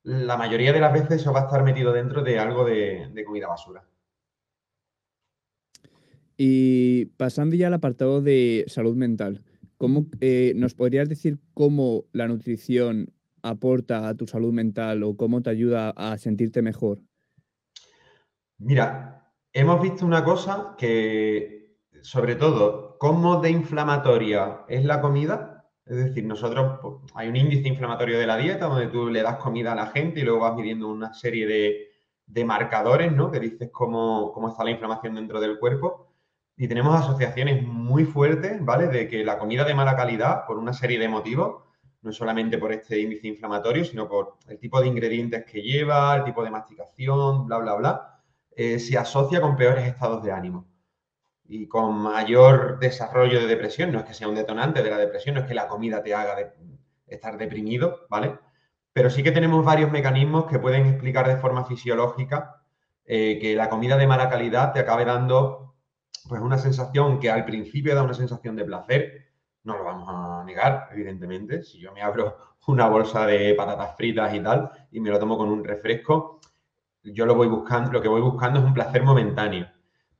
la 0.03 0.37
mayoría 0.37 0.73
de 0.73 0.79
las 0.79 0.93
veces 0.93 1.21
eso 1.21 1.33
va 1.33 1.41
a 1.41 1.43
estar 1.43 1.63
metido 1.63 1.93
dentro 1.93 2.21
de 2.21 2.39
algo 2.39 2.65
de, 2.65 3.23
comida 3.25 3.47
basura. 3.47 3.83
Y 6.37 7.05
pasando 7.17 7.55
ya 7.55 7.67
al 7.67 7.75
apartado 7.75 8.21
de 8.21 8.65
salud 8.67 8.95
mental, 8.95 9.43
¿cómo 9.77 10.07
eh, 10.19 10.53
nos 10.55 10.73
podrías 10.73 11.07
decir 11.07 11.39
cómo 11.53 12.05
la 12.11 12.27
nutrición 12.27 13.13
aporta 13.43 14.07
a 14.07 14.15
tu 14.15 14.25
salud 14.25 14.51
mental 14.51 15.03
o 15.03 15.15
cómo 15.15 15.41
te 15.41 15.49
ayuda 15.51 15.91
a 15.91 16.17
sentirte 16.17 16.61
mejor? 16.61 16.99
Mira, 18.57 19.31
hemos 19.51 19.81
visto 19.81 20.05
una 20.05 20.23
cosa 20.23 20.75
que, 20.77 21.77
sobre 22.01 22.35
todo, 22.35 22.97
cómo 22.97 23.41
de 23.41 23.51
inflamatoria 23.51 24.61
es 24.67 24.85
la 24.85 25.01
comida. 25.01 25.52
Es 25.85 25.97
decir, 25.97 26.23
nosotros 26.25 26.79
pues, 26.81 26.95
hay 27.15 27.27
un 27.27 27.35
índice 27.35 27.67
inflamatorio 27.67 28.17
de 28.17 28.27
la 28.27 28.37
dieta 28.37 28.67
donde 28.67 28.87
tú 28.87 29.09
le 29.09 29.21
das 29.21 29.37
comida 29.37 29.73
a 29.73 29.75
la 29.75 29.87
gente 29.87 30.21
y 30.21 30.23
luego 30.23 30.41
vas 30.41 30.55
midiendo 30.55 30.87
una 30.89 31.13
serie 31.13 31.45
de, 31.45 32.45
marcadores, 32.45 33.11
¿no? 33.11 33.29
Que 33.31 33.39
dices 33.39 33.69
cómo, 33.71 34.31
cómo 34.33 34.49
está 34.49 34.63
la 34.63 34.71
inflamación 34.71 35.15
dentro 35.15 35.39
del 35.39 35.59
cuerpo. 35.59 36.07
Y 36.55 36.67
tenemos 36.67 36.99
asociaciones 36.99 37.63
muy 37.65 38.05
fuertes, 38.05 38.63
¿vale? 38.63 38.87
De 38.87 39.07
que 39.07 39.23
la 39.25 39.37
comida 39.37 39.65
de 39.65 39.75
mala 39.75 39.95
calidad, 39.95 40.45
por 40.47 40.57
una 40.57 40.73
serie 40.73 40.99
de 40.99 41.09
motivos, 41.09 41.63
no 42.01 42.11
solamente 42.11 42.57
por 42.57 42.71
este 42.71 42.99
índice 42.99 43.27
inflamatorio, 43.27 43.85
sino 43.85 44.07
por 44.07 44.37
el 44.47 44.59
tipo 44.59 44.81
de 44.81 44.87
ingredientes 44.87 45.45
que 45.45 45.61
lleva, 45.61 46.15
el 46.15 46.23
tipo 46.23 46.43
de 46.43 46.51
masticación, 46.51 47.45
bla, 47.45 47.57
bla, 47.59 47.75
bla, 47.75 48.19
eh, 48.55 48.79
se 48.79 48.97
asocia 48.97 49.41
con 49.41 49.55
peores 49.57 49.85
estados 49.85 50.23
de 50.23 50.31
ánimo 50.31 50.72
y 51.53 51.67
con 51.67 51.95
mayor 51.99 52.79
desarrollo 52.79 53.39
de 53.39 53.45
depresión. 53.45 53.91
No 53.91 53.99
es 53.99 54.05
que 54.05 54.15
sea 54.15 54.27
un 54.27 54.33
detonante 54.33 54.81
de 54.81 54.89
la 54.89 54.97
depresión, 54.97 55.35
no 55.35 55.41
es 55.41 55.47
que 55.47 55.53
la 55.53 55.67
comida 55.67 56.01
te 56.01 56.15
haga 56.15 56.53
estar 57.05 57.37
deprimido, 57.37 58.07
¿vale? 58.09 58.39
Pero 58.91 59.11
sí 59.11 59.21
que 59.21 59.31
tenemos 59.31 59.63
varios 59.63 59.91
mecanismos 59.91 60.45
que 60.47 60.57
pueden 60.57 60.87
explicar 60.87 61.27
de 61.27 61.37
forma 61.37 61.65
fisiológica 61.65 62.63
eh, 63.05 63.37
que 63.39 63.55
la 63.55 63.69
comida 63.69 63.97
de 63.97 64.07
mala 64.07 64.29
calidad 64.29 64.73
te 64.73 64.79
acabe 64.79 65.05
dando 65.05 65.75
pues 66.27 66.41
una 66.41 66.57
sensación 66.57 67.19
que 67.19 67.29
al 67.29 67.45
principio 67.45 67.93
da 67.93 68.01
una 68.01 68.13
sensación 68.15 68.55
de 68.55 68.65
placer, 68.65 69.27
no 69.63 69.77
lo 69.77 69.83
vamos 69.83 70.09
a 70.09 70.43
negar, 70.45 70.89
evidentemente. 70.91 71.61
Si 71.63 71.79
yo 71.79 71.91
me 71.91 72.01
abro 72.01 72.35
una 72.67 72.87
bolsa 72.87 73.27
de 73.27 73.53
patatas 73.53 73.95
fritas 73.95 74.33
y 74.33 74.39
tal 74.39 74.71
y 74.91 74.99
me 74.99 75.11
lo 75.11 75.19
tomo 75.19 75.37
con 75.37 75.49
un 75.49 75.63
refresco, 75.63 76.39
yo 77.03 77.27
lo 77.27 77.35
voy 77.35 77.47
buscando, 77.47 77.91
lo 77.91 78.01
que 78.01 78.07
voy 78.07 78.21
buscando 78.21 78.59
es 78.59 78.65
un 78.65 78.73
placer 78.73 79.03
momentáneo. 79.03 79.67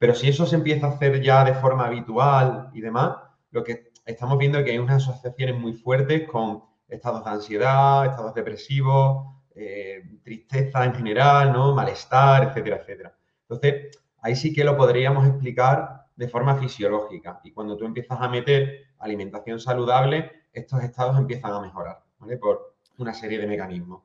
Pero 0.04 0.16
si 0.16 0.28
eso 0.28 0.46
se 0.46 0.58
empieza 0.58 0.88
a 0.88 0.90
hacer 0.90 1.22
ya 1.22 1.46
de 1.46 1.54
forma 1.54 1.86
habitual 1.86 2.70
y 2.74 2.82
demás, 2.82 3.16
lo 3.52 3.64
que 3.64 3.94
estamos 4.06 4.38
viendo 4.38 4.60
es 4.60 4.66
que 4.66 4.72
hay 4.72 4.78
unas 4.78 5.02
asociaciones 5.08 5.58
muy 5.58 5.72
fuertes 5.76 6.28
con 6.28 6.62
estados 6.90 7.24
de 7.24 7.32
ansiedad, 7.32 8.08
estados 8.08 8.34
depresivos, 8.34 9.34
eh, 9.56 10.04
tristeza 10.22 10.84
en 10.84 10.94
general, 10.94 11.54
¿no? 11.54 11.74
Malestar, 11.74 12.50
etcétera, 12.50 12.82
etcétera. 12.82 13.16
Entonces, 13.44 13.98
ahí 14.20 14.36
sí 14.36 14.52
que 14.52 14.66
lo 14.66 14.76
podríamos 14.76 15.26
explicar 15.26 16.08
de 16.18 16.28
forma 16.28 16.58
fisiológica. 16.58 17.40
Y 17.42 17.52
cuando 17.54 17.78
tú 17.78 17.86
empiezas 17.86 18.20
a 18.20 18.28
meter 18.28 18.88
alimentación 19.00 19.58
saludable, 19.58 20.50
estos 20.52 20.84
estados 20.84 21.18
empiezan 21.18 21.54
a 21.54 21.62
mejorar, 21.62 22.04
¿vale? 22.20 22.36
Por 22.36 22.76
una 22.98 23.14
serie 23.14 23.40
de 23.40 23.48
mecanismos. 23.48 24.04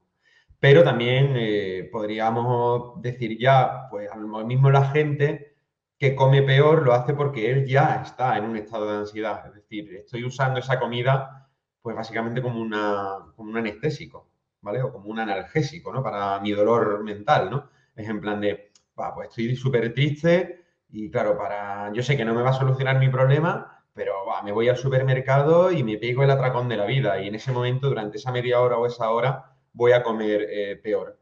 Pero 0.60 0.84
también 0.84 1.34
eh, 1.36 1.88
podríamos 1.90 3.02
decir 3.02 3.36
ya, 3.36 3.88
pues 3.90 4.08
a 4.08 4.16
lo 4.16 4.46
mismo 4.46 4.70
la 4.70 4.84
gente 4.90 5.47
que 5.98 6.14
come 6.14 6.42
peor 6.42 6.82
lo 6.82 6.94
hace 6.94 7.12
porque 7.14 7.50
él 7.50 7.66
ya 7.66 8.02
está 8.04 8.38
en 8.38 8.44
un 8.44 8.56
estado 8.56 8.90
de 8.90 8.98
ansiedad. 8.98 9.46
Es 9.48 9.54
decir, 9.54 9.94
estoy 9.96 10.24
usando 10.24 10.60
esa 10.60 10.78
comida 10.78 11.48
pues 11.82 11.96
básicamente 11.96 12.42
como, 12.42 12.60
una, 12.60 13.18
como 13.36 13.50
un 13.50 13.56
anestésico, 13.56 14.28
¿vale? 14.60 14.82
O 14.82 14.92
como 14.92 15.08
un 15.08 15.18
analgésico, 15.18 15.92
¿no? 15.92 16.02
Para 16.02 16.38
mi 16.40 16.52
dolor 16.52 17.02
mental, 17.02 17.50
¿no? 17.50 17.70
Es 17.96 18.08
en 18.08 18.20
plan 18.20 18.40
de, 18.40 18.72
va, 18.98 19.14
pues 19.14 19.30
estoy 19.30 19.56
súper 19.56 19.92
triste 19.94 20.64
y 20.90 21.10
claro, 21.10 21.36
para, 21.36 21.92
yo 21.92 22.02
sé 22.02 22.16
que 22.16 22.24
no 22.24 22.34
me 22.34 22.42
va 22.42 22.50
a 22.50 22.54
solucionar 22.54 22.98
mi 22.98 23.08
problema, 23.08 23.84
pero 23.94 24.14
me 24.44 24.52
voy 24.52 24.68
al 24.68 24.76
supermercado 24.76 25.72
y 25.72 25.82
me 25.82 25.98
pego 25.98 26.22
el 26.22 26.30
atracón 26.30 26.68
de 26.68 26.76
la 26.76 26.86
vida 26.86 27.20
y 27.20 27.28
en 27.28 27.34
ese 27.34 27.52
momento, 27.52 27.88
durante 27.88 28.18
esa 28.18 28.32
media 28.32 28.60
hora 28.60 28.76
o 28.76 28.86
esa 28.86 29.10
hora, 29.10 29.56
voy 29.72 29.92
a 29.92 30.02
comer 30.02 30.46
eh, 30.48 30.76
peor. 30.76 31.18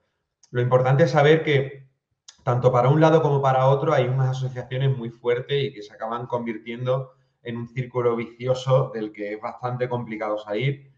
Lo 0.50 0.60
importante 0.60 1.04
es 1.04 1.10
saber 1.10 1.42
que 1.42 1.85
tanto 2.46 2.70
para 2.70 2.88
un 2.90 3.00
lado 3.00 3.22
como 3.22 3.42
para 3.42 3.66
otro 3.66 3.92
hay 3.92 4.06
unas 4.06 4.28
asociaciones 4.28 4.96
muy 4.96 5.10
fuertes 5.10 5.64
y 5.64 5.72
que 5.72 5.82
se 5.82 5.92
acaban 5.92 6.28
convirtiendo 6.28 7.10
en 7.42 7.56
un 7.56 7.66
círculo 7.66 8.14
vicioso 8.14 8.92
del 8.94 9.10
que 9.10 9.32
es 9.32 9.40
bastante 9.40 9.88
complicado 9.88 10.38
salir. 10.38 10.92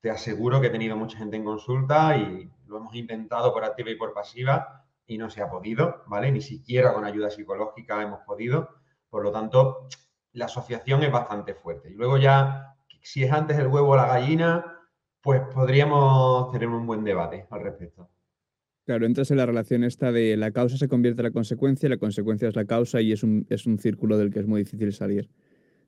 Te 0.00 0.12
aseguro 0.12 0.60
que 0.60 0.68
he 0.68 0.70
tenido 0.70 0.96
mucha 0.96 1.18
gente 1.18 1.36
en 1.36 1.42
consulta 1.42 2.16
y 2.16 2.48
lo 2.68 2.76
hemos 2.76 2.94
intentado 2.94 3.52
por 3.52 3.64
activa 3.64 3.90
y 3.90 3.96
por 3.96 4.14
pasiva 4.14 4.84
y 5.04 5.18
no 5.18 5.28
se 5.28 5.42
ha 5.42 5.50
podido, 5.50 6.04
¿vale? 6.06 6.30
Ni 6.30 6.40
siquiera 6.40 6.94
con 6.94 7.04
ayuda 7.04 7.30
psicológica 7.30 8.00
hemos 8.00 8.20
podido. 8.20 8.68
Por 9.10 9.24
lo 9.24 9.32
tanto, 9.32 9.88
la 10.34 10.44
asociación 10.44 11.02
es 11.02 11.10
bastante 11.10 11.54
fuerte. 11.54 11.90
Y 11.90 11.94
luego 11.94 12.16
ya, 12.16 12.76
si 13.00 13.24
es 13.24 13.32
antes 13.32 13.58
el 13.58 13.66
huevo 13.66 13.88
o 13.88 13.96
la 13.96 14.06
gallina, 14.06 14.78
pues 15.20 15.42
podríamos 15.52 16.52
tener 16.52 16.68
un 16.68 16.86
buen 16.86 17.02
debate 17.02 17.48
al 17.50 17.60
respecto. 17.60 18.08
Claro, 18.84 19.06
entras 19.06 19.30
en 19.30 19.36
la 19.36 19.46
relación 19.46 19.84
esta 19.84 20.10
de 20.10 20.36
la 20.36 20.50
causa 20.50 20.76
se 20.76 20.88
convierte 20.88 21.20
en 21.20 21.24
la 21.24 21.30
consecuencia, 21.30 21.88
la 21.88 21.98
consecuencia 21.98 22.48
es 22.48 22.56
la 22.56 22.64
causa 22.64 23.00
y 23.00 23.12
es 23.12 23.22
un, 23.22 23.46
es 23.48 23.66
un 23.66 23.78
círculo 23.78 24.18
del 24.18 24.30
que 24.30 24.40
es 24.40 24.46
muy 24.46 24.62
difícil 24.64 24.92
salir. 24.92 25.28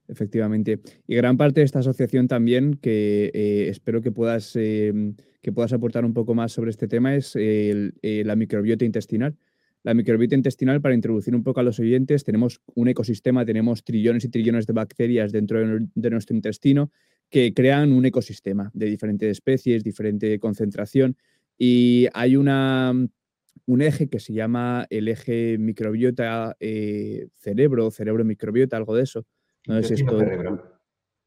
Efectivamente. 0.07 0.81
Y 1.07 1.17
gran 1.17 1.37
parte 1.37 1.61
de 1.61 1.65
esta 1.65 1.79
asociación 1.79 2.29
también, 2.29 2.75
que 2.75 3.31
eh, 3.33 3.69
espero 3.69 4.03
que 4.03 4.13
puedas, 4.13 4.55
em, 4.55 5.15
que 5.41 5.51
puedas 5.51 5.73
aportar 5.73 6.05
un 6.05 6.13
poco 6.13 6.35
más 6.35 6.53
sobre 6.53 6.71
este 6.71 6.89
tema, 6.89 7.15
es 7.15 7.33
eh, 7.37 7.93
la 8.25 8.37
microbiota 8.37 8.85
intestinal. 8.85 9.35
La 9.83 9.95
microbiota 9.95 10.35
intestinal, 10.35 10.81
para 10.81 10.95
introducir 10.95 11.35
un 11.35 11.43
poco 11.43 11.61
a 11.61 11.63
los 11.63 11.79
oyentes, 11.79 12.25
tenemos 12.25 12.61
un 12.75 12.89
ecosistema, 12.89 13.45
tenemos 13.45 13.85
trillones 13.85 14.25
y 14.25 14.29
trillones 14.29 14.67
de 14.67 14.73
bacterias 14.73 15.33
dentro 15.33 15.59
de, 15.95 16.11
nuestro 16.11 16.35
intestino 16.35 16.91
que 17.29 17.53
crean 17.53 17.93
un 17.93 18.07
ecosistema 18.07 18.71
de 18.73 18.87
diferentes 18.87 19.31
especies, 19.31 19.85
diferente 19.85 20.39
concentración. 20.39 21.17
Y 21.59 22.09
hay 22.15 22.37
una, 22.37 22.93
un 23.67 23.83
eje 23.83 24.09
que 24.09 24.21
se 24.21 24.33
llama 24.33 24.87
el 24.91 25.09
eje 25.09 25.57
microbiota 25.59 26.57
eh, 26.61 27.29
cerebro, 27.35 27.91
cerebro 27.91 28.25
microbiota, 28.25 28.77
algo 28.77 28.95
de 28.95 29.03
eso, 29.03 29.27
intestino 29.67 30.19
cerebro. 30.19 30.75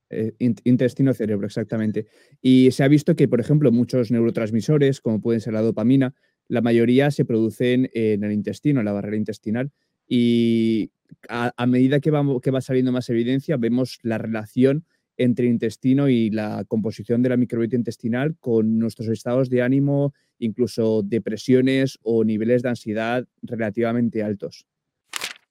Eh, 0.10 0.34
intestino 0.64 1.14
cerebro, 1.14 1.48
exactamente. 1.48 2.08
Y 2.42 2.72
se 2.72 2.84
ha 2.84 2.88
visto 2.88 3.16
que, 3.16 3.28
por 3.28 3.42
ejemplo, 3.42 3.72
muchos 3.72 4.12
neurotransmisores, 4.12 5.02
como 5.02 5.22
pueden 5.22 5.42
ser 5.42 5.54
la 5.54 5.62
dopamina, 5.62 6.14
la 6.48 6.62
mayoría 6.62 7.12
se 7.12 7.26
producen 7.26 7.90
en 7.94 8.24
el 8.24 8.32
intestino, 8.32 8.80
en 8.80 8.86
la 8.86 8.94
barrera 8.94 9.18
intestinal. 9.18 9.72
Y 10.08 10.92
a, 11.28 11.66
medida 11.68 12.00
que, 12.00 12.12
que 12.42 12.52
va 12.52 12.62
saliendo 12.62 12.92
más 12.94 13.10
evidencia, 13.10 13.58
vemos 13.58 14.00
la 14.04 14.18
relación 14.18 14.86
entre 15.18 15.48
intestino 15.48 16.10
y 16.10 16.30
la 16.30 16.64
composición 16.68 17.22
de 17.22 17.30
la 17.30 17.38
microbiota 17.38 17.76
intestinal 17.76 18.36
con 18.40 18.78
nuestros 18.78 19.10
estados 19.10 19.50
de 19.50 19.62
ánimo, 19.62 20.14
incluso 20.40 21.02
depresiones 21.04 22.00
o 22.04 22.24
niveles 22.24 22.62
de 22.62 22.70
ansiedad 22.70 23.28
relativamente 23.42 24.24
altos. 24.24 24.66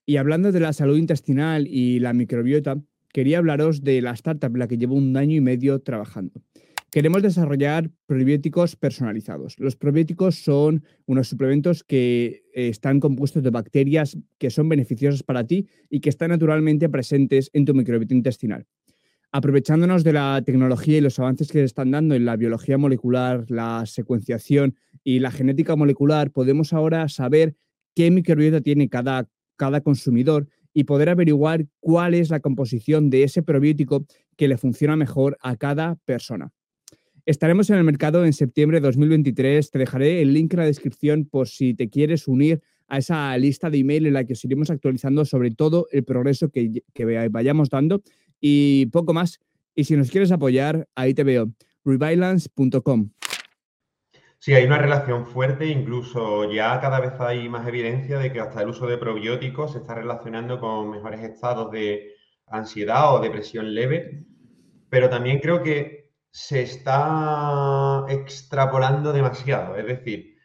Y 0.07 0.19
hablando 0.19 0.53
de 0.53 0.61
la 0.61 0.73
salud 0.73 0.97
intestinal 0.97 1.67
y 1.67 1.99
la 1.99 2.13
microbiota, 2.13 2.81
quería 3.13 3.39
hablaros 3.39 3.83
de 3.83 4.01
la 4.01 4.13
startup 4.13 4.53
en 4.53 4.59
la 4.61 4.69
que 4.69 4.79
llevo 4.79 4.95
un 4.95 5.17
año 5.17 5.35
y 5.37 5.41
medio 5.41 5.81
trabajando. 5.81 6.43
Queremos 6.91 7.23
desarrollar 7.23 7.91
probióticos 8.07 8.77
personalizados. 8.77 9.59
Los 9.59 9.77
probióticos 9.77 10.37
son 10.37 10.85
unos 11.05 11.29
suplementos 11.29 11.83
que 11.83 12.45
eh, 12.55 12.69
están 12.69 13.01
compuestos 13.01 13.43
de 13.43 13.51
bacterias 13.51 14.17
que 14.39 14.51
son 14.51 14.69
beneficiosas 14.69 15.23
para 15.23 15.47
ti 15.47 15.67
y 15.91 16.01
que 16.01 16.09
están 16.09 16.31
naturalmente 16.31 16.89
presentes 16.89 17.51
en 17.53 17.65
tu 17.65 17.75
microbiota 17.75 18.15
intestinal. 18.15 18.67
Aprovechándonos 19.37 20.03
de 20.03 20.15
la 20.15 20.41
tecnología 20.43 20.97
y 20.97 21.03
los 21.03 21.19
avances 21.19 21.49
que 21.49 21.59
se 21.59 21.65
están 21.65 21.91
dando 21.91 22.15
en 22.15 22.25
la 22.25 22.37
biología 22.37 22.79
molecular, 22.79 23.45
la 23.51 23.85
secuenciación 23.85 24.77
y 25.05 25.19
la 25.19 25.31
genética 25.31 25.77
molecular, 25.77 26.31
podemos 26.31 26.73
ahora 26.73 27.07
saber 27.11 27.55
qué 27.95 28.11
microbiota 28.11 28.63
tiene 28.63 28.89
cada 28.89 29.29
cada 29.57 29.83
consumidor 29.83 30.49
y 30.73 30.85
poder 30.85 31.11
averiguar 31.11 31.67
cuál 31.81 32.15
es 32.15 32.31
la 32.31 32.41
composición 32.41 33.11
de 33.11 33.25
ese 33.25 33.43
probiótico 33.43 34.07
que 34.39 34.49
le 34.49 34.57
funciona 34.57 34.97
mejor 34.97 35.37
a 35.43 35.57
cada 35.57 35.97
persona. 36.07 36.55
Estaremos 37.27 37.69
en 37.69 37.77
el 37.77 37.85
mercado 37.85 38.25
en 38.25 38.33
septiembre 38.33 38.81
de 38.81 38.87
2023. 38.87 39.71
Te 39.71 39.79
dejaré 39.79 40.23
el 40.23 40.33
link 40.33 40.55
en 40.55 40.61
la 40.61 40.65
descripción 40.65 41.27
por 41.27 41.47
si 41.47 41.75
te 41.75 41.91
quieres 41.91 42.27
unir 42.27 42.63
a 42.89 42.97
esa 42.99 43.37
lista 43.37 43.69
de 43.69 43.79
email 43.79 44.07
en 44.07 44.15
la 44.15 44.25
que 44.25 44.33
os 44.33 44.45
iremos 44.47 44.71
actualizando 44.71 45.27
sobre 45.27 45.51
todo 45.51 45.89
el 45.91 46.05
progreso 46.05 46.49
que, 46.49 46.83
que 46.95 47.29
vayamos 47.29 47.69
dando 47.69 48.01
y 48.41 48.87
poco 48.87 49.13
más. 49.13 49.39
Y 49.75 49.85
si 49.85 49.97
nos 49.97 50.11
quieres 50.11 50.33
apoyar, 50.33 50.89
ahí 50.95 51.15
te 51.15 51.25
veo. 51.25 51.49
revilance.com. 51.85 53.11
Sí, 54.39 54.55
hay 54.55 54.65
una 54.65 54.79
relación 54.79 55.27
fuerte, 55.27 55.67
incluso 55.67 56.51
ya 56.53 56.81
cada 56.81 57.01
vez 57.01 57.13
hay 57.19 57.49
más 57.49 57.67
evidencia 57.67 58.19
de 58.19 58.33
que 58.33 58.41
hasta 58.41 58.63
el 58.63 58.69
uso 58.69 58.87
de 58.87 58.99
probióticos 58.99 59.73
se 59.73 59.79
está 59.79 59.95
relacionando 59.95 60.61
con 60.61 60.91
mejores 60.91 61.21
estados 61.23 61.71
de 61.73 62.13
ansiedad 62.47 63.15
o 63.15 63.21
depresión 63.21 63.75
leve, 63.75 64.25
pero 64.89 65.11
también 65.11 65.41
creo 65.41 65.63
que 65.63 66.13
se 66.31 66.63
está 66.63 68.05
extrapolando 68.09 69.13
demasiado, 69.13 69.77
es 69.77 69.87
decir, 69.87 70.37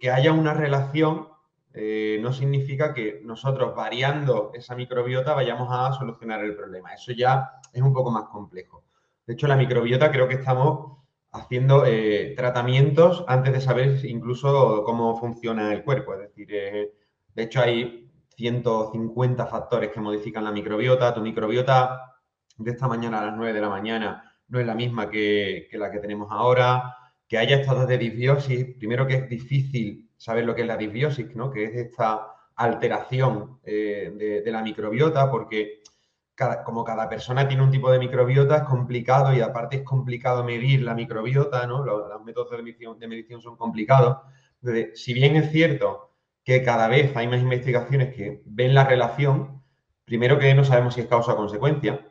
que 0.00 0.10
haya 0.10 0.32
una 0.32 0.52
relación 0.52 1.28
eh, 1.74 2.18
no 2.20 2.32
significa 2.32 2.92
que 2.92 3.20
nosotros 3.24 3.74
variando 3.74 4.50
esa 4.54 4.74
microbiota 4.74 5.34
vayamos 5.34 5.68
a 5.70 5.92
solucionar 5.92 6.44
el 6.44 6.54
problema, 6.54 6.92
eso 6.92 7.12
ya 7.12 7.52
es 7.72 7.82
un 7.82 7.92
poco 7.92 8.10
más 8.10 8.24
complejo. 8.24 8.84
De 9.26 9.34
hecho, 9.34 9.46
la 9.46 9.56
microbiota 9.56 10.10
creo 10.10 10.28
que 10.28 10.34
estamos 10.34 10.98
haciendo 11.32 11.86
eh, 11.86 12.34
tratamientos 12.36 13.24
antes 13.26 13.52
de 13.52 13.60
saber 13.60 14.04
incluso 14.04 14.84
cómo 14.84 15.18
funciona 15.18 15.72
el 15.72 15.82
cuerpo. 15.82 16.14
Es 16.14 16.20
decir, 16.20 16.48
eh, 16.50 16.92
de 17.34 17.42
hecho 17.42 17.60
hay 17.60 18.10
150 18.36 19.46
factores 19.46 19.90
que 19.90 20.00
modifican 20.00 20.44
la 20.44 20.52
microbiota. 20.52 21.14
Tu 21.14 21.20
microbiota 21.20 22.20
de 22.58 22.70
esta 22.70 22.86
mañana 22.86 23.20
a 23.20 23.26
las 23.26 23.36
9 23.36 23.52
de 23.52 23.60
la 23.60 23.68
mañana 23.68 24.36
no 24.48 24.60
es 24.60 24.66
la 24.66 24.74
misma 24.74 25.08
que, 25.08 25.68
la 25.72 25.90
que 25.90 25.98
tenemos 25.98 26.28
ahora. 26.30 26.96
Que 27.26 27.38
haya 27.38 27.56
estados 27.56 27.88
de 27.88 27.96
disbiosis, 27.96 28.76
primero 28.78 29.06
que 29.06 29.14
es 29.14 29.28
difícil 29.28 30.10
saber 30.22 30.44
lo 30.44 30.54
que 30.54 30.60
es 30.60 30.68
la 30.68 30.76
disbiosis, 30.76 31.34
¿no? 31.34 31.50
que 31.50 31.64
es 31.64 31.74
esta 31.74 32.28
alteración 32.54 33.58
eh, 33.64 34.40
de, 34.44 34.52
la 34.52 34.62
microbiota, 34.62 35.28
porque 35.28 35.82
como 36.64 36.84
cada 36.84 37.08
persona 37.08 37.48
tiene 37.48 37.64
un 37.64 37.72
tipo 37.72 37.90
de 37.90 37.98
microbiota, 37.98 38.58
es 38.58 38.62
complicado 38.62 39.34
y 39.34 39.40
aparte 39.40 39.78
es 39.78 39.82
complicado 39.82 40.44
medir 40.44 40.82
la 40.82 40.94
microbiota, 40.94 41.66
¿no? 41.66 41.84
Los, 41.84 42.22
métodos 42.24 42.52
de 42.52 42.62
medición, 42.62 43.00
de 43.00 43.08
medición, 43.08 43.42
son 43.42 43.56
complicados. 43.56 44.18
si 44.94 45.12
bien 45.12 45.34
es 45.34 45.50
cierto 45.50 46.12
que 46.44 46.62
cada 46.62 46.86
vez 46.86 47.16
hay 47.16 47.26
más 47.26 47.40
investigaciones 47.40 48.14
que 48.14 48.42
ven 48.46 48.74
la 48.74 48.84
relación, 48.84 49.60
primero 50.04 50.38
que 50.38 50.54
no 50.54 50.62
sabemos 50.62 50.94
si 50.94 51.00
es 51.00 51.08
causa 51.08 51.32
o 51.32 51.36
consecuencia, 51.36 52.08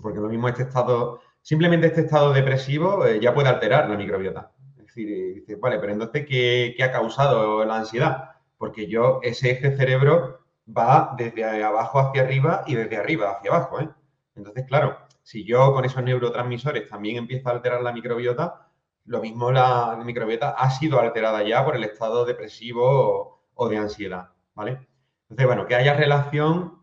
porque 0.00 0.20
lo 0.20 0.28
mismo 0.28 0.48
este 0.48 0.62
estado, 0.62 1.20
simplemente 1.42 1.88
este 1.88 2.02
estado 2.02 2.32
depresivo 2.32 3.04
eh, 3.06 3.18
ya 3.20 3.34
puede 3.34 3.48
alterar 3.48 3.90
la 3.90 3.96
microbiota. 3.96 4.53
Decir, 4.94 5.58
vale, 5.58 5.78
pero 5.78 5.92
entonces, 5.92 6.26
¿qué, 6.26 6.74
¿qué, 6.76 6.84
ha 6.84 6.92
causado 6.92 7.64
la 7.64 7.76
ansiedad? 7.78 8.30
Porque 8.56 8.86
yo, 8.86 9.20
ese 9.22 9.50
eje 9.50 9.76
cerebro 9.76 10.40
va 10.66 11.14
desde 11.16 11.64
abajo 11.64 11.98
hacia 11.98 12.22
arriba 12.22 12.62
y 12.66 12.74
desde 12.74 12.96
arriba 12.96 13.32
hacia 13.32 13.50
abajo. 13.50 13.80
¿eh? 13.80 13.88
Entonces, 14.36 14.64
claro, 14.66 14.98
si 15.22 15.44
yo 15.44 15.72
con 15.72 15.84
esos 15.84 16.02
neurotransmisores 16.02 16.88
también 16.88 17.16
empiezo 17.16 17.48
a 17.48 17.52
alterar 17.52 17.82
la 17.82 17.92
microbiota, 17.92 18.68
lo 19.06 19.20
mismo 19.20 19.50
la 19.50 20.00
microbiota 20.04 20.50
ha 20.50 20.70
sido 20.70 21.00
alterada 21.00 21.42
ya 21.42 21.64
por 21.64 21.76
el 21.76 21.84
estado 21.84 22.24
depresivo 22.24 23.42
o, 23.54 23.68
de 23.68 23.76
ansiedad, 23.76 24.30
¿vale? 24.54 24.86
Entonces, 25.28 25.46
bueno, 25.46 25.66
que 25.66 25.74
haya 25.74 25.94
relación 25.94 26.82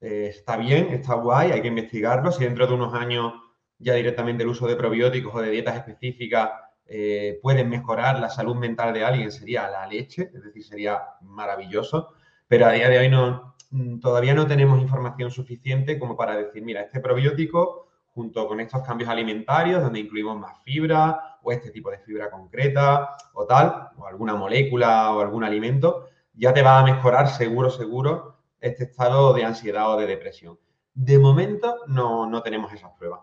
eh, 0.00 0.26
está 0.30 0.56
bien, 0.56 0.88
está 0.88 1.14
guay, 1.14 1.52
hay 1.52 1.62
que 1.62 1.68
investigarlo. 1.68 2.32
Si 2.32 2.44
dentro 2.44 2.66
de 2.66 2.74
unos 2.74 2.94
años 2.94 3.34
ya 3.78 3.94
directamente 3.94 4.42
el 4.42 4.48
uso 4.48 4.66
de 4.66 4.76
probióticos 4.76 5.34
o 5.34 5.40
de 5.40 5.50
dietas 5.50 5.76
específicas 5.76 6.50
eh, 6.86 7.38
pueden 7.42 7.68
mejorar 7.68 8.18
la 8.18 8.28
salud 8.28 8.56
mental 8.56 8.92
de 8.92 9.04
alguien, 9.04 9.32
sería 9.32 9.68
la 9.70 9.86
leche, 9.86 10.30
es 10.34 10.42
decir, 10.42 10.64
sería 10.64 11.02
maravilloso. 11.22 12.14
Pero 12.48 12.66
a 12.66 12.72
día 12.72 12.88
de 12.88 12.98
hoy 12.98 13.08
no, 13.08 13.54
mm, 13.70 14.00
todavía 14.00 14.34
no 14.34 14.46
tenemos 14.46 14.80
información 14.80 15.30
suficiente 15.30 15.98
como 15.98 16.16
para 16.16 16.36
decir, 16.36 16.62
mira, 16.62 16.82
este 16.82 17.00
probiótico 17.00 17.88
junto 18.14 18.46
con 18.46 18.60
estos 18.60 18.82
cambios 18.82 19.08
alimentarios, 19.08 19.82
donde 19.82 20.00
incluimos 20.00 20.38
más 20.38 20.62
fibra 20.62 21.38
o 21.42 21.50
este 21.50 21.70
tipo 21.70 21.90
de 21.90 21.98
fibra 21.98 22.30
concreta 22.30 23.16
o 23.32 23.46
tal, 23.46 23.90
o 23.96 24.06
alguna 24.06 24.34
molécula 24.34 25.14
o 25.14 25.20
algún 25.20 25.44
alimento, 25.44 26.08
ya 26.34 26.52
te 26.52 26.62
va 26.62 26.78
a 26.78 26.84
mejorar 26.84 27.28
seguro, 27.28 27.70
seguro 27.70 28.36
este 28.60 28.84
estado 28.84 29.32
de 29.32 29.44
ansiedad 29.44 29.90
o 29.90 29.96
de 29.96 30.06
depresión. 30.06 30.58
De 30.94 31.18
momento 31.18 31.78
no, 31.86 32.26
no 32.28 32.42
tenemos 32.42 32.72
esas 32.72 32.92
pruebas. 32.92 33.20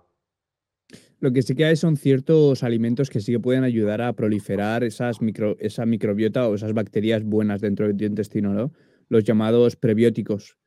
Lo 1.19 1.34
que 1.34 1.41
sí 1.41 1.54
que 1.54 1.65
hay 1.65 1.75
son 1.75 1.97
ciertos 1.97 2.63
alimentos 2.63 3.10
que 3.10 3.19
sí 3.19 3.34
que 3.34 3.39
pueden 3.39 3.63
ayudar 3.63 4.02
a 4.02 4.13
proliferar 4.13 4.84
esas 4.84 5.21
micro, 5.21 5.58
esa 5.60 5.86
microbiota 5.86 6.47
o 6.47 6.56
esas 6.56 6.73
bacterias 6.73 7.23
buenas 7.23 7.60
dentro 7.60 7.88
del 7.88 8.02
intestino, 8.02 8.54
¿no? 8.54 8.71
Los 9.10 9.25
llamados 9.25 9.75
prebióticos. 9.75 10.58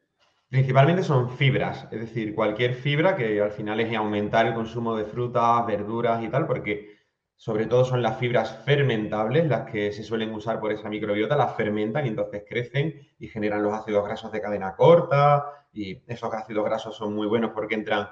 Principalmente 0.49 1.03
son 1.03 1.31
fibras, 1.31 1.89
es 1.91 2.01
decir, 2.01 2.35
cualquier 2.35 2.75
fibra 2.75 3.17
que 3.17 3.41
al 3.41 3.53
final 3.53 3.81
es 3.81 3.97
aumentar 3.97 4.47
el 4.47 4.53
consumo 4.53 4.95
de 4.95 5.07
frutas, 5.07 5.67
verduras 5.67 6.23
y 6.23 6.29
tal, 6.29 6.47
porque 6.47 6.91
sobre 7.37 7.65
todo 7.65 7.87
son 7.87 8.03
las 8.03 8.19
fibras 8.19 8.63
fermentables 8.65 9.49
las 9.49 9.69
que 9.71 9.91
se 9.93 10.05
suelen 10.05 10.35
usar 10.35 10.61
por 10.61 10.71
esa 10.71 10.91
microbiota, 10.91 11.37
las 11.37 11.57
fermentan 11.57 12.05
y 12.05 12.11
entonces 12.11 12.45
crecen 12.47 13.01
y 13.19 13.29
generan 13.29 13.63
los 13.63 13.73
ácidos 13.73 14.05
grasos 14.05 14.31
de 14.31 14.43
cadena 14.43 14.77
corta 14.77 15.47
y 15.73 16.03
esos 16.07 16.33
ácidos 16.35 16.65
grasos 16.67 16.95
son 16.95 17.15
muy 17.15 17.27
buenos 17.27 17.53
porque 17.55 17.75
entran 17.75 18.09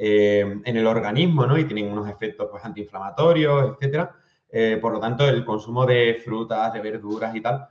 eh, 0.00 0.60
en 0.64 0.76
el 0.76 0.86
organismo 0.86 1.44
¿no? 1.44 1.58
y 1.58 1.64
tienen 1.64 1.90
unos 1.90 2.08
efectos 2.08 2.46
pues, 2.48 2.64
antiinflamatorios, 2.64 3.76
etc. 3.80 4.08
Eh, 4.48 4.78
por 4.80 4.92
lo 4.92 5.00
tanto, 5.00 5.28
el 5.28 5.44
consumo 5.44 5.84
de 5.84 6.20
frutas, 6.24 6.72
de 6.72 6.80
verduras 6.80 7.34
y 7.34 7.40
tal, 7.40 7.68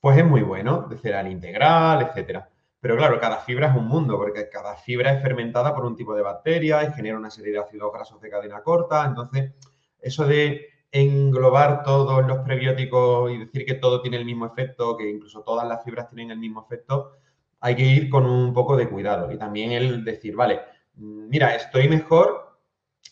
pues 0.00 0.16
es 0.16 0.24
muy 0.24 0.42
bueno, 0.42 0.86
de 0.88 0.96
cereal 0.96 1.26
integral, 1.30 2.02
etcétera. 2.02 2.48
Pero 2.78 2.96
claro, 2.96 3.18
cada 3.18 3.38
fibra 3.38 3.68
es 3.68 3.76
un 3.76 3.88
mundo, 3.88 4.16
porque 4.16 4.48
cada 4.48 4.76
fibra 4.76 5.12
es 5.14 5.22
fermentada 5.22 5.74
por 5.74 5.84
un 5.84 5.96
tipo 5.96 6.14
de 6.14 6.22
bacteria 6.22 6.84
y 6.84 6.92
genera 6.92 7.16
una 7.16 7.30
serie 7.30 7.52
de 7.52 7.58
ácidos 7.58 7.92
grasos 7.92 8.20
de 8.20 8.30
cadena 8.30 8.62
corta. 8.62 9.04
Entonces, 9.06 9.52
eso 10.00 10.26
de 10.26 10.68
englobar 10.92 11.82
todos 11.82 12.24
los 12.24 12.38
prebióticos 12.38 13.32
y 13.32 13.38
decir 13.38 13.64
que 13.64 13.74
todo 13.74 14.00
tiene 14.00 14.18
el 14.18 14.24
mismo 14.24 14.46
efecto, 14.46 14.96
que 14.96 15.10
incluso 15.10 15.42
todas 15.42 15.66
las 15.66 15.82
fibras 15.82 16.08
tienen 16.08 16.30
el 16.30 16.38
mismo 16.38 16.62
efecto, 16.62 17.12
hay 17.58 17.74
que 17.74 17.82
ir 17.82 18.10
con 18.10 18.26
un 18.26 18.52
poco 18.52 18.76
de 18.76 18.88
cuidado. 18.88 19.32
Y 19.32 19.38
también 19.38 19.72
el 19.72 20.04
decir, 20.04 20.36
vale, 20.36 20.60
mira, 20.96 21.54
estoy 21.54 21.88
mejor, 21.88 22.58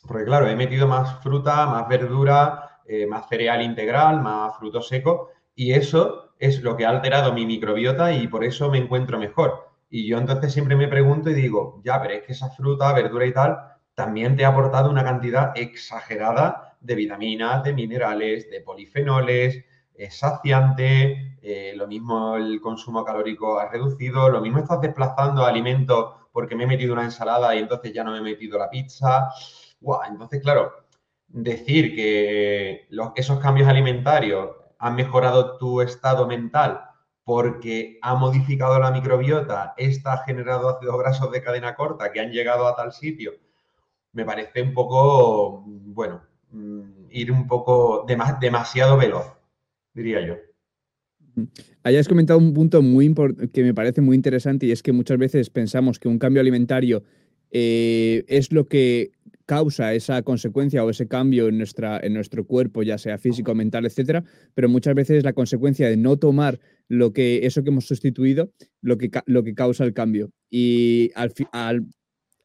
porque 0.07 0.25
claro, 0.25 0.49
he 0.49 0.57
metido 0.57 0.87
más 0.87 1.23
fruta, 1.23 1.67
más 1.67 1.89
verdura, 1.89 2.81
eh, 2.87 3.07
más 3.07 3.29
cereal 3.29 3.63
integral, 3.63 4.21
más 4.21 4.57
fruto 4.59 4.81
seco, 4.81 5.31
y 5.55 5.73
eso 5.73 6.35
es 6.39 6.63
lo 6.63 6.77
que 6.77 6.85
ha 6.85 6.91
alterado 6.91 7.33
mi 7.33 7.47
microbiota 7.47 8.13
y 8.13 8.27
por 8.27 8.45
eso 8.45 8.71
me 8.71 8.79
encuentro 8.79 9.19
mejor. 9.19 9.71
Y 9.91 10.07
yo 10.09 10.19
entonces 10.19 10.53
siempre 10.53 10.75
me 10.75 10.89
pregunto 10.89 11.31
y 11.31 11.35
digo, 11.35 11.81
ya, 11.85 12.01
pero 12.01 12.15
es 12.15 12.23
que 12.23 12.33
esa 12.33 12.51
fruta, 12.51 12.93
verdura 12.93 13.27
y 13.27 13.33
tal, 13.33 13.59
también 13.95 14.37
te 14.37 14.45
ha 14.45 14.49
aportado 14.49 14.91
una 14.91 15.05
cantidad 15.05 15.53
exagerada 15.55 16.77
de 16.81 16.95
vitaminas, 16.95 17.63
de 17.63 17.75
minerales, 17.75 18.51
de 18.51 18.61
polifenoles, 18.61 19.65
es 19.95 20.19
saciante, 20.19 21.37
eh, 21.43 21.75
lo 21.77 21.87
mismo 21.87 22.37
el 22.37 22.61
consumo 22.61 23.05
calórico 23.05 23.59
ha 23.59 23.69
reducido, 23.69 24.29
lo 24.31 24.41
mismo 24.41 24.59
estás 24.59 24.81
desplazando 24.81 25.45
alimentos 25.45 26.15
porque 26.33 26.57
me 26.57 26.65
he 26.65 26.67
metido 26.67 26.95
una 26.95 27.05
ensalada 27.05 27.55
y 27.55 27.59
entonces 27.59 27.93
ya 27.93 28.03
no 28.05 28.13
me 28.13 28.19
he 28.19 28.23
metido 28.23 28.59
la 28.59 28.71
pizza. 28.71 29.29
entonces, 30.09 30.41
claro, 30.43 30.73
decir 31.29 31.95
que 31.95 32.89
esos 33.17 33.39
cambios 33.41 33.69
alimentarios 33.69 34.51
ha 34.79 34.91
mejorado 34.91 35.59
tu 35.59 35.81
estado 35.81 36.27
mental 36.27 36.85
porque 37.25 37.99
ha 38.03 38.15
modificado 38.15 38.79
la 38.79 38.91
microbiota, 38.91 39.75
esta 39.77 40.15
ha 40.15 40.25
generado 40.25 40.69
ácidos 40.69 40.99
grasos 40.99 41.31
de 41.31 41.43
cadena 41.43 41.75
corta 41.77 42.11
que 42.13 42.21
han 42.21 42.33
llegado 42.33 42.67
a 42.67 42.75
tal 42.75 42.93
sitio, 42.93 43.33
me 44.13 44.25
parece 44.25 44.63
un 44.63 44.75
poco, 44.75 45.63
bueno, 45.67 46.23
mm, 46.51 47.07
ir 47.11 47.31
un 47.33 47.47
poco 47.47 48.05
demasiado 48.07 48.97
veloz, 48.97 49.27
diría 49.95 50.21
yo. 50.21 50.35
Hayas 51.83 52.09
comentado 52.09 52.39
un 52.39 52.53
punto 52.53 52.83
muy 52.83 53.15
que 53.53 53.63
me 53.63 53.75
parece 53.75 54.01
muy 54.01 54.17
interesante 54.17 54.67
y 54.67 54.73
es 54.73 54.83
que 54.83 54.93
muchas 54.93 55.19
veces 55.19 55.51
pensamos 55.51 55.99
que 55.99 56.09
un 56.09 56.19
cambio 56.19 56.41
alimentario 56.41 57.03
eh, 57.51 58.25
es 58.29 58.53
lo 58.53 58.67
que 58.67 59.13
causa 59.47 59.93
esa 59.93 60.23
consecuencia 60.23 60.85
o 60.85 60.91
ese 60.91 61.09
cambio 61.09 61.49
en, 61.49 61.59
nuestra, 61.59 62.01
en 62.03 62.15
nuestro 62.15 62.47
cuerpo, 62.47 62.83
ya 62.83 62.97
sea 62.97 63.19
físico, 63.19 63.55
mental, 63.55 63.85
etcétera, 63.85 64.25
pero 64.55 64.69
muchas 64.69 64.95
veces 64.95 65.19
es 65.19 65.25
la 65.25 65.33
consecuencia 65.33 65.89
de 65.89 65.97
no 65.97 66.17
tomar 66.17 66.61
lo 66.89 67.13
que, 67.13 67.45
eso 67.45 67.63
que 67.63 67.71
hemos 67.71 67.87
sustituido, 67.87 68.53
lo 68.81 68.97
que, 68.97 69.11
lo 69.27 69.43
que 69.43 69.55
causa 69.55 69.85
el 69.85 69.93
cambio. 69.93 70.31
Y 70.49 71.11
al, 71.15 71.33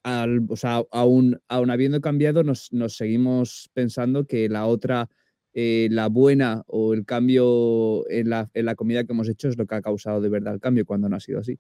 al, 0.04 0.48
aún, 0.92 1.40
aún 1.48 1.70
habiendo 1.70 2.02
cambiado, 2.02 2.44
nos, 2.44 2.74
nos 2.74 2.98
seguimos 2.98 3.70
pensando 3.74 4.26
que 4.26 4.50
la 4.50 4.66
otra, 4.66 5.10
eh, 5.60 5.88
la 5.90 6.06
buena 6.08 6.62
o 6.68 6.94
el 6.94 7.04
cambio 7.04 8.08
en 8.12 8.30
la, 8.30 8.48
en 8.54 8.66
la 8.66 8.76
comida 8.76 9.06
que 9.06 9.14
hemos 9.14 9.28
hecho 9.28 9.48
es 9.48 9.58
lo 9.58 9.66
que 9.66 9.74
ha 9.74 9.82
causado 9.82 10.22
de 10.22 10.30
verdad 10.30 10.54
el 10.54 10.60
cambio, 10.60 10.86
cuando 10.86 11.10
no 11.10 11.16
ha 11.16 11.20
sido 11.20 11.40
así. 11.40 11.58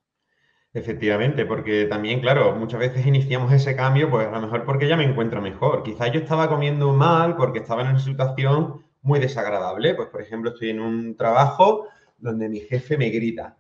Efectivamente, 0.72 1.48
porque 1.48 1.86
también, 1.86 2.22
claro, 2.22 2.56
muchas 2.56 2.80
veces 2.80 3.08
iniciamos 3.08 3.52
ese 3.52 3.76
cambio, 3.76 4.08
pues 4.12 4.28
a 4.28 4.32
lo 4.32 4.42
mejor 4.42 4.66
porque 4.66 4.88
ya 4.88 4.98
me 4.98 5.04
encuentro 5.04 5.42
mejor. 5.42 5.82
Quizás 5.82 6.12
yo 6.12 6.20
estaba 6.20 6.48
comiendo 6.48 6.94
mal 6.94 7.36
porque 7.36 7.58
estaba 7.58 7.82
en 7.82 7.88
una 7.88 8.00
situación 8.00 8.86
muy 9.02 9.20
desagradable. 9.20 9.96
Pues, 9.96 10.10
por 10.10 10.22
ejemplo, 10.22 10.52
estoy 10.52 10.70
en 10.70 10.80
un 10.80 11.16
trabajo 11.16 11.88
donde 12.20 12.50
mi 12.50 12.60
jefe 12.60 13.00
me 13.00 13.10
grita 13.10 13.58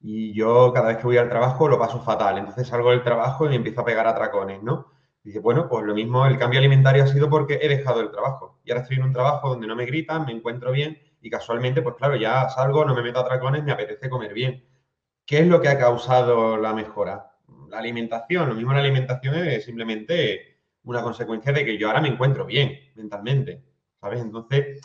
y 0.00 0.32
yo 0.32 0.72
cada 0.72 0.90
vez 0.90 0.98
que 0.98 1.04
voy 1.04 1.16
al 1.16 1.28
trabajo 1.28 1.66
lo 1.66 1.80
paso 1.80 2.00
fatal. 2.00 2.38
Entonces 2.38 2.68
salgo 2.68 2.90
del 2.90 3.02
trabajo 3.02 3.46
y 3.46 3.48
me 3.48 3.56
empiezo 3.56 3.80
a 3.80 3.84
pegar 3.84 4.06
atracones, 4.06 4.62
¿no? 4.62 4.86
Dice, 5.22 5.38
bueno, 5.38 5.68
pues 5.68 5.84
lo 5.84 5.94
mismo, 5.94 6.26
el 6.26 6.38
cambio 6.38 6.58
alimentario 6.58 7.04
ha 7.04 7.06
sido 7.06 7.28
porque 7.28 7.58
he 7.62 7.68
dejado 7.68 8.00
el 8.00 8.10
trabajo. 8.10 8.60
Y 8.64 8.70
ahora 8.70 8.82
estoy 8.82 8.96
en 8.98 9.04
un 9.04 9.12
trabajo 9.12 9.48
donde 9.50 9.66
no 9.66 9.76
me 9.76 9.86
gritan, 9.86 10.24
me 10.26 10.32
encuentro 10.32 10.72
bien 10.72 10.98
y 11.20 11.30
casualmente, 11.30 11.82
pues 11.82 11.96
claro, 11.96 12.16
ya 12.16 12.48
salgo, 12.48 12.84
no 12.84 12.94
me 12.94 13.02
meto 13.02 13.18
a 13.18 13.22
atracones, 13.22 13.64
me 13.64 13.72
apetece 13.72 14.08
comer 14.08 14.32
bien. 14.32 14.64
¿Qué 15.26 15.40
es 15.40 15.46
lo 15.46 15.60
que 15.60 15.68
ha 15.68 15.78
causado 15.78 16.56
la 16.56 16.72
mejora? 16.74 17.32
La 17.68 17.78
alimentación. 17.78 18.48
Lo 18.48 18.54
mismo 18.54 18.72
la 18.72 18.80
alimentación 18.80 19.34
es 19.36 19.64
simplemente 19.64 20.60
una 20.84 21.02
consecuencia 21.02 21.52
de 21.52 21.64
que 21.64 21.78
yo 21.78 21.88
ahora 21.88 22.00
me 22.00 22.08
encuentro 22.08 22.46
bien 22.46 22.78
mentalmente, 22.96 23.62
¿sabes? 24.00 24.20
Entonces, 24.20 24.80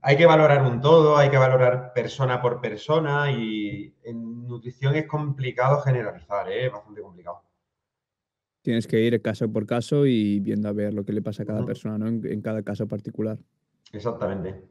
hay 0.00 0.16
que 0.16 0.26
valorar 0.26 0.62
un 0.62 0.80
todo, 0.80 1.16
hay 1.16 1.30
que 1.30 1.38
valorar 1.38 1.92
persona 1.94 2.42
por 2.42 2.60
persona 2.60 3.30
y 3.30 3.94
en 4.04 4.46
nutrición 4.46 4.94
es 4.96 5.06
complicado 5.06 5.80
generalizar, 5.80 6.50
¿eh? 6.50 6.66
es 6.66 6.72
bastante 6.72 7.02
complicado. 7.02 7.41
Tienes 8.62 8.86
que 8.86 9.00
ir 9.04 9.20
caso 9.20 9.50
por 9.52 9.66
caso 9.66 10.06
y 10.06 10.40
viendo 10.40 10.68
a 10.68 10.72
ver 10.72 10.94
lo 10.94 11.04
que 11.04 11.12
le 11.12 11.20
pasa 11.20 11.42
a 11.42 11.46
cada 11.46 11.64
persona, 11.66 11.98
¿no? 11.98 12.06
En, 12.06 12.40
cada 12.40 12.62
caso 12.62 12.86
particular. 12.86 13.38
Exactamente. 13.92 14.62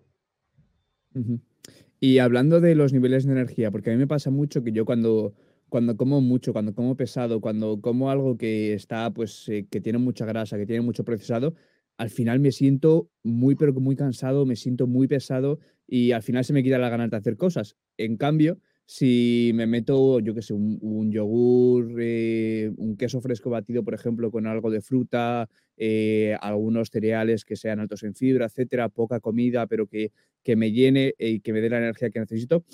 Y 2.00 2.20
hablando 2.20 2.62
de 2.62 2.74
los 2.74 2.94
niveles 2.94 3.26
de 3.26 3.34
energía, 3.34 3.70
porque 3.70 3.90
a 3.92 3.94
mí 3.94 4.00
me 4.00 4.08
pasa 4.08 4.32
mucho 4.32 4.64
que 4.64 4.72
yo 4.72 4.86
cuando, 4.86 5.34
cuando 5.68 5.98
como 5.98 6.22
mucho, 6.22 6.54
cuando 6.54 6.74
como 6.74 6.96
pesado, 6.96 7.42
cuando 7.42 7.82
como 7.82 8.10
algo 8.10 8.38
que 8.38 8.74
está, 8.74 9.12
pues, 9.12 9.48
eh, 9.50 9.68
que 9.70 9.82
tiene 9.82 10.00
mucha 10.00 10.26
grasa, 10.26 10.58
que 10.58 10.66
tiene 10.66 10.82
mucho 10.82 11.04
procesado, 11.04 11.54
al 11.98 12.10
final 12.10 12.40
me 12.40 12.52
siento 12.52 13.10
muy, 13.24 13.56
pero 13.56 13.74
muy 13.74 13.96
cansado, 13.96 14.46
me 14.46 14.56
siento 14.56 14.88
muy 14.88 15.08
pesado 15.08 15.60
y 15.86 16.14
al 16.14 16.24
final 16.24 16.44
se 16.46 16.54
me 16.54 16.64
quita 16.64 16.78
la 16.78 16.90
ganas 16.90 17.12
de 17.12 17.18
hacer 17.18 17.38
cosas. 17.38 17.76
En 17.98 18.18
cambio, 18.18 18.58
si 18.94 19.52
me 19.56 19.68
meto, 19.68 20.20
yo 20.20 20.36
qué 20.36 20.42
sé, 20.42 20.54
un, 20.54 21.12
yogur, 21.14 21.96
eh, 21.98 22.70
un 22.76 22.98
queso 22.98 23.22
fresco 23.22 23.50
batido, 23.50 23.86
por 23.86 23.94
ejemplo, 23.94 24.30
con 24.32 24.48
algo 24.48 24.70
de 24.70 24.82
fruta, 24.82 25.48
eh, 25.78 26.38
algunos 26.42 26.90
cereales 26.90 27.46
que 27.46 27.56
sean 27.56 27.80
altos 27.80 28.04
en 28.04 28.16
fibra, 28.16 28.48
etcétera, 28.48 28.90
poca 28.90 29.22
comida, 29.22 29.66
pero 29.66 29.88
que, 29.88 30.12
que 30.44 30.58
me 30.58 30.74
llene 30.74 31.14
y 31.18 31.40
que 31.40 31.54
me 31.54 31.62
dé 31.62 31.70
la 31.70 31.78
energía 31.78 32.10
que 32.10 32.20
necesito, 32.20 32.66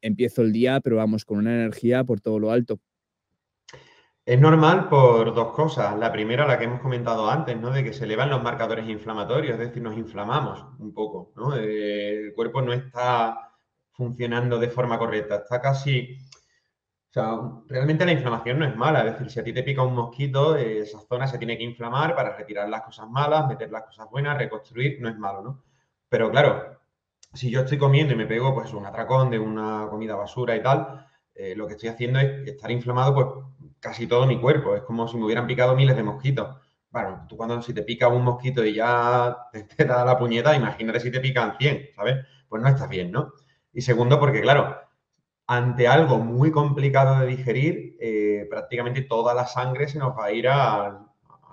empiezo 0.00 0.42
el 0.42 0.50
día, 0.50 0.80
pero 0.80 0.96
vamos, 0.96 1.24
con 1.24 1.38
una 1.38 1.54
energía 1.54 2.02
por 2.02 2.20
todo 2.20 2.40
lo 2.40 2.50
alto. 2.50 2.80
Es 4.26 4.40
normal 4.40 4.88
por 4.88 5.32
dos 5.32 5.52
cosas. 5.52 5.96
La 5.96 6.10
primera, 6.10 6.48
la 6.48 6.58
que 6.58 6.64
hemos 6.64 6.80
comentado 6.80 7.30
antes, 7.30 7.56
¿no? 7.56 7.70
De 7.70 7.84
que 7.84 7.92
se 7.92 8.06
elevan 8.06 8.30
los 8.30 8.42
marcadores 8.42 8.88
inflamatorios, 8.88 9.52
es 9.52 9.68
decir, 9.68 9.84
nos 9.84 9.96
inflamamos 9.96 10.66
un 10.80 10.92
poco, 10.92 11.32
¿no? 11.36 11.54
Eh, 11.56 12.26
el 12.26 12.34
cuerpo 12.34 12.60
no 12.60 12.72
está 12.72 13.49
funcionando 14.00 14.58
de 14.58 14.70
forma 14.70 14.98
correcta, 14.98 15.36
está 15.36 15.60
casi... 15.60 16.18
O 17.10 17.12
sea, 17.12 17.38
realmente 17.68 18.06
la 18.06 18.12
inflamación 18.12 18.60
no 18.60 18.66
es 18.66 18.76
mala, 18.76 19.00
es 19.00 19.12
decir, 19.12 19.30
si 19.30 19.40
a 19.40 19.44
ti 19.44 19.52
te 19.52 19.64
pica 19.64 19.82
un 19.82 19.94
mosquito, 19.94 20.56
esa 20.56 21.00
zona 21.00 21.26
se 21.26 21.38
tiene 21.38 21.58
que 21.58 21.64
inflamar 21.64 22.14
para 22.14 22.36
retirar 22.36 22.68
las 22.68 22.82
cosas 22.82 23.08
malas, 23.10 23.48
meter 23.48 23.70
las 23.70 23.82
cosas 23.82 24.08
buenas, 24.10 24.38
reconstruir, 24.38 25.00
no 25.00 25.08
es 25.08 25.18
malo, 25.18 25.42
¿no? 25.42 25.64
Pero 26.08 26.30
claro, 26.30 26.80
si 27.34 27.50
yo 27.50 27.60
estoy 27.60 27.78
comiendo 27.78 28.14
y 28.14 28.16
me 28.16 28.26
pego 28.26 28.54
pues 28.54 28.72
un 28.72 28.86
atracón 28.86 29.28
de 29.30 29.38
una 29.38 29.88
comida 29.90 30.14
basura 30.16 30.56
y 30.56 30.62
tal, 30.62 31.06
eh, 31.34 31.54
lo 31.56 31.66
que 31.66 31.74
estoy 31.74 31.88
haciendo 31.90 32.20
es 32.20 32.48
estar 32.48 32.70
inflamado 32.70 33.14
pues 33.14 33.26
casi 33.80 34.06
todo 34.06 34.26
mi 34.26 34.40
cuerpo. 34.40 34.76
Es 34.76 34.82
como 34.82 35.08
si 35.08 35.16
me 35.16 35.24
hubieran 35.24 35.46
picado 35.46 35.74
miles 35.76 35.96
de 35.96 36.02
mosquitos. 36.04 36.56
Bueno, 36.90 37.26
tú 37.28 37.36
cuando 37.36 37.62
si 37.62 37.72
te 37.72 37.82
pica 37.82 38.08
un 38.08 38.24
mosquito 38.24 38.64
y 38.64 38.74
ya 38.74 39.36
te, 39.52 39.84
da 39.84 40.04
la 40.04 40.18
puñeta, 40.18 40.54
imagínate 40.56 41.00
si 41.00 41.10
te 41.10 41.20
pican 41.20 41.56
100, 41.58 41.90
¿sabes? 41.96 42.26
Pues 42.48 42.62
no 42.62 42.68
estás 42.68 42.88
bien, 42.88 43.12
¿no? 43.12 43.32
Y 43.72 43.82
segundo, 43.82 44.18
porque 44.18 44.40
claro, 44.40 44.76
ante 45.46 45.88
algo 45.88 46.18
muy 46.18 46.50
complicado 46.50 47.20
de 47.20 47.26
digerir, 47.26 47.96
eh, 48.00 48.46
prácticamente 48.48 49.02
toda 49.02 49.34
la 49.34 49.46
sangre 49.46 49.88
se 49.88 49.98
nos 49.98 50.16
va 50.16 50.26
a 50.26 50.32
ir 50.32 50.48
al, 50.48 51.06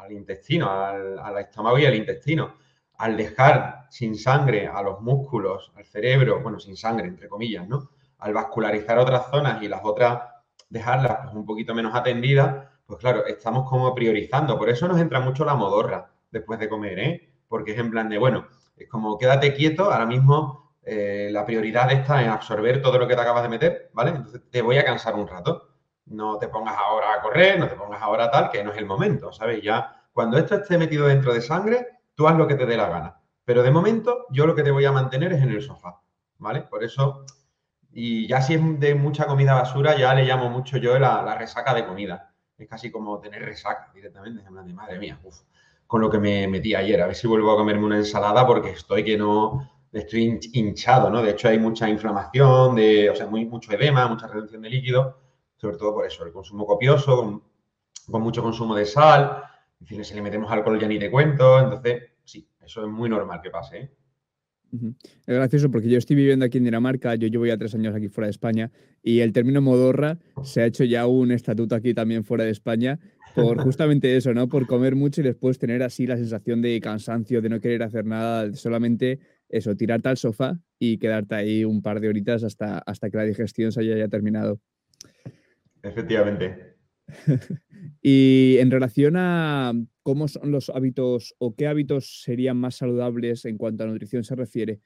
intestino, 0.09 0.69
al, 0.71 1.19
al, 1.19 1.37
estómago 1.39 1.79
y 1.79 1.85
al 1.85 1.95
intestino. 1.95 2.55
Al 2.99 3.17
dejar 3.17 3.87
sin 3.89 4.15
sangre 4.15 4.67
a 4.67 4.81
los 4.81 5.01
músculos, 5.01 5.71
al 5.75 5.85
cerebro, 5.85 6.41
bueno, 6.41 6.59
sin 6.59 6.75
sangre, 6.75 7.07
entre 7.07 7.29
comillas, 7.29 7.67
¿no? 7.67 7.89
Al 8.19 8.33
vascularizar 8.33 8.97
otras 8.97 9.29
zonas 9.29 9.61
y 9.61 9.67
las 9.67 9.81
otras 9.83 10.21
dejarlas 10.69 11.17
pues, 11.23 11.35
un 11.35 11.45
poquito 11.45 11.73
menos 11.73 11.95
atendidas, 11.95 12.67
pues 12.85 12.99
claro, 12.99 13.25
estamos 13.25 13.69
como 13.69 13.93
priorizando. 13.93 14.57
Por 14.57 14.69
eso 14.69 14.87
nos 14.87 14.99
entra 14.99 15.19
mucho 15.19 15.45
la 15.45 15.55
modorra 15.55 16.11
después 16.31 16.59
de 16.59 16.69
comer, 16.69 16.99
¿eh? 16.99 17.29
Porque 17.47 17.71
es 17.71 17.79
en 17.79 17.91
plan 17.91 18.09
de, 18.09 18.17
bueno, 18.17 18.47
es 18.75 18.87
como 18.87 19.17
quédate 19.17 19.53
quieto, 19.53 19.91
ahora 19.91 20.05
mismo 20.05 20.66
eh, 20.87 21.29
la 21.31 21.45
prioridad 21.45 21.91
está 21.91 22.23
en 22.23 22.29
absorber 22.29 22.81
todo 22.81 22.97
lo 22.97 23.07
que 23.07 23.15
te 23.15 23.21
acabas 23.21 23.43
de 23.43 23.49
meter, 23.49 23.89
¿vale? 23.93 24.11
Entonces 24.11 24.41
te 24.49 24.61
voy 24.61 24.77
a 24.77 24.85
cansar 24.85 25.15
un 25.15 25.27
rato. 25.27 25.69
No 26.05 26.37
te 26.37 26.47
pongas 26.47 26.75
ahora 26.77 27.13
a 27.13 27.21
correr, 27.21 27.59
no 27.59 27.67
te 27.67 27.75
pongas 27.75 28.01
ahora 28.01 28.31
tal, 28.31 28.49
que 28.49 28.63
no 28.63 28.71
es 28.71 28.77
el 28.77 28.85
momento, 28.85 29.31
¿sabes? 29.33 29.61
Ya 29.61 30.05
cuando 30.13 30.37
esto 30.37 30.55
esté 30.55 30.77
metido 30.77 31.07
dentro 31.07 31.33
de 31.33 31.41
sangre, 31.41 31.87
tú 32.15 32.27
haz 32.27 32.37
lo 32.37 32.47
que 32.47 32.55
te 32.55 32.65
dé 32.65 32.77
la 32.77 32.89
gana. 32.89 33.21
Pero 33.43 33.63
de 33.63 33.71
momento, 33.71 34.25
yo 34.29 34.47
lo 34.47 34.55
que 34.55 34.63
te 34.63 34.71
voy 34.71 34.85
a 34.85 34.91
mantener 34.91 35.33
es 35.33 35.41
en 35.41 35.51
el 35.51 35.61
sofá, 35.61 36.01
¿vale? 36.37 36.61
Por 36.61 36.83
eso 36.83 37.25
y 37.99 38.27
ya 38.27 38.43
si 38.43 38.53
es 38.53 38.79
de 38.79 38.93
mucha 38.93 39.25
comida 39.25 39.55
basura, 39.55 39.97
ya 39.97 40.13
le 40.13 40.23
llamo 40.23 40.51
mucho 40.51 40.77
yo 40.77 40.99
la, 40.99 41.35
resaca 41.35 41.73
de 41.73 41.83
comida. 41.83 42.31
Es 42.55 42.67
casi 42.67 42.91
como 42.91 43.19
tener 43.19 43.43
resaca 43.43 43.91
directamente. 43.91 44.43
De 44.43 44.73
madre 44.73 44.99
mía, 44.99 45.19
uf, 45.23 45.41
con 45.87 46.01
lo 46.01 46.09
que 46.11 46.19
me 46.19 46.47
metí 46.47 46.75
ayer. 46.75 47.01
A 47.01 47.07
ver 47.07 47.15
si 47.15 47.27
vuelvo 47.27 47.51
a 47.51 47.57
comerme 47.57 47.85
una 47.85 47.97
ensalada 47.97 48.45
porque 48.45 48.69
estoy 48.69 49.03
que 49.03 49.17
no. 49.17 49.67
Estoy 49.91 50.39
hinchado, 50.53 51.09
¿no? 51.09 51.23
De 51.23 51.31
hecho, 51.31 51.47
hay 51.47 51.59
mucha 51.59 51.89
inflamación, 51.89 52.75
de, 52.75 53.09
o 53.09 53.15
sea, 53.15 53.27
muy, 53.27 53.45
mucho 53.45 53.71
edema, 53.71 54.07
mucha 54.07 54.27
retención 54.27 54.61
de 54.61 54.69
líquido, 54.69 55.17
sobre 55.55 55.77
todo 55.77 55.93
por 55.93 56.05
eso, 56.05 56.25
el 56.25 56.31
consumo 56.31 56.65
copioso, 56.65 57.41
con, 58.09 58.21
mucho 58.21 58.43
consumo 58.43 58.75
de 58.75 58.85
sal. 58.85 59.43
En 59.79 59.87
fin, 59.87 60.03
si 60.03 60.13
le 60.13 60.21
metemos 60.21 60.51
alcohol 60.51 60.79
ya 60.79 60.87
ni 60.87 60.99
te 60.99 61.09
cuento. 61.09 61.59
Entonces, 61.59 62.03
sí, 62.23 62.47
eso 62.63 62.85
es 62.85 62.91
muy 62.91 63.09
normal 63.09 63.41
que 63.41 63.49
pase. 63.49 63.77
¿eh? 63.77 63.91
Es 64.71 65.35
gracioso 65.35 65.71
porque 65.71 65.89
yo 65.89 65.97
estoy 65.97 66.15
viviendo 66.15 66.45
aquí 66.45 66.57
en 66.57 66.65
Dinamarca, 66.65 67.15
yo 67.15 67.27
llevo 67.27 67.45
ya 67.45 67.57
tres 67.57 67.73
años 67.75 67.95
aquí 67.95 68.09
fuera 68.09 68.27
de 68.27 68.31
España 68.31 68.71
y 69.01 69.21
el 69.21 69.31
término 69.31 69.61
modorra 69.61 70.17
se 70.43 70.61
ha 70.61 70.65
hecho 70.65 70.83
ya 70.83 71.07
un 71.07 71.31
estatuto 71.31 71.75
aquí 71.75 71.93
también 71.93 72.23
fuera 72.23 72.43
de 72.43 72.51
España 72.51 72.99
por 73.33 73.57
justamente 73.63 74.15
eso, 74.17 74.33
¿no? 74.33 74.49
Por 74.49 74.67
comer 74.67 74.95
mucho 74.95 75.21
y 75.21 75.23
después 75.23 75.57
tener 75.57 75.83
así 75.83 76.05
la 76.05 76.17
sensación 76.17 76.61
de 76.61 76.79
cansancio, 76.81 77.41
de 77.41 77.49
no 77.49 77.59
querer 77.59 77.83
hacer 77.83 78.05
nada, 78.05 78.53
solamente 78.53 79.19
eso, 79.49 79.75
tirarte 79.75 80.09
al 80.09 80.17
sofá 80.17 80.59
y 80.79 80.97
quedarte 80.97 81.35
ahí 81.35 81.65
un 81.65 81.81
par 81.81 81.99
de 81.99 82.09
horitas 82.09 82.43
hasta, 82.43 82.79
hasta 82.79 83.09
que 83.09 83.17
la 83.17 83.23
digestión 83.23 83.71
se 83.71 83.81
haya 83.81 83.97
ya 83.97 84.07
terminado. 84.07 84.59
Efectivamente. 85.83 86.75
y 88.01 88.57
en 88.59 88.71
relación 88.71 89.15
a 89.17 89.73
cómo 90.03 90.27
son 90.27 90.51
los 90.51 90.69
hábitos 90.69 91.35
o 91.37 91.55
qué 91.55 91.67
hábitos 91.67 92.21
serían 92.23 92.57
más 92.57 92.75
saludables 92.75 93.45
en 93.45 93.57
cuanto 93.57 93.83
a 93.83 93.87
nutrición 93.87 94.23
se 94.23 94.35
refiere, 94.35 94.81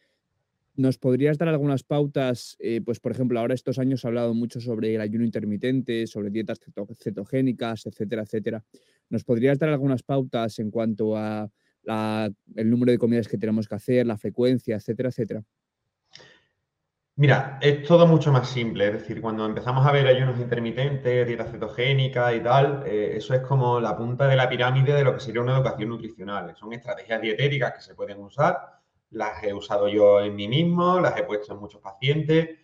¿nos 0.75 0.97
podrías 0.97 1.37
dar 1.37 1.47
algunas 1.49 1.83
pautas? 1.83 2.55
Eh, 2.59 2.81
pues, 2.83 2.99
por 2.99 3.11
ejemplo, 3.11 3.39
ahora 3.39 3.53
estos 3.53 3.79
años 3.79 4.01
se 4.01 4.07
ha 4.07 4.09
hablado 4.09 4.33
mucho 4.33 4.59
sobre 4.59 4.95
el 4.95 5.01
ayuno 5.01 5.25
intermitente, 5.25 6.07
sobre 6.07 6.29
dietas 6.29 6.59
cetogénicas, 6.99 7.85
etcétera, 7.85 8.23
etcétera. 8.23 8.63
¿Nos 9.09 9.23
podrías 9.23 9.59
dar 9.59 9.69
algunas 9.69 10.03
pautas 10.03 10.59
en 10.59 10.71
cuanto 10.71 11.17
a 11.17 11.49
el 11.85 12.69
número 12.69 12.91
de 12.91 12.97
comidas 12.97 13.27
que 13.27 13.37
tenemos 13.37 13.67
que 13.67 13.75
hacer, 13.75 14.05
la 14.05 14.17
frecuencia, 14.17 14.75
etcétera, 14.75 15.09
etcétera? 15.09 15.43
Mira, 17.15 17.59
es 17.61 17.83
todo 17.83 18.07
mucho 18.07 18.31
más 18.31 18.49
simple. 18.49 18.87
Es 18.87 18.93
decir, 18.93 19.21
cuando 19.21 19.45
empezamos 19.45 19.85
a 19.85 19.91
ver 19.91 20.07
ayunos 20.07 20.39
intermitentes, 20.39 21.27
dieta 21.27 21.45
cetogénica 21.45 22.33
y 22.33 22.41
tal, 22.41 22.83
eh, 22.87 23.13
eso 23.15 23.33
es 23.33 23.41
como 23.41 23.79
la 23.79 23.95
punta 23.95 24.27
de 24.27 24.35
la 24.35 24.49
pirámide 24.49 24.93
de 24.93 25.03
lo 25.03 25.13
que 25.13 25.19
sería 25.19 25.41
una 25.41 25.55
educación 25.55 25.89
nutricional. 25.89 26.55
Son 26.55 26.73
estrategias 26.73 27.21
dietéticas 27.21 27.73
que 27.73 27.81
se 27.81 27.95
pueden 27.95 28.19
usar. 28.21 28.59
Las 29.11 29.43
he 29.43 29.53
usado 29.53 29.87
yo 29.89 30.21
en 30.21 30.35
mí 30.35 30.47
mismo, 30.47 30.99
las 30.99 31.17
he 31.17 31.23
puesto 31.23 31.53
en 31.53 31.59
muchos 31.59 31.81
pacientes, 31.81 32.57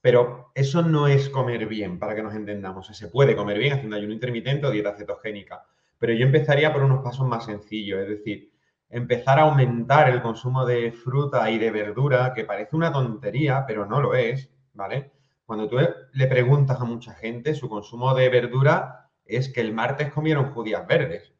pero 0.00 0.50
eso 0.54 0.82
no 0.82 1.06
es 1.06 1.28
comer 1.28 1.66
bien, 1.66 1.98
para 1.98 2.14
que 2.14 2.22
nos 2.22 2.34
entendamos. 2.34 2.86
Se 2.88 3.08
puede 3.08 3.36
comer 3.36 3.58
bien 3.58 3.74
haciendo 3.74 3.96
ayuno 3.96 4.14
intermitente 4.14 4.66
o 4.66 4.70
dieta 4.70 4.96
cetogénica, 4.96 5.64
pero 5.98 6.14
yo 6.14 6.24
empezaría 6.26 6.72
por 6.72 6.82
unos 6.82 7.04
pasos 7.04 7.26
más 7.28 7.44
sencillos, 7.44 8.00
es 8.00 8.08
decir, 8.08 8.51
empezar 8.92 9.38
a 9.38 9.44
aumentar 9.44 10.10
el 10.10 10.20
consumo 10.20 10.66
de 10.66 10.92
fruta 10.92 11.50
y 11.50 11.58
de 11.58 11.70
verdura, 11.70 12.34
que 12.34 12.44
parece 12.44 12.76
una 12.76 12.92
tontería, 12.92 13.64
pero 13.66 13.86
no 13.86 14.00
lo 14.00 14.14
es, 14.14 14.50
¿vale? 14.74 15.12
Cuando 15.46 15.66
tú 15.66 15.78
le 16.12 16.26
preguntas 16.26 16.78
a 16.78 16.84
mucha 16.84 17.14
gente, 17.14 17.54
su 17.54 17.70
consumo 17.70 18.14
de 18.14 18.28
verdura 18.28 19.10
es 19.24 19.48
que 19.48 19.62
el 19.62 19.72
martes 19.72 20.12
comieron 20.12 20.52
judías 20.52 20.86
verdes 20.86 21.32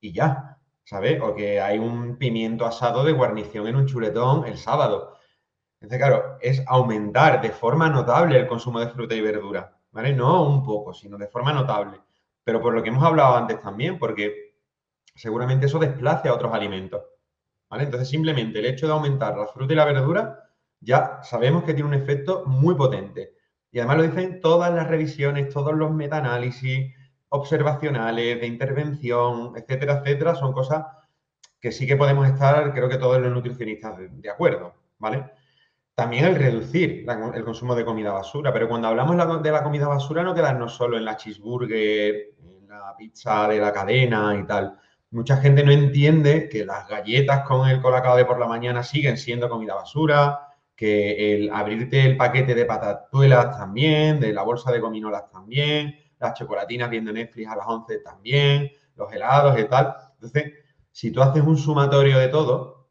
y 0.00 0.12
ya, 0.12 0.58
¿sabes? 0.82 1.22
O 1.22 1.34
que 1.36 1.60
hay 1.60 1.78
un 1.78 2.16
pimiento 2.16 2.66
asado 2.66 3.04
de 3.04 3.12
guarnición 3.12 3.68
en 3.68 3.76
un 3.76 3.86
chuletón 3.86 4.44
el 4.44 4.58
sábado. 4.58 5.16
Entonces, 5.80 5.98
claro, 5.98 6.38
es 6.40 6.64
aumentar 6.66 7.40
de 7.40 7.50
forma 7.50 7.88
notable 7.88 8.36
el 8.36 8.48
consumo 8.48 8.80
de 8.80 8.88
fruta 8.88 9.14
y 9.14 9.20
verdura, 9.20 9.78
¿vale? 9.92 10.12
No 10.12 10.42
un 10.42 10.64
poco, 10.64 10.92
sino 10.92 11.16
de 11.18 11.28
forma 11.28 11.52
notable. 11.52 12.00
Pero 12.42 12.60
por 12.60 12.74
lo 12.74 12.82
que 12.82 12.88
hemos 12.88 13.04
hablado 13.04 13.36
antes 13.36 13.60
también, 13.60 13.96
porque 13.96 14.53
seguramente 15.14 15.66
eso 15.66 15.78
desplace 15.78 16.28
a 16.28 16.34
otros 16.34 16.52
alimentos. 16.52 17.02
¿vale? 17.70 17.84
Entonces, 17.84 18.08
simplemente 18.08 18.58
el 18.58 18.66
hecho 18.66 18.86
de 18.86 18.92
aumentar 18.92 19.36
la 19.36 19.46
fruta 19.46 19.72
y 19.72 19.76
la 19.76 19.84
verdura, 19.84 20.50
ya 20.80 21.20
sabemos 21.22 21.64
que 21.64 21.74
tiene 21.74 21.88
un 21.88 21.94
efecto 21.94 22.44
muy 22.46 22.74
potente. 22.74 23.34
Y 23.70 23.78
además 23.78 23.96
lo 23.96 24.02
dicen 24.04 24.40
todas 24.40 24.72
las 24.72 24.88
revisiones, 24.88 25.52
todos 25.52 25.74
los 25.74 25.90
metaanálisis 25.90 26.94
observacionales, 27.30 28.40
de 28.40 28.46
intervención, 28.46 29.52
etcétera, 29.56 29.94
etcétera, 29.94 30.34
son 30.34 30.52
cosas 30.52 30.84
que 31.60 31.72
sí 31.72 31.86
que 31.86 31.96
podemos 31.96 32.28
estar, 32.28 32.72
creo 32.72 32.88
que 32.88 32.98
todos 32.98 33.20
los 33.20 33.32
nutricionistas, 33.32 33.96
de, 33.98 34.30
acuerdo, 34.30 34.74
¿vale? 34.98 35.24
También 35.94 36.26
el 36.26 36.36
reducir 36.36 37.06
el 37.34 37.44
consumo 37.44 37.74
de 37.74 37.84
comida 37.84 38.12
basura, 38.12 38.52
pero 38.52 38.68
cuando 38.68 38.88
hablamos 38.88 39.42
de 39.42 39.50
la 39.50 39.62
comida 39.62 39.88
basura 39.88 40.22
no 40.22 40.34
quedarnos 40.34 40.74
solo 40.74 40.96
en 40.96 41.04
la 41.04 41.16
cheeseburger, 41.16 42.34
en 42.38 42.68
la 42.68 42.94
pizza 42.96 43.48
de 43.48 43.58
la 43.58 43.72
cadena 43.72 44.36
y 44.36 44.44
tal 44.44 44.78
mucha 45.10 45.36
gente 45.36 45.62
no 45.64 45.70
entiende 45.70 46.48
que 46.48 46.64
las 46.64 46.88
galletas 46.88 47.46
con 47.46 47.68
el 47.68 47.80
colacao 47.80 48.16
de 48.16 48.24
por 48.24 48.38
la 48.38 48.46
mañana 48.46 48.82
siguen 48.82 49.16
siendo 49.16 49.48
comida 49.48 49.74
basura, 49.74 50.54
que 50.76 51.34
el 51.34 51.50
abrirte 51.52 52.04
el 52.04 52.16
paquete 52.16 52.54
de 52.54 52.64
patatuelas 52.64 53.56
también, 53.56 54.18
de 54.20 54.32
la 54.32 54.42
bolsa 54.42 54.72
de 54.72 54.80
gominolas 54.80 55.30
también, 55.30 55.94
las 56.18 56.34
chocolatinas 56.34 56.90
viendo 56.90 57.12
Netflix 57.12 57.48
a 57.48 57.56
las 57.56 57.66
11 57.66 57.98
también, 57.98 58.70
los 58.96 59.12
helados 59.12 59.58
y 59.58 59.64
tal. 59.64 59.94
Entonces, 60.14 60.52
si 60.90 61.10
tú 61.10 61.22
haces 61.22 61.42
un 61.42 61.56
sumatorio 61.56 62.18
de 62.18 62.28
todo 62.28 62.90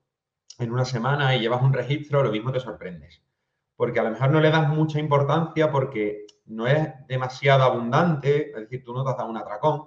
en 0.60 0.72
una 0.72 0.86
semana 0.86 1.36
y 1.36 1.42
llevas 1.42 1.62
un 1.62 1.74
registro, 1.74 2.24
lo 2.24 2.32
mismo 2.32 2.52
te 2.52 2.60
sorprendes. 2.60 3.22
Porque 3.76 4.00
a 4.00 4.04
lo 4.04 4.12
mejor 4.12 4.30
no 4.30 4.40
le 4.40 4.52
das 4.52 4.70
mucha 4.70 5.00
importancia 5.00 5.72
porque 5.72 6.26
no 6.46 6.68
es 6.68 6.90
demasiado 7.08 7.64
abundante, 7.64 8.52
es 8.52 8.56
decir, 8.56 8.84
tú 8.84 8.94
no 8.94 9.04
te 9.04 9.12
has 9.12 9.18
dado 9.18 9.30
un 9.30 9.38
atracón, 9.38 9.84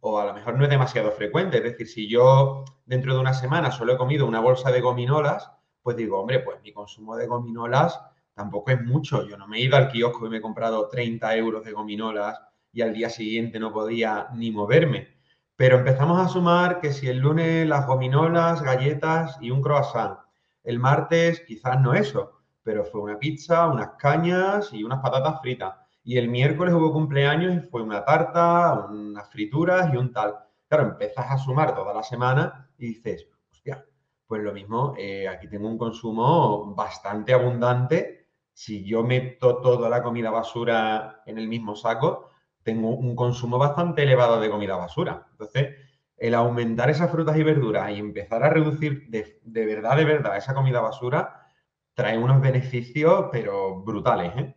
o 0.00 0.18
a 0.18 0.26
lo 0.26 0.34
mejor 0.34 0.56
no 0.56 0.64
es 0.64 0.70
demasiado 0.70 1.10
frecuente. 1.12 1.58
Es 1.58 1.64
decir, 1.64 1.88
si 1.88 2.08
yo 2.08 2.64
dentro 2.86 3.14
de 3.14 3.20
una 3.20 3.34
semana 3.34 3.70
solo 3.70 3.94
he 3.94 3.96
comido 3.96 4.26
una 4.26 4.40
bolsa 4.40 4.70
de 4.70 4.80
gominolas, 4.80 5.50
pues 5.82 5.96
digo, 5.96 6.20
hombre, 6.20 6.40
pues 6.40 6.60
mi 6.62 6.72
consumo 6.72 7.16
de 7.16 7.26
gominolas 7.26 8.00
tampoco 8.34 8.70
es 8.70 8.82
mucho. 8.82 9.26
Yo 9.26 9.36
no 9.36 9.48
me 9.48 9.58
he 9.58 9.62
ido 9.62 9.76
al 9.76 9.88
kiosco 9.88 10.26
y 10.26 10.30
me 10.30 10.38
he 10.38 10.42
comprado 10.42 10.88
30 10.88 11.36
euros 11.36 11.64
de 11.64 11.72
gominolas 11.72 12.40
y 12.72 12.82
al 12.82 12.92
día 12.92 13.10
siguiente 13.10 13.58
no 13.58 13.72
podía 13.72 14.28
ni 14.34 14.50
moverme. 14.50 15.08
Pero 15.56 15.78
empezamos 15.78 16.18
a 16.18 16.28
sumar 16.28 16.80
que 16.80 16.92
si 16.92 17.08
el 17.08 17.18
lunes 17.18 17.66
las 17.66 17.86
gominolas, 17.86 18.62
galletas 18.62 19.36
y 19.40 19.50
un 19.50 19.60
croissant, 19.60 20.18
el 20.64 20.78
martes 20.78 21.40
quizás 21.46 21.80
no 21.80 21.94
eso, 21.94 22.40
pero 22.62 22.84
fue 22.84 23.00
una 23.00 23.18
pizza, 23.18 23.68
unas 23.68 23.90
cañas 23.98 24.72
y 24.72 24.84
unas 24.84 25.00
patatas 25.00 25.40
fritas. 25.40 25.74
Y 26.10 26.18
el 26.18 26.26
miércoles 26.26 26.74
hubo 26.74 26.92
cumpleaños 26.92 27.54
y 27.54 27.60
fue 27.68 27.82
una 27.82 28.04
tarta, 28.04 28.86
unas 28.90 29.30
frituras 29.30 29.94
y 29.94 29.96
un 29.96 30.12
tal. 30.12 30.34
Claro, 30.66 30.88
empiezas 30.88 31.30
a 31.30 31.38
sumar 31.38 31.72
toda 31.72 31.94
la 31.94 32.02
semana 32.02 32.68
y 32.76 32.88
dices, 32.88 33.28
hostia, 33.52 33.86
pues 34.26 34.42
lo 34.42 34.52
mismo, 34.52 34.96
eh, 34.98 35.28
aquí 35.28 35.46
tengo 35.46 35.68
un 35.68 35.78
consumo 35.78 36.74
bastante 36.74 37.32
abundante. 37.32 38.26
Si 38.52 38.84
yo 38.84 39.04
meto 39.04 39.58
toda 39.60 39.88
la 39.88 40.02
comida 40.02 40.32
basura 40.32 41.22
en 41.26 41.38
el 41.38 41.46
mismo 41.46 41.76
saco, 41.76 42.30
tengo 42.64 42.88
un 42.88 43.14
consumo 43.14 43.56
bastante 43.56 44.02
elevado 44.02 44.40
de 44.40 44.50
comida 44.50 44.74
basura. 44.74 45.28
Entonces, 45.30 45.76
el 46.16 46.34
aumentar 46.34 46.90
esas 46.90 47.12
frutas 47.12 47.36
y 47.36 47.44
verduras 47.44 47.88
y 47.92 48.00
empezar 48.00 48.42
a 48.42 48.50
reducir 48.50 49.08
de, 49.10 49.64
verdad, 49.64 49.96
de 49.96 50.04
verdad, 50.06 50.36
esa 50.36 50.54
comida 50.54 50.80
basura, 50.80 51.46
trae 51.94 52.18
unos 52.18 52.40
beneficios, 52.40 53.26
pero 53.30 53.84
brutales. 53.84 54.32
¿eh? 54.36 54.56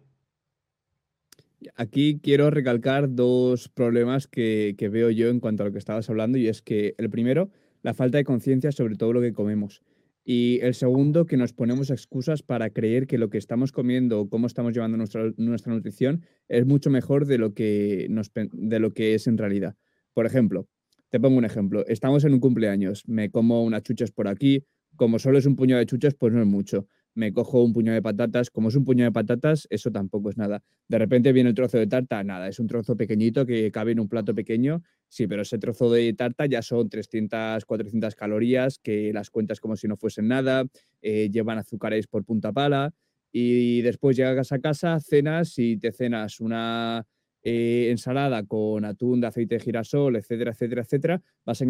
Aquí 1.75 2.19
quiero 2.21 2.49
recalcar 2.49 3.13
dos 3.13 3.69
problemas 3.69 4.27
que, 4.27 4.75
veo 4.91 5.09
yo 5.09 5.29
en 5.29 5.39
cuanto 5.39 5.63
a 5.63 5.65
lo 5.67 5.71
que 5.71 5.79
estabas 5.79 6.09
hablando, 6.09 6.37
y 6.37 6.47
es 6.47 6.61
que 6.61 6.95
el 6.97 7.09
primero, 7.09 7.49
la 7.81 7.93
falta 7.93 8.17
de 8.17 8.23
conciencia 8.23 8.71
sobre 8.71 8.95
todo 8.95 9.13
lo 9.13 9.21
que 9.21 9.33
comemos. 9.33 9.81
Y 10.25 10.59
el 10.61 10.73
segundo, 10.73 11.25
que 11.25 11.35
nos 11.35 11.51
ponemos 11.51 11.89
excusas 11.89 12.43
para 12.43 12.69
creer 12.69 13.07
que 13.07 13.17
lo 13.17 13.29
que 13.29 13.37
estamos 13.37 13.71
comiendo 13.71 14.21
o 14.21 14.29
cómo 14.29 14.47
estamos 14.47 14.73
llevando 14.73 14.97
nuestra, 14.97 15.33
nuestra 15.35 15.73
nutrición 15.73 16.25
es 16.47 16.65
mucho 16.65 16.89
mejor 16.89 17.25
de 17.25 17.37
lo, 17.37 17.53
que 17.53 18.07
de 18.53 18.79
lo 18.79 18.93
que 18.93 19.15
es 19.15 19.27
en 19.27 19.37
realidad. 19.37 19.75
Por 20.13 20.25
ejemplo, 20.25 20.67
te 21.09 21.19
pongo 21.19 21.37
un 21.37 21.45
ejemplo. 21.45 21.85
Estamos 21.87 22.23
en 22.23 22.33
un 22.33 22.39
cumpleaños, 22.39 23.03
me 23.07 23.31
como 23.31 23.63
unas 23.63 23.83
chuchas 23.83 24.11
por 24.11 24.27
aquí, 24.27 24.65
como 24.95 25.19
solo 25.19 25.37
es 25.37 25.45
un 25.45 25.55
puño 25.55 25.77
de 25.77 25.85
chuchas, 25.85 26.15
pues 26.15 26.33
no 26.33 26.41
es 26.41 26.47
mucho. 26.47 26.87
Me 27.15 27.31
cojo 27.31 27.63
un 27.63 27.73
puño 27.73 27.93
de 27.93 28.01
patatas, 28.01 28.49
como 28.49 28.69
es 28.69 28.75
un 28.75 28.85
puño 28.85 29.03
de 29.03 29.11
patatas, 29.11 29.67
eso 29.69 29.91
tampoco 29.91 30.29
es 30.29 30.37
nada. 30.37 30.63
De 30.87 30.97
repente 30.97 31.31
viene 31.31 31.49
el 31.49 31.55
trozo 31.55 31.77
de 31.77 31.87
tarta, 31.87 32.23
nada, 32.23 32.47
es 32.47 32.59
un 32.59 32.67
trozo 32.67 32.97
pequeñito 32.97 33.45
que 33.45 33.71
cabe 33.71 33.91
en 33.91 33.99
un 33.99 34.09
plato 34.09 34.33
pequeño 34.33 34.81
Sí, 35.13 35.27
pero 35.27 35.43
ese 35.43 35.59
trozo 35.59 35.91
de 35.91 36.11
tarta 36.13 36.47
ya 36.47 36.63
son 36.63 36.89
300, 36.89 37.65
400 37.65 38.15
calorías 38.15 38.79
que 38.79 39.13
las 39.13 39.29
cuentas 39.29 39.59
como 39.59 39.75
si 39.75 39.87
no 39.87 39.95
fuesen 39.95 40.27
nada, 40.27 40.65
eh, 41.03 41.29
llevan 41.31 41.59
azúcares 41.59 42.07
por 42.07 42.25
punta 42.25 42.51
pala 42.51 42.95
y 43.31 43.83
después 43.83 44.17
llegas 44.17 44.51
a 44.51 44.57
casa, 44.57 44.99
cenas 44.99 45.59
y 45.59 45.77
te 45.77 45.91
cenas 45.91 46.39
una 46.39 47.05
eh, 47.43 47.89
ensalada 47.91 48.43
con 48.47 48.85
atún 48.85 49.21
de 49.21 49.27
aceite 49.27 49.53
de 49.53 49.61
girasol, 49.61 50.15
etcétera, 50.15 50.49
etcétera, 50.49 50.81
etcétera, 50.81 51.21
vas, 51.45 51.63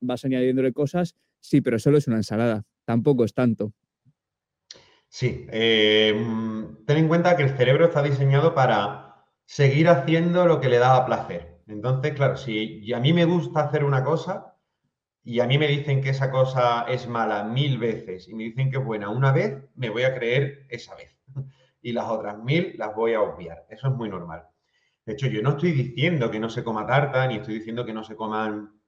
vas 0.00 0.24
añadiéndole 0.26 0.74
cosas, 0.74 1.16
sí, 1.40 1.62
pero 1.62 1.78
solo 1.78 1.96
es 1.96 2.06
una 2.06 2.18
ensalada, 2.18 2.64
tampoco 2.84 3.24
es 3.24 3.32
tanto. 3.32 3.72
Sí, 5.12 5.46
eh, 5.50 6.14
ten 6.86 6.96
en 6.96 7.08
cuenta 7.08 7.36
que 7.36 7.42
el 7.42 7.56
cerebro 7.56 7.86
está 7.86 8.00
diseñado 8.00 8.54
para 8.54 9.26
seguir 9.44 9.88
haciendo 9.88 10.46
lo 10.46 10.60
que 10.60 10.68
le 10.68 10.78
da 10.78 11.04
placer. 11.04 11.60
Entonces, 11.66 12.14
claro, 12.14 12.36
si 12.36 12.92
a 12.92 13.00
mí 13.00 13.12
me 13.12 13.24
gusta 13.24 13.60
hacer 13.60 13.84
una 13.84 14.04
cosa 14.04 14.56
y 15.24 15.40
a 15.40 15.48
mí 15.48 15.58
me 15.58 15.66
dicen 15.66 16.00
que 16.00 16.10
esa 16.10 16.30
cosa 16.30 16.82
es 16.88 17.08
mala 17.08 17.42
mil 17.42 17.78
veces 17.78 18.28
y 18.28 18.34
me 18.34 18.44
dicen 18.44 18.70
que 18.70 18.78
es 18.78 18.84
buena 18.84 19.10
una 19.10 19.32
vez, 19.32 19.64
me 19.74 19.90
voy 19.90 20.04
a 20.04 20.14
creer 20.14 20.66
esa 20.70 20.94
vez. 20.94 21.16
Y 21.82 21.92
las 21.92 22.04
otras 22.10 22.38
mil 22.38 22.74
las 22.76 22.94
voy 22.94 23.14
a 23.14 23.22
obviar. 23.22 23.66
Eso 23.70 23.88
es 23.88 23.94
muy 23.94 24.10
normal. 24.10 24.44
De 25.06 25.14
hecho, 25.14 25.28
yo 25.28 25.42
no 25.42 25.50
estoy 25.50 25.72
diciendo 25.72 26.30
que 26.30 26.38
no 26.38 26.50
se 26.50 26.62
coma 26.62 26.86
tarta, 26.86 27.26
ni 27.26 27.36
estoy 27.36 27.54
diciendo 27.54 27.86
que 27.86 27.94
no 27.94 28.04
se 28.04 28.14
coman 28.14 28.78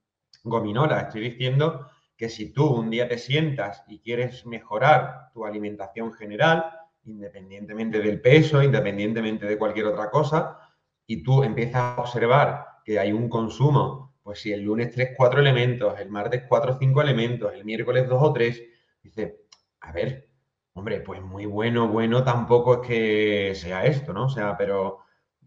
gominolas. 0.45 1.05
Estoy 1.05 1.23
diciendo 1.23 1.89
que 2.23 2.29
si 2.29 2.53
tú 2.53 2.67
un 2.69 2.89
día 2.89 3.09
te 3.09 3.19
sientas 3.19 3.83
y 3.89 3.99
quieres 3.99 4.47
mejorar 4.47 5.33
tu 5.35 5.45
alimentación 5.45 6.13
general, 6.13 6.65
independientemente 7.05 7.99
del 7.99 8.21
peso, 8.21 8.63
independientemente 8.63 9.45
de 9.45 9.59
cualquier 9.59 9.87
otra 9.87 10.09
cosa, 10.09 10.57
y 11.05 11.25
tú 11.25 11.43
empiezas 11.43 11.83
a 11.83 12.01
observar 12.01 12.65
que 12.85 13.01
hay 13.01 13.11
un 13.11 13.29
consumo, 13.29 14.15
pues 14.23 14.39
si 14.41 14.53
el 14.53 14.61
lunes 14.61 14.93
3, 14.93 15.15
4 15.17 15.41
elementos, 15.41 15.99
el 15.99 16.11
martes 16.11 16.45
4 16.49 16.75
o 16.75 16.79
5 16.79 17.03
elementos, 17.03 17.53
el 17.55 17.65
miércoles 17.65 18.09
2 18.09 18.23
o 18.23 18.33
3, 18.33 18.63
dice, 19.03 19.41
a 19.81 19.91
ver, 19.91 20.29
hombre, 20.75 21.01
pues 21.01 21.21
muy 21.21 21.47
bueno, 21.47 21.89
bueno 21.89 22.23
tampoco 22.23 22.83
es 22.83 22.87
que 22.87 23.53
sea 23.57 23.85
esto, 23.85 24.13
¿no? 24.13 24.27
O 24.27 24.31
sea, 24.31 24.57
pero 24.57 25.01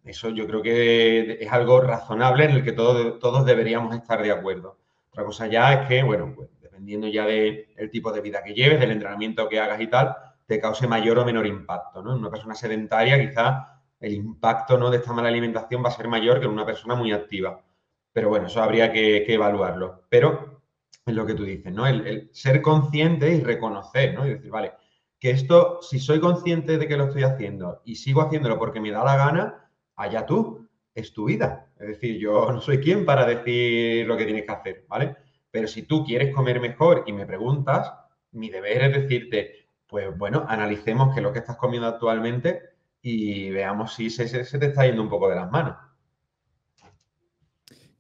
eso 0.04 0.28
yo 0.28 0.46
creo 0.46 0.62
que 0.62 1.38
es 1.40 1.52
algo 1.54 1.80
razonable 1.80 2.44
en 2.44 2.52
el 2.52 2.66
que 2.66 2.74
todos, 2.74 3.18
todos 3.20 3.46
deberíamos 3.46 3.96
estar 3.96 4.22
de 4.22 4.34
acuerdo. 4.34 4.78
Otra 5.12 5.24
cosa 5.24 5.48
ya 5.48 5.72
es 5.72 5.88
que, 5.88 6.04
bueno, 6.04 6.34
pues 6.36 6.50
dependiendo 6.76 7.08
ya 7.08 7.26
del 7.26 7.90
tipo 7.90 8.12
de 8.12 8.22
vida 8.22 8.44
que 8.44 8.54
lleves, 8.54 8.80
del 8.80 8.92
entrenamiento 8.92 9.48
que 9.48 9.60
hagas 9.60 9.80
y 9.80 9.88
tal, 9.88 10.14
te 10.46 10.60
cause 10.60 10.88
mayor 10.88 11.18
o 11.20 11.26
menor 11.26 11.48
impacto, 11.48 12.04
¿no? 12.04 12.12
En 12.12 12.20
una 12.20 12.30
persona 12.30 12.54
sedentaria 12.54 13.20
quizás 13.20 13.66
el 14.00 14.14
impacto 14.14 14.78
¿no? 14.78 14.92
de 14.92 14.98
esta 14.98 15.14
mala 15.14 15.30
alimentación 15.30 15.84
va 15.84 15.88
a 15.88 15.92
ser 15.92 16.08
mayor 16.08 16.40
que 16.40 16.46
en 16.46 16.52
una 16.52 16.66
persona 16.66 16.96
muy 16.96 17.12
activa. 17.14 17.64
Pero 18.12 18.30
bueno, 18.30 18.48
eso 18.48 18.62
habría 18.62 18.92
que, 18.92 19.26
evaluarlo. 19.34 20.04
Pero 20.10 20.62
es 21.06 21.14
lo 21.16 21.26
que 21.26 21.34
tú 21.34 21.44
dices, 21.44 21.74
¿no? 21.74 21.88
El, 21.88 22.30
ser 22.34 22.62
consciente 22.62 23.34
y 23.34 23.42
reconocer, 23.42 24.14
¿no? 24.14 24.26
Y 24.28 24.36
decir, 24.36 24.52
vale, 24.52 24.74
que 25.20 25.32
esto, 25.32 25.80
si 25.82 26.00
soy 26.00 26.20
consciente 26.20 26.78
de 26.78 26.88
que 26.88 26.98
lo 26.98 27.06
estoy 27.06 27.24
haciendo 27.24 27.82
y 27.86 27.96
sigo 27.96 28.22
haciéndolo 28.22 28.60
porque 28.60 28.82
me 28.82 28.92
da 28.92 29.04
la 29.04 29.16
gana, 29.16 29.70
allá 29.96 30.26
tú, 30.26 30.68
es 30.94 31.14
tu 31.14 31.26
vida. 31.26 31.72
Es 31.80 31.88
decir, 31.88 32.18
yo 32.20 32.52
no 32.52 32.62
soy 32.62 32.80
quien 32.80 33.06
para 33.06 33.26
decir 33.26 34.06
lo 34.06 34.18
que 34.18 34.26
tienes 34.26 34.46
que 34.46 34.52
hacer, 34.52 34.86
¿vale? 34.88 35.16
Pero 35.56 35.70
si 35.70 35.84
tú 35.84 36.04
quieres 36.04 36.36
comer 36.36 36.60
mejor 36.60 37.06
y 37.08 37.14
me 37.14 37.26
preguntas, 37.26 37.90
mi 38.34 38.50
deber 38.50 38.82
es 38.84 39.04
decirte, 39.04 39.70
pues 39.88 40.06
bueno, 40.18 40.46
analicemos 40.50 41.14
qué 41.14 41.22
es 41.22 41.24
lo 41.24 41.32
que 41.32 41.40
estás 41.40 41.56
comiendo 41.56 41.88
actualmente 41.88 42.60
y 43.02 43.52
veamos 43.52 43.94
si 43.94 44.10
se, 44.10 44.26
te 44.28 44.66
está 44.66 44.86
yendo 44.86 45.02
un 45.02 45.08
poco 45.08 45.30
de 45.30 45.38
las 45.38 45.50
manos. 45.50 45.78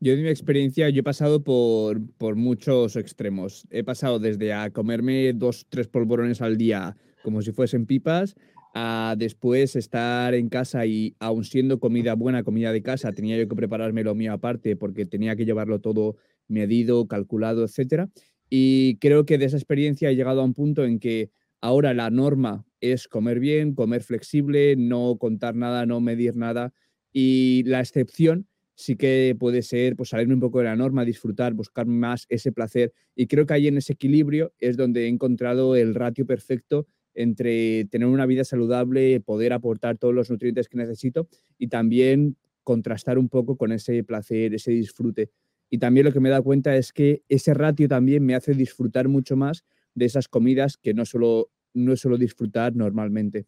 Yo 0.01 0.11
en 0.11 0.23
mi 0.23 0.27
experiencia, 0.27 0.89
yo 0.89 0.99
he 0.99 1.03
pasado 1.03 1.45
por, 1.45 2.01
por, 2.17 2.35
muchos 2.35 2.97
extremos. 2.97 3.65
He 3.69 3.85
pasado 3.85 4.19
desde 4.19 4.51
a 4.51 4.69
comerme 4.71 5.31
dos, 5.31 5.65
tres 5.69 5.87
polvorones 5.87 6.41
al 6.41 6.57
día 6.57 6.97
como 7.23 7.41
si 7.41 7.53
fuesen 7.53 7.85
pipas, 7.85 8.35
a 8.73 9.15
después 9.17 9.77
estar 9.77 10.33
en 10.33 10.49
casa 10.49 10.85
y 10.85 11.15
aun 11.19 11.45
siendo 11.45 11.79
comida 11.79 12.15
buena, 12.15 12.43
comida 12.43 12.73
de 12.73 12.83
casa, 12.83 13.13
tenía 13.13 13.37
yo 13.37 13.47
que 13.47 13.55
prepararme 13.55 14.03
lo 14.03 14.13
mío 14.13 14.33
aparte 14.33 14.75
porque 14.75 15.05
tenía 15.05 15.37
que 15.37 15.45
llevarlo 15.45 15.79
todo 15.79 16.17
medido, 16.47 17.07
calculado, 17.07 17.65
etc. 17.65 18.09
Y 18.49 18.97
creo 18.97 19.25
que 19.25 19.37
de 19.37 19.45
esa 19.45 19.57
experiencia 19.57 20.09
he 20.09 20.15
llegado 20.15 20.41
a 20.41 20.45
un 20.45 20.53
punto 20.53 20.85
en 20.85 20.99
que 20.99 21.29
ahora 21.61 21.93
la 21.93 22.09
norma 22.09 22.65
es 22.81 23.07
comer 23.07 23.39
bien, 23.39 23.73
comer 23.73 24.03
flexible, 24.03 24.75
no 24.75 25.17
contar 25.17 25.55
nada, 25.55 25.85
no 25.85 26.01
medir 26.01 26.35
nada. 26.35 26.73
Y 27.11 27.63
la 27.65 27.79
excepción 27.79 28.47
sí 28.75 28.95
que 28.95 29.35
puede 29.39 29.61
ser 29.61 29.95
pues, 29.95 30.09
salirme 30.09 30.35
un 30.35 30.41
poco 30.41 30.59
de 30.59 30.65
la 30.65 30.75
norma, 30.75 31.05
disfrutar, 31.05 31.53
buscar 31.53 31.87
más 31.87 32.25
ese 32.29 32.51
placer. 32.51 32.93
Y 33.15 33.27
creo 33.27 33.45
que 33.45 33.53
ahí 33.53 33.67
en 33.67 33.77
ese 33.77 33.93
equilibrio 33.93 34.53
es 34.59 34.77
donde 34.77 35.05
he 35.05 35.07
encontrado 35.07 35.75
el 35.75 35.95
ratio 35.95 36.25
perfecto 36.25 36.87
entre 37.15 37.85
tener 37.85 38.07
una 38.07 38.25
vida 38.25 38.43
saludable, 38.43 39.21
poder 39.21 39.53
aportar 39.53 39.97
todos 39.97 40.13
los 40.13 40.29
nutrientes 40.29 40.67
que 40.67 40.77
necesito 40.77 41.29
y 41.57 41.67
también 41.67 42.35
contrastar 42.63 43.17
un 43.17 43.29
poco 43.29 43.55
con 43.55 43.71
ese 43.71 44.03
placer, 44.03 44.53
ese 44.53 44.71
disfrute. 44.71 45.31
Y 45.70 45.78
también 45.80 46.05
lo 46.05 46.13
que 46.13 46.20
me 46.20 46.30
he 46.30 46.32
dado 46.32 46.43
cuenta 46.43 46.76
es 46.76 46.93
que 46.93 47.24
ese 47.28 47.53
ratio 47.53 47.88
también 47.88 48.26
me 48.26 48.36
hace 48.36 48.53
disfrutar 48.53 49.07
mucho 49.07 49.36
más 49.36 49.66
de 49.93 50.05
esas 50.05 50.28
comidas 50.28 50.78
que 50.78 50.93
no 50.93 51.05
solo 51.05 51.49
no 51.74 51.95
suelo 51.95 52.18
disfrutar 52.18 52.76
normalmente. 52.76 53.47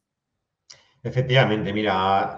Efectivamente, 1.04 1.72
mira, 1.72 2.38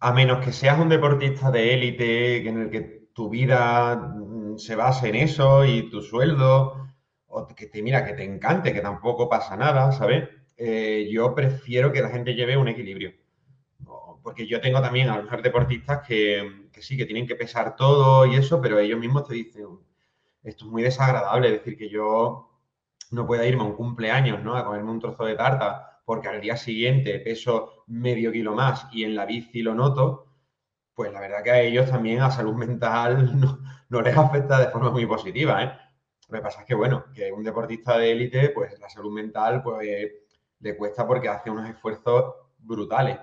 a 0.00 0.12
menos 0.12 0.44
que 0.44 0.52
seas 0.52 0.78
un 0.78 0.88
deportista 0.88 1.50
de 1.50 1.74
élite 1.74 2.48
en 2.48 2.62
el 2.62 2.70
que 2.70 3.08
tu 3.14 3.30
vida 3.30 3.96
mm, 3.96 4.58
se 4.58 4.74
base 4.74 5.08
en 5.08 5.14
eso 5.14 5.64
y 5.64 5.88
tu 5.88 6.02
sueldo, 6.02 6.88
o 7.26 7.46
que 7.46 7.66
te 7.66 7.82
mira, 7.82 8.04
que 8.04 8.12
te 8.12 8.24
encante, 8.24 8.72
que 8.72 8.80
tampoco 8.80 9.28
pasa 9.28 9.56
nada, 9.56 9.92
¿sabes? 9.92 10.28
Eh, 10.56 11.08
yo 11.10 11.34
prefiero 11.34 11.92
que 11.92 12.02
la 12.02 12.10
gente 12.10 12.34
lleve 12.34 12.56
un 12.56 12.68
equilibrio. 12.68 13.12
Porque 14.22 14.46
yo 14.46 14.60
tengo 14.60 14.80
también 14.80 15.08
a 15.08 15.20
los 15.20 15.42
deportistas 15.42 16.06
que, 16.06 16.68
que 16.72 16.82
sí, 16.82 16.96
que 16.96 17.06
tienen 17.06 17.26
que 17.26 17.34
pesar 17.34 17.76
todo 17.76 18.24
y 18.26 18.36
eso, 18.36 18.60
pero 18.60 18.78
ellos 18.78 18.98
mismos 18.98 19.26
te 19.26 19.34
dicen, 19.34 19.66
esto 20.42 20.64
es 20.64 20.70
muy 20.70 20.82
desagradable, 20.82 21.48
es 21.48 21.54
decir, 21.54 21.76
que 21.76 21.88
yo 21.88 22.50
no 23.10 23.26
pueda 23.26 23.46
irme 23.46 23.62
a 23.62 23.66
un 23.66 23.74
cumpleaños, 23.74 24.42
¿no? 24.42 24.56
A 24.56 24.64
comerme 24.64 24.90
un 24.90 25.00
trozo 25.00 25.24
de 25.24 25.34
tarta 25.34 26.00
porque 26.04 26.28
al 26.28 26.40
día 26.40 26.56
siguiente 26.56 27.20
peso 27.20 27.84
medio 27.86 28.32
kilo 28.32 28.54
más 28.54 28.86
y 28.92 29.04
en 29.04 29.14
la 29.14 29.26
bici 29.26 29.62
lo 29.62 29.74
noto, 29.74 30.26
pues 30.94 31.12
la 31.12 31.20
verdad 31.20 31.42
que 31.42 31.50
a 31.50 31.60
ellos 31.60 31.88
también 31.90 32.20
a 32.20 32.30
salud 32.30 32.54
mental 32.54 33.40
no, 33.88 34.00
les 34.02 34.16
afecta 34.16 34.58
de 34.58 34.68
forma 34.68 34.90
muy 34.90 35.06
positiva, 35.06 35.62
¿eh? 35.62 35.72
Lo 36.28 36.38
que 36.38 36.42
pasa 36.42 36.60
es 36.60 36.66
que, 36.66 36.74
bueno, 36.74 37.04
que 37.14 37.30
un 37.30 37.44
deportista 37.44 37.98
de 37.98 38.12
élite, 38.12 38.48
pues 38.50 38.78
la 38.80 38.88
salud 38.88 39.12
mental, 39.12 39.62
pues 39.62 40.12
le 40.60 40.76
cuesta 40.76 41.06
porque 41.06 41.28
hace 41.28 41.50
unos 41.50 41.68
esfuerzos 41.68 42.34
brutales, 42.58 43.18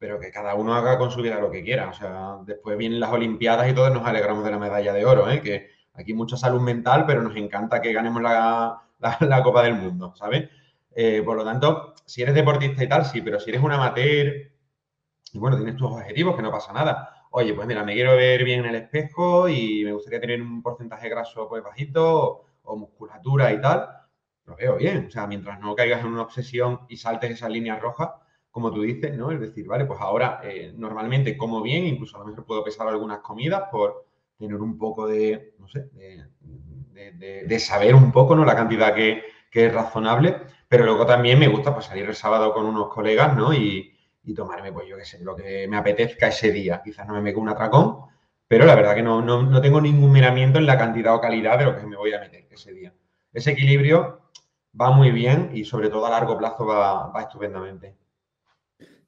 pero 0.00 0.18
que 0.18 0.30
cada 0.30 0.54
uno 0.54 0.74
haga 0.74 0.96
con 0.96 1.10
su 1.10 1.20
vida 1.20 1.38
lo 1.38 1.50
que 1.50 1.62
quiera. 1.62 1.90
O 1.90 1.92
sea, 1.92 2.38
después 2.46 2.78
vienen 2.78 2.98
las 2.98 3.12
Olimpiadas 3.12 3.70
y 3.70 3.74
todos 3.74 3.92
nos 3.92 4.06
alegramos 4.06 4.42
de 4.42 4.50
la 4.50 4.58
medalla 4.58 4.94
de 4.94 5.04
oro, 5.04 5.30
¿eh? 5.30 5.42
Que 5.42 5.68
aquí 5.92 6.14
mucha 6.14 6.38
salud 6.38 6.62
mental, 6.62 7.04
pero 7.06 7.22
nos 7.22 7.36
encanta 7.36 7.82
que 7.82 7.92
ganemos 7.92 8.22
la, 8.22 8.80
la, 9.20 9.42
Copa 9.42 9.62
del 9.62 9.74
Mundo, 9.74 10.14
¿sabes? 10.16 10.48
Eh, 10.96 11.22
por 11.22 11.36
lo 11.36 11.44
tanto, 11.44 11.94
si 12.06 12.22
eres 12.22 12.34
deportista 12.34 12.82
y 12.82 12.88
tal, 12.88 13.04
sí, 13.04 13.20
pero 13.20 13.38
si 13.38 13.50
eres 13.50 13.62
un 13.62 13.72
amateur 13.72 14.50
y 15.32 15.38
bueno, 15.38 15.56
tienes 15.56 15.76
tus 15.76 15.92
objetivos, 15.92 16.34
que 16.34 16.42
no 16.42 16.50
pasa 16.50 16.72
nada. 16.72 17.26
Oye, 17.30 17.52
pues 17.52 17.66
mira, 17.68 17.84
me 17.84 17.92
quiero 17.92 18.16
ver 18.16 18.42
bien 18.42 18.60
en 18.60 18.66
el 18.66 18.76
espejo 18.76 19.50
y 19.50 19.84
me 19.84 19.92
gustaría 19.92 20.20
tener 20.20 20.40
un 20.40 20.62
porcentaje 20.62 21.10
graso 21.10 21.46
pues 21.46 21.62
bajito 21.62 22.46
o, 22.62 22.76
musculatura 22.76 23.52
y 23.52 23.60
tal, 23.60 23.86
lo 24.46 24.56
veo 24.56 24.76
bien. 24.76 25.06
O 25.08 25.10
sea, 25.10 25.26
mientras 25.26 25.60
no 25.60 25.74
caigas 25.76 26.00
en 26.00 26.06
una 26.06 26.22
obsesión 26.22 26.80
y 26.88 26.96
saltes 26.96 27.32
esa 27.32 27.50
línea 27.50 27.78
roja, 27.78 28.19
como 28.50 28.72
tú 28.72 28.82
dices, 28.82 29.16
¿no? 29.16 29.30
Es 29.30 29.40
decir, 29.40 29.66
vale, 29.66 29.84
pues 29.84 30.00
ahora 30.00 30.40
eh, 30.42 30.72
normalmente 30.76 31.36
como 31.36 31.62
bien, 31.62 31.84
incluso 31.86 32.16
a 32.16 32.20
lo 32.20 32.26
mejor 32.26 32.44
puedo 32.44 32.64
pesar 32.64 32.88
algunas 32.88 33.20
comidas 33.20 33.64
por 33.70 34.06
tener 34.38 34.56
un 34.56 34.78
poco 34.78 35.06
de, 35.06 35.54
no 35.58 35.68
sé, 35.68 35.90
de, 35.92 37.58
saber 37.58 37.94
un 37.94 38.10
poco, 38.10 38.34
¿no? 38.34 38.44
La 38.44 38.56
cantidad 38.56 38.94
que, 38.94 39.22
es 39.52 39.74
razonable, 39.74 40.36
pero 40.68 40.84
luego 40.84 41.04
también 41.04 41.38
me 41.38 41.48
gusta 41.48 41.74
pues 41.74 41.86
salir 41.86 42.04
el 42.06 42.14
sábado 42.14 42.52
con 42.54 42.64
unos 42.64 42.88
colegas, 42.88 43.36
¿no? 43.36 43.52
Y, 43.52 43.96
tomarme, 44.34 44.72
pues 44.72 44.86
yo 44.88 44.96
qué 44.96 45.04
sé, 45.04 45.18
lo 45.24 45.34
que 45.34 45.66
me 45.66 45.76
apetezca 45.76 46.28
ese 46.28 46.52
día. 46.52 46.80
Quizás 46.84 47.04
no 47.04 47.14
me 47.14 47.20
meto 47.20 47.40
un 47.40 47.48
atracón, 47.48 48.02
pero 48.46 48.64
la 48.64 48.76
verdad 48.76 48.94
que 48.94 49.02
no, 49.02 49.20
no, 49.20 49.60
tengo 49.60 49.80
ningún 49.80 50.12
miramiento 50.12 50.60
en 50.60 50.66
la 50.66 50.78
cantidad 50.78 51.16
o 51.16 51.20
calidad 51.20 51.58
de 51.58 51.64
lo 51.64 51.76
que 51.76 51.84
me 51.84 51.96
voy 51.96 52.12
a 52.12 52.20
meter 52.20 52.46
ese 52.48 52.72
día. 52.72 52.94
Ese 53.32 53.50
equilibrio 53.50 54.20
va 54.80 54.92
muy 54.92 55.10
bien 55.10 55.50
y 55.52 55.64
sobre 55.64 55.90
todo 55.90 56.06
a 56.06 56.10
largo 56.10 56.38
plazo 56.38 56.64
va, 56.64 57.08
va 57.08 57.22
estupendamente. 57.22 57.96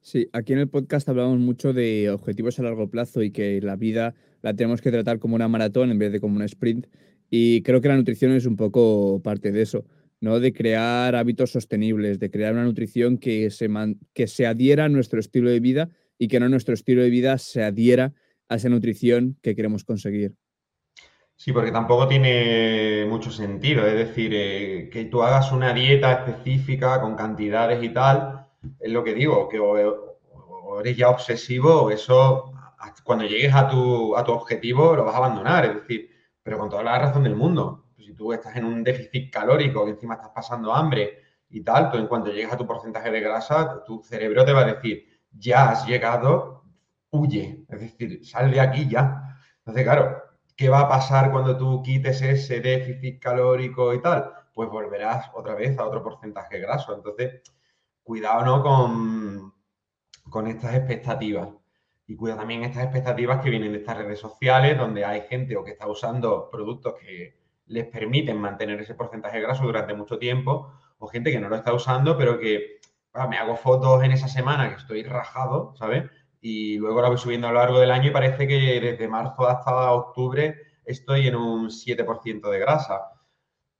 Sí, 0.03 0.27
aquí 0.33 0.51
en 0.51 0.59
el 0.59 0.67
podcast 0.67 1.07
hablamos 1.07 1.39
mucho 1.39 1.71
de 1.71 2.09
objetivos 2.09 2.59
a 2.59 2.63
largo 2.63 2.89
plazo 2.89 3.23
y 3.23 3.31
que 3.31 3.61
la 3.61 3.77
vida 3.77 4.13
la 4.41 4.53
tenemos 4.53 4.81
que 4.81 4.91
tratar 4.91 5.17
como 5.17 5.35
una 5.35 5.47
maratón 5.47 5.91
en 5.91 5.97
vez 5.97 6.11
de 6.11 6.19
como 6.19 6.35
un 6.35 6.41
sprint. 6.41 6.87
Y 7.29 7.61
creo 7.61 7.79
que 7.79 7.87
la 7.87 7.95
nutrición 7.95 8.33
es 8.33 8.45
un 8.45 8.57
poco 8.57 9.21
parte 9.23 9.53
de 9.53 9.61
eso, 9.61 9.85
¿no? 10.19 10.41
De 10.41 10.51
crear 10.51 11.15
hábitos 11.15 11.51
sostenibles, 11.51 12.19
de 12.19 12.29
crear 12.29 12.51
una 12.51 12.65
nutrición 12.65 13.17
que 13.17 13.49
se, 13.49 13.69
que 14.13 14.27
se 14.27 14.45
adhiera 14.45 14.85
a 14.85 14.89
nuestro 14.89 15.21
estilo 15.21 15.49
de 15.49 15.61
vida 15.61 15.89
y 16.17 16.27
que 16.27 16.41
no 16.41 16.49
nuestro 16.49 16.73
estilo 16.73 17.01
de 17.01 17.09
vida 17.09 17.37
se 17.37 17.63
adhiera 17.63 18.13
a 18.49 18.55
esa 18.55 18.67
nutrición 18.67 19.37
que 19.41 19.55
queremos 19.55 19.85
conseguir. 19.85 20.33
Sí, 21.37 21.53
porque 21.53 21.71
tampoco 21.71 22.09
tiene 22.09 23.05
mucho 23.07 23.31
sentido. 23.31 23.87
Es 23.87 24.09
decir, 24.09 24.33
eh, 24.33 24.89
que 24.91 25.05
tú 25.05 25.23
hagas 25.23 25.53
una 25.53 25.73
dieta 25.73 26.11
específica 26.11 26.99
con 26.99 27.15
cantidades 27.15 27.81
y 27.81 27.87
tal, 27.87 28.42
es 28.79 28.91
lo 28.91 29.03
que 29.03 29.13
digo, 29.13 29.49
que 29.49 29.59
o, 29.59 30.79
eres 30.79 30.97
ya 30.97 31.09
obsesivo 31.09 31.89
eso, 31.91 32.51
cuando 33.03 33.25
llegues 33.25 33.53
a 33.53 33.67
tu, 33.67 34.15
a 34.15 34.23
tu 34.23 34.31
objetivo, 34.31 34.95
lo 34.95 35.05
vas 35.05 35.15
a 35.15 35.17
abandonar. 35.17 35.65
Es 35.65 35.75
decir, 35.75 36.09
pero 36.41 36.57
con 36.59 36.69
toda 36.69 36.83
la 36.83 36.99
razón 36.99 37.23
del 37.23 37.35
mundo. 37.35 37.85
Si 37.97 38.13
tú 38.13 38.33
estás 38.33 38.55
en 38.57 38.65
un 38.65 38.83
déficit 38.83 39.31
calórico, 39.31 39.85
que 39.85 39.91
encima 39.91 40.15
estás 40.15 40.31
pasando 40.35 40.73
hambre 40.73 41.19
y 41.49 41.61
tal, 41.61 41.89
tú 41.89 41.97
en 41.97 42.07
cuanto 42.07 42.31
llegues 42.31 42.51
a 42.51 42.57
tu 42.57 42.67
porcentaje 42.67 43.09
de 43.09 43.21
grasa, 43.21 43.83
tu 43.85 44.03
cerebro 44.03 44.43
te 44.43 44.51
va 44.51 44.61
a 44.61 44.73
decir, 44.73 45.05
ya 45.31 45.71
has 45.71 45.87
llegado, 45.87 46.65
huye. 47.11 47.65
Es 47.69 47.79
decir, 47.79 48.25
sal 48.25 48.51
de 48.51 48.59
aquí 48.59 48.87
ya. 48.89 49.37
Entonces, 49.59 49.83
claro, 49.83 50.21
¿qué 50.55 50.69
va 50.69 50.81
a 50.81 50.89
pasar 50.89 51.31
cuando 51.31 51.57
tú 51.57 51.81
quites 51.81 52.21
ese 52.21 52.59
déficit 52.59 53.21
calórico 53.21 53.93
y 53.93 54.01
tal? 54.01 54.31
Pues 54.53 54.69
volverás 54.69 55.31
otra 55.33 55.55
vez 55.55 55.77
a 55.79 55.85
otro 55.85 56.03
porcentaje 56.03 56.59
graso. 56.59 56.93
Entonces, 56.93 57.41
cuidado 58.03 58.45
¿no? 58.45 58.61
con, 58.61 59.53
con 60.29 60.47
estas 60.47 60.75
expectativas. 60.75 61.49
Y 62.05 62.15
cuidado 62.15 62.41
también 62.41 62.63
estas 62.63 62.83
expectativas 62.83 63.41
que 63.41 63.49
vienen 63.49 63.71
de 63.71 63.79
estas 63.79 63.97
redes 63.97 64.19
sociales, 64.19 64.77
donde 64.77 65.05
hay 65.05 65.21
gente 65.21 65.55
o 65.55 65.63
que 65.63 65.71
está 65.71 65.87
usando 65.87 66.49
productos 66.51 66.95
que 66.99 67.37
les 67.67 67.85
permiten 67.87 68.37
mantener 68.37 68.79
ese 68.81 68.93
porcentaje 68.93 69.39
graso 69.39 69.63
durante 69.63 69.93
mucho 69.93 70.19
tiempo, 70.19 70.73
o 70.97 71.07
gente 71.07 71.31
que 71.31 71.39
no 71.39 71.49
lo 71.49 71.55
está 71.55 71.73
usando, 71.73 72.17
pero 72.17 72.39
que 72.39 72.79
ah, 73.13 73.27
me 73.27 73.37
hago 73.37 73.55
fotos 73.55 74.03
en 74.03 74.11
esa 74.11 74.27
semana 74.27 74.69
que 74.69 74.75
estoy 74.75 75.03
rajado, 75.03 75.73
¿sabes? 75.77 76.09
Y 76.41 76.77
luego 76.77 77.01
la 77.01 77.07
voy 77.07 77.17
subiendo 77.17 77.47
a 77.47 77.51
lo 77.51 77.59
largo 77.59 77.79
del 77.79 77.91
año 77.91 78.09
y 78.09 78.13
parece 78.13 78.47
que 78.47 78.79
desde 78.81 79.07
marzo 79.07 79.47
hasta 79.47 79.91
octubre 79.91 80.57
estoy 80.85 81.27
en 81.27 81.35
un 81.35 81.69
7% 81.69 82.49
de 82.49 82.59
grasa. 82.59 83.01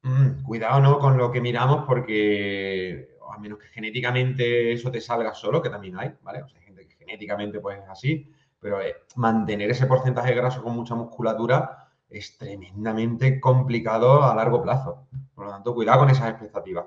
Mm, 0.04 0.44
cuidado, 0.44 0.80
¿no? 0.80 1.00
Con 1.00 1.18
lo 1.18 1.32
que 1.32 1.42
miramos 1.42 1.86
porque 1.86 3.13
a 3.34 3.40
menos 3.40 3.60
que 3.60 3.68
genéticamente 3.68 4.72
eso 4.72 4.92
te 4.92 5.02
salga 5.02 5.34
solo, 5.34 5.62
que 5.62 5.70
también 5.70 5.98
hay, 5.98 6.14
¿vale? 6.22 6.44
O 6.44 6.48
sea, 6.48 6.60
hay 6.60 6.66
gente 6.66 6.88
que 6.88 6.96
genéticamente 6.96 7.60
pues 7.60 7.80
es 7.80 7.90
así, 7.90 8.32
pero 8.60 8.82
eh, 8.82 8.96
mantener 9.16 9.72
ese 9.72 9.88
porcentaje 9.88 10.34
graso 10.34 10.64
con 10.64 10.76
mucha 10.76 10.96
musculatura 10.96 11.90
es 12.10 12.38
tremendamente 12.38 13.40
complicado 13.40 14.24
a 14.24 14.36
largo 14.36 14.62
plazo. 14.62 15.08
Por 15.34 15.46
lo 15.46 15.52
tanto, 15.52 15.74
cuidado 15.74 16.00
con 16.00 16.10
esas 16.10 16.30
expectativas. 16.30 16.86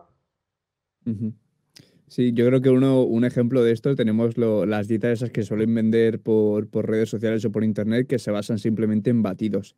Sí, 2.09 2.33
yo 2.33 2.47
creo 2.47 2.61
que 2.61 2.71
uno, 2.71 3.03
un 3.03 3.25
ejemplo 3.25 3.63
de 3.63 3.73
esto 3.73 3.95
tenemos 3.97 4.37
las 4.39 4.89
dietas 4.89 5.11
esas 5.13 5.31
que 5.31 5.43
suelen 5.43 5.75
vender 5.75 6.21
por, 6.21 6.69
por, 6.69 6.89
redes 6.89 7.09
sociales 7.09 7.45
o 7.45 7.53
por 7.53 7.65
internet 7.65 8.07
que 8.07 8.19
se 8.19 8.31
basan 8.31 8.59
simplemente 8.59 9.11
en 9.11 9.23
batidos. 9.23 9.77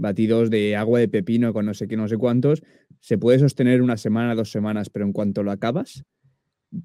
Batidos 0.00 0.48
de 0.48 0.76
agua 0.76 0.98
de 0.98 1.08
pepino 1.08 1.52
con 1.52 1.66
no 1.66 1.74
sé 1.74 1.86
qué, 1.86 1.94
no 1.94 2.08
sé 2.08 2.16
cuántos. 2.16 2.62
Se 3.00 3.18
puede 3.18 3.38
sostener 3.38 3.82
una 3.82 3.98
semana, 3.98 4.34
dos 4.34 4.50
semanas, 4.50 4.88
pero 4.88 5.04
en 5.04 5.12
cuanto 5.12 5.42
lo 5.42 5.50
acabas, 5.50 6.04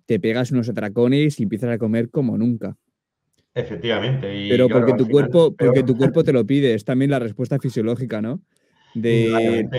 te 0.05 0.19
pegas 0.19 0.51
unos 0.51 0.67
atracones 0.67 1.39
y 1.39 1.43
empiezas 1.43 1.69
a 1.69 1.77
comer 1.77 2.09
como 2.09 2.37
nunca. 2.37 2.75
Efectivamente. 3.53 4.47
Pero 4.49 4.67
porque 4.67 4.95
tu 4.95 5.07
cuerpo, 5.07 5.55
porque 5.55 5.83
tu 5.83 5.95
cuerpo 5.95 6.25
te 6.25 6.33
lo 6.33 6.45
pide, 6.45 6.73
es 6.73 6.83
también 6.83 7.09
la 7.09 7.19
respuesta 7.19 7.57
fisiológica, 7.57 8.21
¿no? 8.21 8.41
De... 8.93 9.69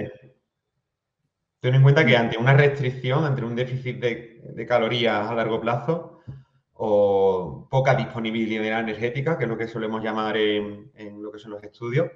Ten 1.61 1.75
en 1.75 1.83
cuenta 1.83 2.07
que 2.07 2.17
ante 2.17 2.39
una 2.39 2.55
restricción, 2.55 3.25
ante 3.25 3.45
un 3.45 3.55
déficit 3.55 4.01
de, 4.01 4.67
calorías 4.67 5.31
a 5.31 5.35
largo 5.35 5.61
plazo 5.61 6.21
o 6.73 7.69
poca 7.71 7.95
disponibilidad 7.95 8.81
energética, 8.81 9.37
que 9.37 9.45
es 9.45 9.51
lo 9.51 9.59
que 9.59 9.69
solemos 9.69 10.03
llamar 10.03 10.39
en, 10.39 10.91
en 10.95 11.23
lo 11.23 11.31
que 11.31 11.39
son 11.39 11.51
los 11.51 11.63
estudios, 11.63 12.11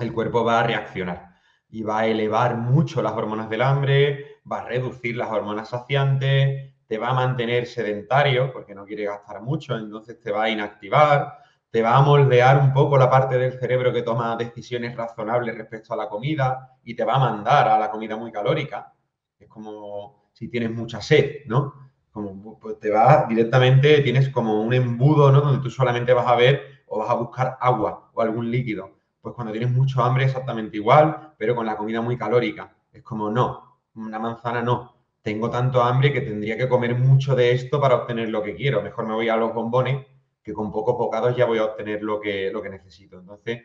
el 0.00 0.12
cuerpo 0.12 0.44
va 0.44 0.60
a 0.60 0.62
reaccionar 0.62 1.34
y 1.70 1.82
va 1.82 2.00
a 2.00 2.06
elevar 2.06 2.56
mucho 2.56 3.02
las 3.02 3.12
hormonas 3.12 3.50
del 3.50 3.62
hambre, 3.62 4.38
va 4.50 4.60
a 4.60 4.64
reducir 4.64 5.16
las 5.16 5.30
hormonas 5.30 5.68
saciantes, 5.68 6.74
te 6.86 6.98
va 6.98 7.10
a 7.10 7.14
mantener 7.14 7.66
sedentario 7.66 8.50
porque 8.52 8.74
no 8.74 8.86
quiere 8.86 9.04
gastar 9.04 9.42
mucho, 9.42 9.76
entonces 9.76 10.18
te 10.18 10.32
va 10.32 10.44
a 10.44 10.50
inactivar, 10.50 11.38
te 11.70 11.82
va 11.82 11.96
a 11.96 12.00
moldear 12.00 12.58
un 12.58 12.72
poco 12.72 12.96
la 12.96 13.10
parte 13.10 13.36
del 13.36 13.58
cerebro 13.58 13.92
que 13.92 14.02
toma 14.02 14.36
decisiones 14.36 14.96
razonables 14.96 15.56
respecto 15.56 15.92
a 15.92 15.96
la 15.96 16.08
comida 16.08 16.78
y 16.82 16.96
te 16.96 17.04
va 17.04 17.16
a 17.16 17.18
mandar 17.18 17.68
a 17.68 17.78
la 17.78 17.90
comida 17.90 18.16
muy 18.16 18.32
calórica. 18.32 18.94
Es 19.38 19.48
como 19.48 20.30
si 20.32 20.48
tienes 20.48 20.70
mucha 20.70 21.02
sed, 21.02 21.44
¿no? 21.46 21.74
Como 22.10 22.58
pues 22.58 22.80
te 22.80 22.90
va 22.90 23.26
directamente, 23.28 24.00
tienes 24.00 24.30
como 24.30 24.62
un 24.62 24.72
embudo, 24.72 25.30
¿no? 25.30 25.42
Donde 25.42 25.62
tú 25.62 25.68
solamente 25.68 26.14
vas 26.14 26.26
a 26.26 26.36
ver 26.36 26.62
o 26.86 27.00
vas 27.00 27.10
a 27.10 27.14
buscar 27.14 27.58
agua 27.60 28.10
o 28.14 28.22
algún 28.22 28.50
líquido. 28.50 28.97
Pues 29.20 29.34
cuando 29.34 29.52
tienes 29.52 29.70
mucho 29.70 30.02
hambre 30.02 30.24
exactamente 30.24 30.76
igual, 30.76 31.34
pero 31.36 31.54
con 31.54 31.66
la 31.66 31.76
comida 31.76 32.00
muy 32.00 32.16
calórica. 32.16 32.74
Es 32.92 33.02
como, 33.02 33.30
no, 33.30 33.80
una 33.94 34.18
manzana 34.18 34.62
no, 34.62 34.94
tengo 35.22 35.50
tanto 35.50 35.82
hambre 35.82 36.12
que 36.12 36.20
tendría 36.20 36.56
que 36.56 36.68
comer 36.68 36.94
mucho 36.96 37.34
de 37.34 37.52
esto 37.52 37.80
para 37.80 37.96
obtener 37.96 38.28
lo 38.30 38.42
que 38.42 38.54
quiero. 38.54 38.82
Mejor 38.82 39.06
me 39.06 39.14
voy 39.14 39.28
a 39.28 39.36
los 39.36 39.52
bombones, 39.52 40.06
que 40.42 40.52
con 40.52 40.72
pocos 40.72 40.96
bocados 40.96 41.36
ya 41.36 41.44
voy 41.44 41.58
a 41.58 41.64
obtener 41.64 42.02
lo 42.02 42.20
que, 42.20 42.50
lo 42.50 42.62
que 42.62 42.70
necesito. 42.70 43.18
Entonces, 43.18 43.62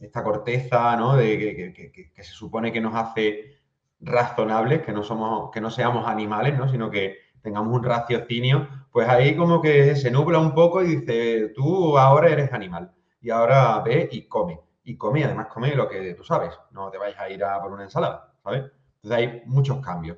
esta 0.00 0.22
corteza, 0.22 0.96
¿no? 0.96 1.16
De, 1.16 1.72
que, 1.94 2.22
se 2.22 2.32
supone 2.32 2.72
que 2.72 2.80
nos 2.80 2.94
hace 2.94 3.58
razonables, 4.00 4.82
que 4.82 4.92
no 4.92 5.02
somos, 5.02 5.50
que 5.50 5.60
no 5.60 5.70
seamos 5.70 6.06
animales, 6.06 6.58
¿no? 6.58 6.68
Sino 6.68 6.90
que 6.90 7.16
tengamos 7.42 7.72
un 7.74 7.84
raciocinio, 7.84 8.68
pues 8.92 9.08
ahí 9.08 9.36
como 9.36 9.62
que 9.62 9.96
se 9.96 10.10
nubla 10.10 10.38
un 10.38 10.54
poco 10.54 10.82
y 10.82 10.96
dice, 10.96 11.48
tú 11.54 11.96
ahora 11.96 12.28
eres 12.28 12.52
animal. 12.52 12.92
Y 13.20 13.30
ahora 13.30 13.80
ve 13.80 14.08
y 14.12 14.22
come. 14.28 14.60
Y 14.88 14.96
come, 14.96 15.20
y 15.20 15.22
además 15.22 15.48
come 15.48 15.74
lo 15.74 15.86
que 15.86 16.14
tú 16.14 16.24
sabes. 16.24 16.54
No 16.72 16.90
te 16.90 16.96
vayas 16.96 17.20
a 17.20 17.28
ir 17.28 17.44
a 17.44 17.60
por 17.60 17.70
una 17.70 17.82
ensalada, 17.82 18.32
¿sabes? 18.42 18.64
Entonces 19.02 19.18
hay 19.18 19.42
muchos 19.44 19.84
cambios. 19.84 20.16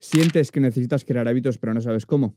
Sientes 0.00 0.50
que 0.50 0.58
necesitas 0.58 1.04
crear 1.04 1.28
hábitos 1.28 1.56
pero 1.58 1.72
no 1.72 1.80
sabes 1.80 2.04
cómo. 2.04 2.34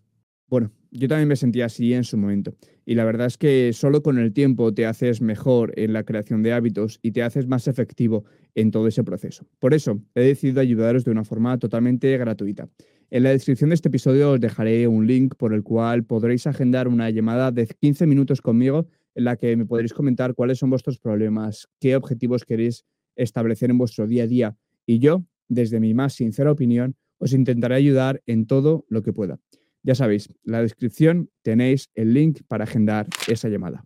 Bueno, 0.47 0.71
yo 0.91 1.07
también 1.07 1.27
me 1.27 1.35
sentía 1.35 1.65
así 1.65 1.91
en 1.95 2.03
su 2.03 2.17
momento. 2.17 2.53
Y 2.85 2.93
la 2.93 3.03
verdad 3.03 3.25
es 3.25 3.39
que 3.39 3.73
solo 3.73 4.03
con 4.03 4.19
el 4.19 4.31
tiempo 4.31 4.75
te 4.75 4.85
haces 4.85 5.21
mejor 5.21 5.73
en 5.75 5.91
la 5.91 6.03
creación 6.03 6.43
de 6.43 6.53
hábitos 6.53 6.99
y 7.01 7.13
te 7.13 7.23
haces 7.23 7.47
más 7.47 7.67
efectivo 7.67 8.25
en 8.53 8.69
todo 8.69 8.87
ese 8.87 9.03
proceso. 9.03 9.47
Por 9.57 9.73
eso, 9.73 9.99
he 10.13 10.21
decidido 10.21 10.61
ayudaros 10.61 11.03
de 11.03 11.09
una 11.09 11.23
forma 11.23 11.57
totalmente 11.57 12.15
gratuita. 12.19 12.69
En 13.09 13.23
la 13.23 13.31
descripción 13.31 13.71
de 13.71 13.73
este 13.73 13.87
episodio 13.87 14.33
os 14.33 14.39
dejaré 14.39 14.87
un 14.87 15.07
link 15.07 15.33
por 15.35 15.51
el 15.55 15.63
cual 15.63 16.03
podréis 16.03 16.45
agendar 16.45 16.87
una 16.87 17.09
llamada 17.09 17.51
de 17.51 17.65
15 17.65 18.05
minutos 18.05 18.39
conmigo 18.39 18.87
en 19.19 19.25
la 19.25 19.35
que 19.35 19.55
me 19.57 19.65
podréis 19.65 19.93
comentar 19.93 20.33
cuáles 20.33 20.59
son 20.59 20.69
vuestros 20.69 20.97
problemas, 20.97 21.67
qué 21.79 21.97
objetivos 21.97 22.45
queréis 22.45 22.85
establecer 23.17 23.69
en 23.69 23.77
vuestro 23.77 24.07
día 24.07 24.23
a 24.23 24.27
día. 24.27 24.57
Y 24.85 24.99
yo, 24.99 25.25
desde 25.49 25.81
mi 25.81 25.93
más 25.93 26.13
sincera 26.13 26.51
opinión, 26.51 26.95
os 27.17 27.33
intentaré 27.33 27.75
ayudar 27.75 28.23
en 28.25 28.47
todo 28.47 28.85
lo 28.87 29.03
que 29.03 29.11
pueda. 29.11 29.37
Ya 29.83 29.93
sabéis, 29.93 30.29
en 30.45 30.53
la 30.53 30.61
descripción 30.61 31.29
tenéis 31.41 31.89
el 31.95 32.13
link 32.13 32.41
para 32.47 32.63
agendar 32.63 33.07
esa 33.27 33.49
llamada. 33.49 33.83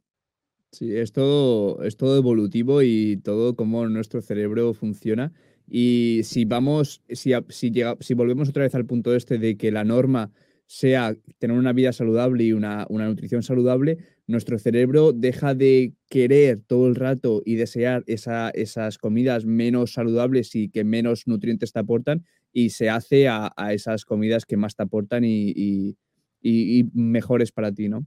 Sí, 0.72 0.96
es 0.96 1.12
todo, 1.12 1.84
es 1.84 1.98
todo 1.98 2.16
evolutivo 2.16 2.84
y 2.84 3.18
todo 3.18 3.56
como 3.56 3.88
nuestro 3.88 4.22
cerebro 4.22 4.74
funciona 4.74 5.34
Y 5.68 6.22
si 6.24 6.46
vamos, 6.46 7.02
si, 7.10 7.32
si, 7.50 7.72
llega, 7.72 7.98
si 8.00 8.14
volvemos 8.14 8.50
otra 8.50 8.64
vez 8.64 8.76
al 8.76 8.86
punto 8.86 9.16
este 9.16 9.40
de 9.40 9.58
que 9.58 9.72
la 9.72 9.84
norma 9.84 10.32
sea 10.68 11.16
tener 11.38 11.58
una 11.58 11.74
vida 11.74 11.92
saludable 11.92 12.44
y 12.44 12.54
una, 12.54 12.86
una, 12.90 13.08
nutrición 13.08 13.44
saludable, 13.44 13.98
nuestro 14.28 14.57
cerebro 14.57 15.11
deja 15.11 15.53
de 15.53 15.93
querer 16.09 16.61
todo 16.65 16.88
el 16.88 16.95
rato 16.95 17.41
y 17.45 17.55
desear 17.55 18.03
esa, 18.07 18.49
esas 18.51 18.97
comidas 18.97 19.45
menos 19.45 19.93
saludables 19.93 20.55
y 20.55 20.69
que 20.69 20.84
menos 20.84 21.28
nutrientes 21.28 21.74
te 21.74 21.80
aportan 21.80 22.26
y 22.53 22.69
se 22.69 22.89
hace 22.89 23.28
a, 23.28 23.51
esas 23.71 24.05
comidas 24.05 24.45
que 24.45 24.57
más 24.57 24.76
te 24.76 24.84
aportan 24.84 25.24
y, 25.26 25.51
y, 25.55 25.97
y, 26.41 26.89
mejores 26.93 27.51
para 27.51 27.71
ti, 27.71 27.89
¿no? 27.89 28.05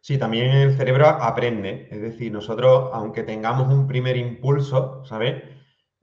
Sí, 0.00 0.18
también 0.18 0.50
el 0.50 0.76
cerebro 0.76 1.06
aprende. 1.06 1.88
Es 1.90 2.00
decir, 2.00 2.30
nosotros, 2.30 2.90
aunque 2.92 3.24
tengamos 3.24 3.72
un 3.72 3.88
primer 3.88 4.16
impulso, 4.16 5.04
¿sabes? 5.04 5.42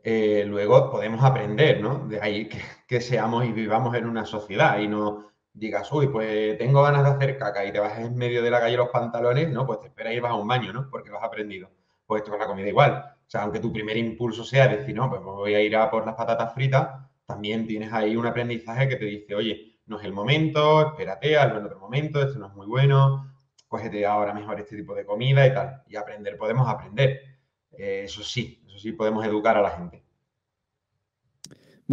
Eh, 0.03 0.43
luego 0.45 0.91
podemos 0.91 1.23
aprender, 1.23 1.81
¿no? 1.81 2.07
De 2.07 2.19
ahí 2.21 2.49
que, 2.87 2.99
seamos 2.99 3.45
y 3.45 3.53
vivamos 3.53 3.95
en 3.95 4.05
una 4.05 4.25
sociedad 4.25 4.79
y 4.79 4.87
no 4.87 5.32
digas, 5.53 5.91
uy, 5.91 6.07
pues 6.07 6.57
tengo 6.57 6.81
ganas 6.83 7.03
de 7.03 7.09
hacer 7.09 7.37
caca 7.37 7.65
y 7.65 7.71
te 7.71 7.79
vas 7.79 7.97
en 7.99 8.15
medio 8.15 8.41
de 8.41 8.51
la 8.51 8.59
calle 8.59 8.77
los 8.77 8.89
pantalones, 8.89 9.49
¿no? 9.49 9.65
Pues 9.65 9.79
te 9.79 9.87
esperas 9.87 10.13
y 10.13 10.19
vas 10.19 10.31
a 10.31 10.35
un 10.35 10.47
baño, 10.47 10.73
¿no? 10.73 10.89
Porque 10.89 11.09
lo 11.09 11.17
has 11.17 11.23
aprendido. 11.23 11.69
Pues 12.05 12.21
esto 12.21 12.31
con 12.31 12.39
la 12.39 12.47
comida 12.47 12.67
igual. 12.67 12.91
O 13.25 13.29
sea, 13.29 13.43
aunque 13.43 13.59
tu 13.59 13.71
primer 13.71 13.97
impulso 13.97 14.43
sea 14.43 14.67
decir, 14.67 14.95
no, 14.95 15.09
pues 15.09 15.21
voy 15.21 15.55
a 15.55 15.61
ir 15.61 15.75
a 15.75 15.89
por 15.89 16.05
las 16.05 16.15
patatas 16.15 16.53
fritas, 16.53 16.89
también 17.25 17.65
tienes 17.67 17.91
ahí 17.93 18.15
un 18.15 18.25
aprendizaje 18.25 18.87
que 18.87 18.95
te 18.97 19.05
dice, 19.05 19.35
oye, 19.35 19.79
no 19.85 19.99
es 19.99 20.05
el 20.05 20.13
momento, 20.13 20.87
espérate, 20.87 21.37
hazlo 21.37 21.59
en 21.59 21.65
otro 21.65 21.79
momento, 21.79 22.21
esto 22.21 22.39
no 22.39 22.47
es 22.47 22.53
muy 22.53 22.67
bueno, 22.67 23.33
cógete 23.67 24.05
ahora 24.05 24.33
mejor 24.33 24.59
este 24.59 24.75
tipo 24.77 24.93
de 24.93 25.05
comida 25.05 25.45
y 25.47 25.53
tal. 25.53 25.83
Y 25.87 25.95
aprender, 25.95 26.37
podemos 26.37 26.67
aprender. 26.67 27.21
Eh, 27.71 28.03
eso 28.05 28.23
sí, 28.23 28.63
eso 28.67 28.77
sí, 28.77 28.91
podemos 28.91 29.25
educar 29.25 29.57
a 29.57 29.61
la 29.61 29.71
gente. 29.71 30.02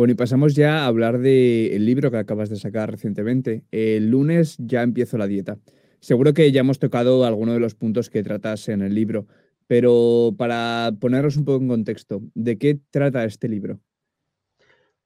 Bueno, 0.01 0.12
y 0.12 0.16
pasamos 0.16 0.55
ya 0.55 0.84
a 0.84 0.86
hablar 0.86 1.18
del 1.18 1.84
libro 1.84 2.11
que 2.11 2.16
acabas 2.16 2.48
de 2.48 2.57
sacar 2.57 2.90
recientemente. 2.90 3.64
El 3.70 4.09
lunes 4.09 4.57
ya 4.59 4.82
empiezo 4.82 5.18
la 5.18 5.26
dieta. 5.26 5.59
Seguro 5.98 6.32
que 6.32 6.51
ya 6.53 6.61
hemos 6.61 6.78
tocado 6.78 7.26
algunos 7.26 7.53
de 7.53 7.61
los 7.61 7.74
puntos 7.74 8.09
que 8.09 8.22
tratas 8.22 8.70
en 8.70 8.80
el 8.80 8.94
libro, 8.94 9.26
pero 9.66 10.34
para 10.38 10.92
ponernos 10.98 11.36
un 11.36 11.44
poco 11.44 11.61
en 11.61 11.68
contexto, 11.68 12.22
¿de 12.32 12.57
qué 12.57 12.80
trata 12.90 13.26
este 13.26 13.46
libro? 13.46 13.78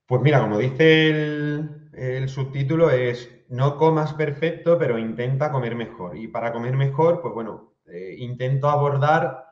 Pues 0.07 0.22
mira, 0.22 0.40
como 0.40 0.61
dice 0.61 1.09
el, 1.11 1.70
el 1.95 2.28
subtítulo, 2.28 2.88
es 2.88 3.28
no 3.49 3.76
comas 3.76 4.14
perfecto, 4.14 4.78
pero 4.78 4.97
intenta 4.97 5.51
comer 5.51 5.74
mejor. 5.74 6.16
Y 6.16 6.28
para 6.28 6.53
comer 6.53 6.76
mejor, 6.76 7.20
pues 7.20 7.34
bueno, 7.34 7.74
eh, 7.86 8.14
intento 8.16 8.68
abordar 8.68 9.45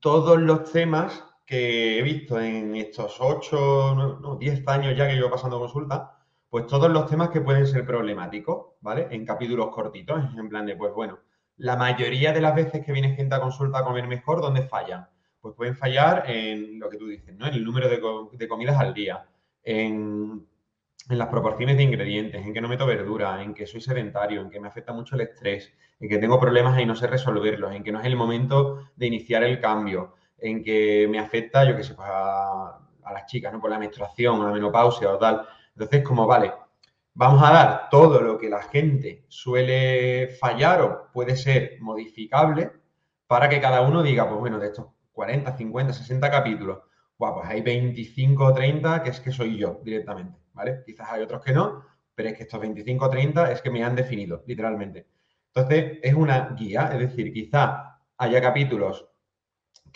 todos 0.00 0.40
los 0.40 0.72
temas 0.72 1.22
que 1.46 1.98
he 1.98 2.02
visto 2.02 2.40
en 2.40 2.74
estos 2.74 3.16
8, 3.20 3.94
no, 4.20 4.36
10 4.36 4.66
años 4.66 4.96
ya 4.96 5.06
que 5.06 5.14
llevo 5.14 5.30
pasando 5.30 5.60
consulta, 5.60 6.18
pues 6.50 6.66
todos 6.66 6.90
los 6.90 7.06
temas 7.08 7.30
que 7.30 7.40
pueden 7.40 7.66
ser 7.66 7.86
problemáticos, 7.86 8.74
¿vale? 8.80 9.06
En 9.10 9.24
capítulos 9.24 9.70
cortitos, 9.70 10.20
en 10.36 10.48
plan 10.48 10.66
de, 10.66 10.76
pues 10.76 10.92
bueno, 10.92 11.20
la 11.58 11.76
mayoría 11.76 12.32
de 12.32 12.40
las 12.40 12.54
veces 12.54 12.84
que 12.84 12.92
viene 12.92 13.14
gente 13.14 13.34
a 13.34 13.40
consulta 13.40 13.78
a 13.78 13.84
comer 13.84 14.08
mejor, 14.08 14.40
¿dónde 14.40 14.62
fallan? 14.62 15.08
Pues 15.40 15.54
pueden 15.54 15.76
fallar 15.76 16.24
en 16.28 16.80
lo 16.80 16.90
que 16.90 16.98
tú 16.98 17.06
dices, 17.06 17.34
¿no? 17.36 17.46
En 17.46 17.54
el 17.54 17.64
número 17.64 17.88
de, 17.88 18.48
comidas 18.48 18.78
al 18.80 18.92
día, 18.92 19.26
en, 19.62 20.46
en, 21.08 21.18
las 21.18 21.28
proporciones 21.28 21.76
de 21.76 21.84
ingredientes, 21.84 22.44
en 22.44 22.52
que 22.52 22.60
no 22.60 22.68
meto 22.68 22.86
verdura, 22.86 23.42
en 23.42 23.54
que 23.54 23.66
soy 23.66 23.80
sedentario, 23.80 24.40
en 24.40 24.50
que 24.50 24.58
me 24.58 24.68
afecta 24.68 24.92
mucho 24.92 25.14
el 25.14 25.22
estrés, 25.22 25.72
en 26.00 26.08
que 26.08 26.18
tengo 26.18 26.40
problemas 26.40 26.80
y 26.80 26.86
no 26.86 26.96
sé 26.96 27.06
resolverlos, 27.06 27.72
en 27.72 27.84
que 27.84 27.92
no 27.92 28.00
es 28.00 28.06
el 28.06 28.16
momento 28.16 28.80
de 28.96 29.06
iniciar 29.06 29.44
el 29.44 29.60
cambio, 29.60 30.14
en 30.38 30.62
que 30.62 31.06
me 31.08 31.18
afecta, 31.18 31.64
yo 31.64 31.76
qué 31.76 31.82
sé, 31.82 31.94
pues 31.94 32.08
a, 32.10 32.80
las 33.12 33.26
chicas, 33.26 33.52
¿no? 33.52 33.60
Por 33.60 33.70
la 33.70 33.78
menstruación, 33.78 34.44
la 34.44 34.52
menopausia 34.52 35.12
o 35.12 35.18
tal. 35.18 35.46
Entonces, 35.74 36.02
como 36.02 36.26
vale, 36.26 36.52
vamos 37.14 37.42
a 37.42 37.52
dar 37.52 37.88
todo 37.90 38.20
lo 38.20 38.36
que 38.38 38.48
la 38.48 38.62
gente 38.62 39.24
suele 39.28 40.28
fallar 40.40 40.82
o 40.82 41.12
puede 41.12 41.36
ser 41.36 41.78
modificable 41.80 42.72
para 43.26 43.48
que 43.48 43.60
cada 43.60 43.82
uno 43.82 44.02
diga, 44.02 44.28
pues 44.28 44.40
bueno, 44.40 44.58
de 44.58 44.66
estos 44.68 44.86
40, 45.12 45.56
50, 45.56 45.92
60 45.92 46.30
capítulos, 46.30 46.78
pues 47.16 47.32
hay 47.44 47.62
25 47.62 48.44
o 48.44 48.54
30 48.54 49.02
que 49.02 49.10
es 49.10 49.20
que 49.20 49.32
soy 49.32 49.56
yo 49.56 49.80
directamente, 49.82 50.38
¿vale? 50.52 50.82
Quizás 50.84 51.08
hay 51.10 51.22
otros 51.22 51.42
que 51.42 51.52
no, 51.52 51.84
pero 52.14 52.28
es 52.28 52.36
que 52.36 52.42
estos 52.42 52.60
25 52.60 53.04
o 53.04 53.10
30 53.10 53.52
es 53.52 53.62
que 53.62 53.70
me 53.70 53.84
han 53.84 53.96
definido, 53.96 54.42
literalmente. 54.46 55.06
Entonces, 55.54 55.98
es 56.02 56.14
una 56.14 56.50
guía, 56.50 56.90
es 56.92 56.98
decir, 56.98 57.32
quizá 57.32 57.98
haya 58.18 58.40
capítulos 58.40 59.08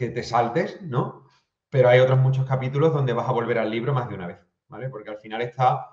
que 0.01 0.09
te 0.09 0.23
saltes, 0.23 0.81
¿no? 0.81 1.27
Pero 1.69 1.91
hay 1.91 2.01
otros 2.01 2.19
muchos 2.19 2.47
capítulos 2.47 2.95
donde 2.95 3.13
vas 3.13 3.29
a 3.29 3.33
volver 3.33 3.59
al 3.59 3.71
libro 3.71 3.93
más 3.93 4.09
de 4.09 4.15
una 4.15 4.29
vez, 4.29 4.39
¿vale? 4.67 4.89
Porque 4.89 5.11
al 5.11 5.19
final 5.19 5.43
está, 5.43 5.89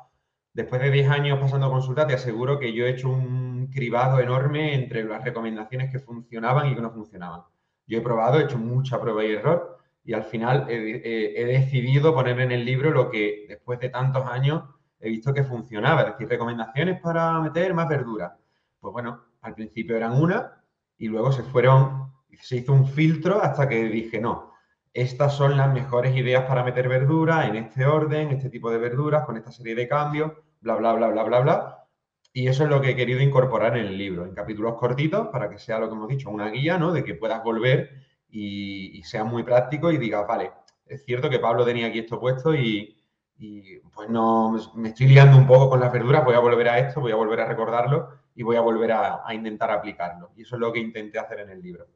después 0.53 0.81
de 0.81 0.91
10 0.91 1.09
años 1.09 1.39
pasando 1.39 1.69
consulta, 1.69 2.07
te 2.07 2.13
aseguro 2.13 2.57
que 2.57 2.71
yo 2.71 2.85
he 2.85 2.91
hecho 2.91 3.09
un 3.09 3.67
cribado 3.67 4.21
enorme 4.21 4.75
entre 4.75 5.03
las 5.03 5.25
recomendaciones 5.25 5.91
que 5.91 5.99
funcionaban 5.99 6.67
y 6.67 6.75
que 6.75 6.81
no 6.81 6.89
funcionaban. 6.89 7.41
Yo 7.85 7.97
he 7.97 8.01
probado, 8.01 8.39
he 8.39 8.45
hecho 8.45 8.57
mucha 8.57 9.01
prueba 9.01 9.25
y 9.25 9.33
error 9.33 9.77
y 10.05 10.13
al 10.13 10.23
final 10.23 10.67
he, 10.69 11.43
decidido 11.45 12.13
poner 12.13 12.39
en 12.39 12.53
el 12.53 12.63
libro 12.63 12.91
lo 12.91 13.11
que 13.11 13.45
después 13.49 13.77
de 13.81 13.89
tantos 13.89 14.25
años 14.25 14.63
he 15.01 15.09
visto 15.09 15.33
que 15.33 15.43
funcionaba, 15.43 16.03
es 16.03 16.07
decir, 16.13 16.29
recomendaciones 16.29 17.01
para 17.01 17.41
meter 17.41 17.73
más 17.73 17.89
verdura. 17.89 18.37
Pues 18.79 18.93
bueno, 18.93 19.21
al 19.41 19.53
principio 19.53 19.97
eran 19.97 20.13
una 20.13 20.63
y 20.97 21.09
luego 21.09 21.33
se 21.33 21.43
fueron 21.43 22.06
se 22.39 22.57
hizo 22.57 22.73
un 22.73 22.87
filtro 22.87 23.41
hasta 23.41 23.67
que 23.67 23.83
dije, 23.85 24.19
no, 24.19 24.53
estas 24.93 25.35
son 25.35 25.57
las 25.57 25.71
mejores 25.71 26.15
ideas 26.15 26.45
para 26.45 26.63
meter 26.63 26.89
verdura 26.89 27.45
en 27.45 27.55
este 27.55 27.85
orden, 27.85 28.31
este 28.31 28.49
tipo 28.49 28.71
de 28.71 28.79
verduras, 28.79 29.25
con 29.25 29.37
esta 29.37 29.51
serie 29.51 29.75
de 29.75 29.87
cambios, 29.87 30.31
bla, 30.59 30.75
bla, 30.75 30.93
bla, 30.93 31.07
bla, 31.09 31.23
bla, 31.23 31.39
bla. 31.39 31.87
Y 32.33 32.47
eso 32.47 32.63
es 32.63 32.69
lo 32.69 32.81
que 32.81 32.89
he 32.89 32.95
querido 32.95 33.19
incorporar 33.19 33.77
en 33.77 33.85
el 33.85 33.97
libro, 33.97 34.25
en 34.25 34.33
capítulos 34.33 34.75
cortitos, 34.75 35.27
para 35.27 35.49
que 35.49 35.59
sea 35.59 35.79
lo 35.79 35.87
que 35.87 35.95
hemos 35.95 36.07
dicho, 36.07 36.29
una 36.29 36.49
guía, 36.49 36.77
¿no? 36.79 36.91
De 36.91 37.03
que 37.03 37.13
puedas 37.13 37.43
volver 37.43 37.91
y, 38.29 39.01
sea 39.03 39.23
muy 39.23 39.43
práctico 39.43 39.91
y 39.91 39.97
digas, 39.97 40.25
vale, 40.27 40.51
es 40.85 41.05
cierto 41.05 41.29
que 41.29 41.39
Pablo 41.39 41.63
tenía 41.63 41.87
aquí 41.87 41.99
esto 41.99 42.19
puesto 42.19 42.55
y, 42.55 42.97
y, 43.37 43.77
pues 43.93 44.09
no, 44.09 44.55
me 44.75 44.89
estoy 44.89 45.07
liando 45.07 45.37
un 45.37 45.47
poco 45.47 45.69
con 45.69 45.79
las 45.79 45.91
verduras, 45.93 46.25
voy 46.25 46.35
a 46.35 46.39
volver 46.39 46.69
a 46.69 46.79
esto, 46.79 47.01
voy 47.01 47.11
a 47.11 47.15
volver 47.15 47.41
a 47.41 47.45
recordarlo 47.45 48.09
y 48.35 48.43
voy 48.43 48.55
a 48.55 48.61
volver 48.61 48.91
a, 48.93 49.21
a 49.25 49.33
intentar 49.33 49.69
aplicarlo. 49.71 50.31
Y 50.35 50.41
eso 50.41 50.55
es 50.55 50.59
lo 50.59 50.73
que 50.73 50.79
intenté 50.79 51.19
hacer 51.19 51.39
en 51.41 51.49
el 51.49 51.61
libro. 51.61 51.87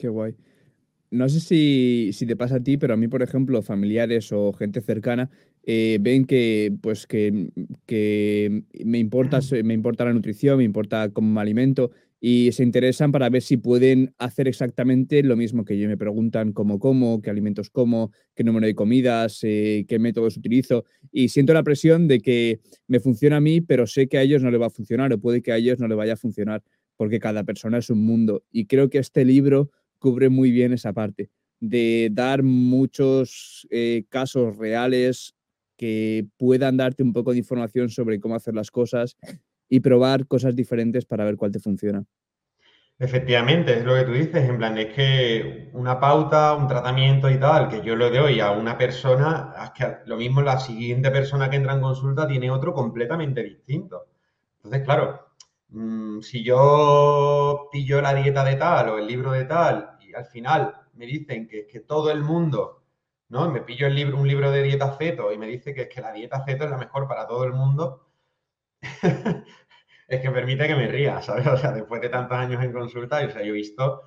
Qué 0.00 0.08
guay. 0.08 0.34
No 1.10 1.28
sé 1.28 1.40
si, 1.40 2.10
si, 2.14 2.24
te 2.24 2.36
pasa 2.36 2.56
a 2.56 2.62
ti, 2.62 2.78
pero 2.78 2.94
a 2.94 2.96
mí, 2.96 3.06
por 3.06 3.22
ejemplo, 3.22 3.62
familiares 3.62 4.32
o 4.32 4.52
gente 4.52 4.80
cercana 4.80 5.28
eh, 5.64 5.98
ven 6.00 6.24
que, 6.24 6.72
pues, 6.80 7.06
que, 7.06 7.50
que 7.84 8.64
me, 8.84 8.98
importa, 8.98 9.40
me 9.62 9.74
importa 9.74 10.06
la 10.06 10.14
nutrición, 10.14 10.58
me 10.58 10.64
importa 10.64 11.10
cómo 11.10 11.30
me 11.32 11.40
alimento 11.40 11.90
y 12.18 12.52
se 12.52 12.62
interesan 12.62 13.12
para 13.12 13.28
ver 13.28 13.42
si 13.42 13.56
pueden 13.56 14.14
hacer 14.18 14.48
exactamente 14.48 15.22
lo 15.22 15.36
mismo 15.36 15.64
que 15.64 15.78
yo. 15.78 15.88
Me 15.88 15.98
preguntan 15.98 16.52
cómo 16.52 16.78
como, 16.78 17.20
qué 17.20 17.28
alimentos 17.28 17.68
como, 17.68 18.12
qué 18.34 18.44
número 18.44 18.66
de 18.66 18.74
comidas, 18.74 19.40
eh, 19.42 19.84
qué 19.86 19.98
métodos 19.98 20.36
utilizo. 20.36 20.84
Y 21.12 21.28
siento 21.28 21.52
la 21.52 21.62
presión 21.62 22.08
de 22.08 22.20
que 22.20 22.60
me 22.86 23.00
funciona 23.00 23.36
a 23.36 23.40
mí, 23.40 23.60
pero 23.60 23.86
sé 23.86 24.06
que 24.06 24.16
a 24.16 24.22
ellos 24.22 24.42
no 24.42 24.50
le 24.50 24.58
va 24.58 24.66
a 24.66 24.70
funcionar 24.70 25.12
o 25.12 25.18
puede 25.18 25.42
que 25.42 25.52
a 25.52 25.56
ellos 25.56 25.78
no 25.78 25.88
le 25.88 25.94
vaya 25.94 26.12
a 26.12 26.16
funcionar, 26.16 26.62
porque 26.96 27.18
cada 27.18 27.44
persona 27.44 27.78
es 27.78 27.90
un 27.90 28.04
mundo. 28.04 28.44
Y 28.52 28.66
creo 28.66 28.90
que 28.90 28.98
este 28.98 29.24
libro 29.24 29.70
cubre 30.00 30.28
muy 30.28 30.50
bien 30.50 30.72
esa 30.72 30.92
parte, 30.92 31.30
de 31.60 32.08
dar 32.10 32.42
muchos 32.42 33.68
eh, 33.70 34.04
casos 34.08 34.56
reales 34.56 35.36
que 35.76 36.26
puedan 36.36 36.76
darte 36.76 37.04
un 37.04 37.12
poco 37.12 37.30
de 37.32 37.38
información 37.38 37.88
sobre 37.88 38.18
cómo 38.18 38.34
hacer 38.34 38.54
las 38.54 38.70
cosas 38.70 39.16
y 39.68 39.80
probar 39.80 40.26
cosas 40.26 40.56
diferentes 40.56 41.06
para 41.06 41.24
ver 41.24 41.36
cuál 41.36 41.52
te 41.52 41.60
funciona. 41.60 42.04
Efectivamente, 42.98 43.78
es 43.78 43.84
lo 43.84 43.94
que 43.94 44.02
tú 44.02 44.12
dices, 44.12 44.46
en 44.46 44.58
plan, 44.58 44.76
es 44.76 44.92
que 44.92 45.70
una 45.72 45.98
pauta, 45.98 46.52
un 46.54 46.68
tratamiento 46.68 47.30
y 47.30 47.38
tal, 47.38 47.68
que 47.68 47.80
yo 47.82 47.96
le 47.96 48.10
doy 48.10 48.40
a 48.40 48.50
una 48.50 48.76
persona, 48.76 49.54
es 49.64 49.70
que 49.70 49.96
lo 50.04 50.18
mismo 50.18 50.42
la 50.42 50.60
siguiente 50.60 51.10
persona 51.10 51.48
que 51.48 51.56
entra 51.56 51.72
en 51.72 51.80
consulta 51.80 52.28
tiene 52.28 52.50
otro 52.50 52.74
completamente 52.74 53.42
distinto. 53.42 54.08
Entonces, 54.56 54.82
claro, 54.84 55.28
Mm, 55.72 56.20
si 56.20 56.42
yo 56.44 57.68
pillo 57.70 58.00
la 58.00 58.12
dieta 58.14 58.42
de 58.44 58.56
tal 58.56 58.88
o 58.90 58.98
el 58.98 59.06
libro 59.06 59.30
de 59.32 59.44
tal 59.44 59.96
y 60.00 60.12
al 60.14 60.24
final 60.26 60.74
me 60.94 61.06
dicen 61.06 61.46
que 61.46 61.60
es 61.60 61.66
que 61.66 61.80
todo 61.80 62.10
el 62.10 62.22
mundo, 62.22 62.82
¿no? 63.28 63.50
Me 63.50 63.60
pillo 63.62 63.86
el 63.86 63.94
libro, 63.94 64.18
un 64.18 64.26
libro 64.26 64.50
de 64.50 64.62
dieta 64.62 64.96
ceto 64.98 65.32
y 65.32 65.38
me 65.38 65.46
dice 65.46 65.72
que 65.72 65.82
es 65.82 65.88
que 65.88 66.00
la 66.00 66.12
dieta 66.12 66.44
ceto 66.44 66.64
es 66.64 66.70
la 66.70 66.76
mejor 66.76 67.06
para 67.06 67.26
todo 67.26 67.44
el 67.44 67.52
mundo, 67.52 68.08
es 70.08 70.20
que 70.20 70.30
permite 70.30 70.66
que 70.66 70.74
me 70.74 70.88
ría, 70.88 71.22
¿sabes? 71.22 71.46
O 71.46 71.56
sea, 71.56 71.72
después 71.72 72.00
de 72.00 72.08
tantos 72.08 72.36
años 72.38 72.62
en 72.64 72.72
consulta, 72.72 73.24
o 73.24 73.30
sea, 73.30 73.42
yo 73.42 73.50
he 73.50 73.52
visto 73.52 74.02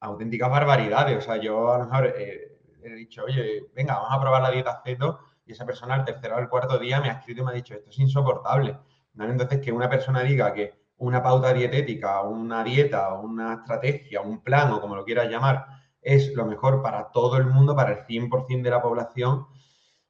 auténticas 0.00 0.50
barbaridades, 0.50 1.18
o 1.18 1.20
sea, 1.20 1.36
yo 1.38 1.72
a 1.72 1.78
lo 1.78 1.84
mejor 1.86 2.14
eh, 2.16 2.58
he 2.82 2.90
dicho, 2.94 3.24
oye, 3.24 3.66
venga, 3.74 3.94
vamos 3.94 4.10
a 4.12 4.20
probar 4.20 4.42
la 4.42 4.50
dieta 4.50 4.82
ceto 4.84 5.20
y 5.46 5.52
esa 5.52 5.66
persona 5.66 5.94
al 5.94 6.04
tercero 6.04 6.36
o 6.36 6.38
al 6.38 6.48
cuarto 6.48 6.78
día 6.78 7.00
me 7.00 7.10
ha 7.10 7.14
escrito 7.14 7.42
y 7.42 7.44
me 7.44 7.50
ha 7.52 7.54
dicho, 7.54 7.74
esto 7.74 7.90
es 7.90 7.98
insoportable. 7.98 8.78
Entonces, 9.18 9.60
que 9.60 9.72
una 9.72 9.88
persona 9.88 10.22
diga 10.22 10.52
que 10.54 10.79
una 11.00 11.22
pauta 11.22 11.52
dietética, 11.52 12.22
una 12.22 12.62
dieta, 12.62 13.14
una 13.14 13.54
estrategia, 13.54 14.20
un 14.20 14.42
plan 14.42 14.72
o 14.72 14.80
como 14.80 14.96
lo 14.96 15.04
quieras 15.04 15.30
llamar, 15.30 15.66
es 16.00 16.34
lo 16.34 16.46
mejor 16.46 16.82
para 16.82 17.10
todo 17.10 17.36
el 17.36 17.46
mundo, 17.46 17.74
para 17.74 17.92
el 17.92 18.06
100% 18.06 18.62
de 18.62 18.70
la 18.70 18.82
población. 18.82 19.46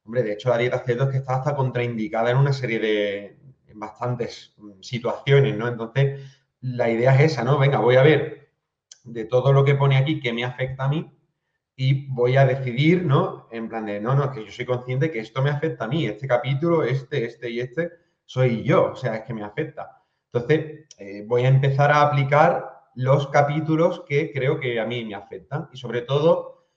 Hombre, 0.04 0.22
de 0.22 0.32
hecho 0.32 0.48
la 0.50 0.58
dieta 0.58 0.80
ceto 0.80 1.04
es 1.04 1.10
que 1.10 1.18
está 1.18 1.36
hasta 1.36 1.54
contraindicada 1.54 2.30
en 2.30 2.36
una 2.38 2.52
serie 2.52 2.80
de 2.80 3.40
en 3.68 3.78
bastantes 3.78 4.54
situaciones, 4.80 5.56
¿no? 5.56 5.68
Entonces, 5.68 6.20
la 6.60 6.90
idea 6.90 7.14
es 7.14 7.32
esa, 7.32 7.44
¿no? 7.44 7.58
Venga, 7.58 7.78
voy 7.78 7.94
a 7.94 8.02
ver 8.02 8.50
de 9.04 9.24
todo 9.26 9.52
lo 9.52 9.64
que 9.64 9.76
pone 9.76 9.96
aquí 9.96 10.18
que 10.18 10.32
me 10.32 10.44
afecta 10.44 10.84
a 10.84 10.88
mí 10.88 11.08
y 11.76 12.08
voy 12.08 12.36
a 12.36 12.44
decidir, 12.44 13.04
¿no? 13.04 13.46
En 13.52 13.68
plan 13.68 13.86
de, 13.86 14.00
no, 14.00 14.16
no, 14.16 14.24
es 14.24 14.30
que 14.30 14.44
yo 14.44 14.50
soy 14.50 14.66
consciente 14.66 15.10
que 15.12 15.20
esto 15.20 15.40
me 15.40 15.50
afecta 15.50 15.84
a 15.84 15.88
mí, 15.88 16.04
este 16.04 16.26
capítulo, 16.26 16.82
este, 16.82 17.24
este 17.26 17.48
y 17.48 17.60
este, 17.60 17.90
soy 18.24 18.64
yo, 18.64 18.92
o 18.92 18.96
sea, 18.96 19.16
es 19.16 19.24
que 19.24 19.34
me 19.34 19.44
afecta. 19.44 19.99
Entonces, 20.32 20.86
eh, 20.98 21.24
voy 21.26 21.44
a 21.44 21.48
empezar 21.48 21.90
a 21.90 22.02
aplicar 22.02 22.70
los 22.94 23.28
capítulos 23.28 24.04
que 24.06 24.32
creo 24.32 24.60
que 24.60 24.78
a 24.80 24.86
mí 24.86 25.04
me 25.04 25.14
afectan 25.14 25.68
y 25.72 25.76
sobre 25.76 26.02
todo 26.02 26.68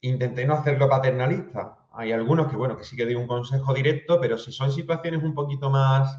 intenté 0.00 0.44
no 0.44 0.54
hacerlo 0.54 0.88
paternalista. 0.88 1.78
Hay 1.92 2.12
algunos 2.12 2.50
que, 2.50 2.56
bueno, 2.56 2.76
que 2.76 2.84
sí 2.84 2.96
que 2.96 3.04
doy 3.04 3.14
un 3.14 3.26
consejo 3.26 3.72
directo, 3.72 4.20
pero 4.20 4.36
si 4.38 4.50
son 4.50 4.72
situaciones 4.72 5.22
un 5.22 5.34
poquito 5.34 5.70
más, 5.70 6.18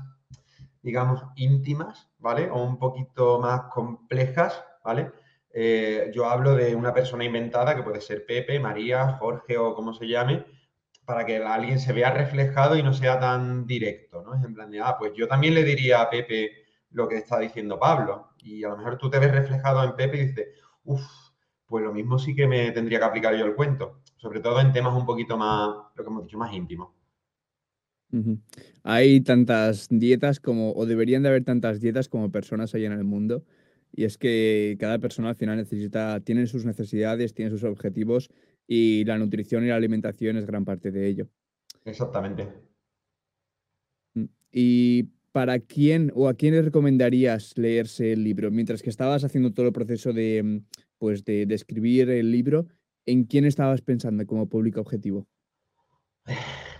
digamos, 0.81 1.23
íntimas, 1.35 2.09
¿vale? 2.19 2.49
O 2.49 2.63
un 2.63 2.77
poquito 2.77 3.39
más 3.39 3.63
complejas, 3.73 4.63
¿vale? 4.83 5.11
Eh, 5.53 6.11
yo 6.13 6.29
hablo 6.29 6.55
de 6.55 6.75
una 6.75 6.93
persona 6.93 7.23
inventada 7.25 7.75
que 7.75 7.83
puede 7.83 8.01
ser 8.01 8.25
Pepe, 8.25 8.59
María, 8.59 9.17
Jorge 9.19 9.57
o 9.57 9.75
como 9.75 9.93
se 9.93 10.07
llame, 10.07 10.45
para 11.05 11.25
que 11.25 11.37
alguien 11.37 11.79
se 11.79 11.91
vea 11.91 12.11
reflejado 12.11 12.75
y 12.75 12.83
no 12.83 12.93
sea 12.93 13.19
tan 13.19 13.65
directo, 13.67 14.23
¿no? 14.23 14.35
Es 14.35 14.43
en 14.43 14.53
plan 14.53 14.71
de, 14.71 14.79
ah, 14.79 14.95
pues 14.97 15.11
yo 15.15 15.27
también 15.27 15.53
le 15.55 15.63
diría 15.63 16.01
a 16.01 16.09
Pepe 16.09 16.62
lo 16.93 17.07
que 17.07 17.17
está 17.17 17.39
diciendo 17.39 17.79
Pablo. 17.79 18.29
Y 18.39 18.63
a 18.63 18.69
lo 18.69 18.77
mejor 18.77 18.97
tú 18.97 19.09
te 19.09 19.19
ves 19.19 19.31
reflejado 19.31 19.83
en 19.83 19.95
Pepe 19.95 20.17
y 20.17 20.25
dices, 20.27 20.47
uff, 20.85 21.03
pues 21.65 21.83
lo 21.83 21.93
mismo 21.93 22.17
sí 22.17 22.35
que 22.35 22.47
me 22.47 22.71
tendría 22.71 22.99
que 22.99 23.05
aplicar 23.05 23.35
yo 23.35 23.45
el 23.45 23.55
cuento. 23.55 24.01
Sobre 24.15 24.39
todo 24.39 24.61
en 24.61 24.71
temas 24.71 24.95
un 24.95 25.05
poquito 25.05 25.37
más, 25.37 25.69
lo 25.95 26.03
que 26.03 26.09
hemos 26.09 26.23
dicho, 26.23 26.37
más 26.37 26.53
íntimos. 26.53 26.89
Hay 28.83 29.21
tantas 29.21 29.87
dietas 29.89 30.39
como, 30.39 30.71
o 30.73 30.85
deberían 30.85 31.23
de 31.23 31.29
haber 31.29 31.43
tantas 31.43 31.81
dietas 31.81 32.09
como 32.09 32.31
personas 32.31 32.73
hay 32.75 32.85
en 32.85 32.91
el 32.91 33.03
mundo. 33.03 33.43
Y 33.91 34.05
es 34.05 34.17
que 34.17 34.77
cada 34.79 34.99
persona 34.99 35.29
al 35.29 35.35
final 35.35 35.57
necesita, 35.57 36.19
tiene 36.19 36.47
sus 36.47 36.65
necesidades, 36.65 37.33
tiene 37.33 37.51
sus 37.51 37.63
objetivos 37.63 38.29
y 38.67 39.03
la 39.05 39.17
nutrición 39.17 39.63
y 39.63 39.67
la 39.67 39.75
alimentación 39.75 40.37
es 40.37 40.45
gran 40.45 40.65
parte 40.65 40.91
de 40.91 41.07
ello. 41.07 41.27
Exactamente. 41.85 42.49
Mm, 44.13 44.25
y 44.51 45.09
¿para 45.33 45.59
quién 45.59 46.11
o 46.15 46.29
a 46.29 46.35
quién 46.35 46.53
le 46.53 46.61
recomendarías 46.61 47.57
leerse 47.57 48.13
el 48.13 48.23
libro? 48.23 48.51
Mientras 48.51 48.81
que 48.81 48.91
estabas 48.91 49.23
haciendo 49.23 49.51
todo 49.51 49.65
el 49.65 49.73
proceso 49.73 50.13
de, 50.13 50.41
mm, 50.43 50.65
pues 50.99 51.25
de, 51.25 51.47
escribir 51.49 52.09
el 52.11 52.31
libro, 52.31 52.67
¿en 53.05 53.25
quién 53.25 53.43
estabas 53.43 53.81
pensando 53.81 54.25
como 54.25 54.47
público 54.47 54.79
objetivo? 54.79 55.27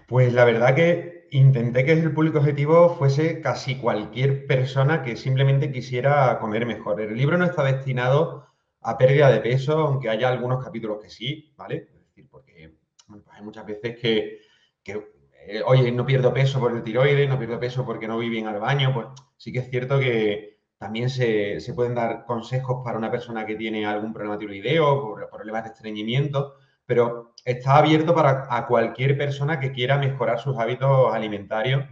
Pues 0.08 0.32
la 0.34 0.45
verdad 0.45 0.76
que 0.76 1.28
intenté 1.32 1.84
que 1.84 1.93
el 1.93 2.14
público 2.14 2.38
objetivo 2.38 2.95
fuese 2.95 3.41
casi 3.41 3.76
cualquier 3.76 4.45
persona 4.45 5.01
que 5.01 5.16
simplemente 5.16 5.72
quisiera 5.72 6.38
comer 6.39 6.66
mejor. 6.68 7.01
El 7.01 7.18
libro 7.18 7.38
no 7.38 7.45
está 7.45 7.64
destinado 7.64 8.45
a 8.82 8.97
pérdida 8.97 9.32
de 9.32 9.39
peso, 9.39 9.80
aunque 9.80 10.10
haya 10.10 10.30
algunos 10.30 10.64
capítulos 10.64 11.01
que 11.01 11.10
sí, 11.10 11.54
¿vale? 11.58 11.88
Es 11.91 12.06
decir, 12.06 12.28
porque 12.30 12.76
pues 13.08 13.24
hay 13.32 13.41
muchas 13.41 13.66
veces 13.66 13.97
que, 13.99 14.41
que 14.84 15.12
eh, 15.48 15.62
oye, 15.66 15.91
no 15.91 16.06
pierdo 16.06 16.34
peso 16.34 16.60
por 16.60 16.72
el 16.72 16.84
tiroides, 16.84 17.30
no 17.30 17.38
pierdo 17.38 17.60
peso 17.60 17.86
porque 17.86 18.08
no 18.08 18.16
voy 18.16 18.30
bien 18.30 18.48
al 18.48 18.60
baño, 18.60 18.94
pues 18.94 19.08
sí 19.38 19.52
que 19.52 19.60
es 19.60 19.70
cierto 19.70 20.00
que 20.00 20.60
también 20.78 21.10
se, 21.10 21.60
pueden 21.76 21.96
dar 21.96 22.26
consejos 22.26 22.82
para 22.84 22.98
una 22.98 23.10
persona 23.10 23.46
que 23.46 23.56
tiene 23.56 23.86
algún 23.86 24.14
problema 24.14 24.38
tiroideo, 24.38 25.02
por 25.02 25.30
problemas 25.30 25.64
de 25.64 25.70
estreñimiento, 25.70 26.56
pero 26.86 27.34
está 27.46 27.78
abierto 27.78 28.14
para 28.14 28.66
cualquier 28.68 29.18
persona 29.18 29.60
que 29.60 29.72
quiera 29.72 29.98
mejorar 29.98 30.39
sus 30.39 30.58
hábitos 30.58 31.14
alimentarios 31.14 31.86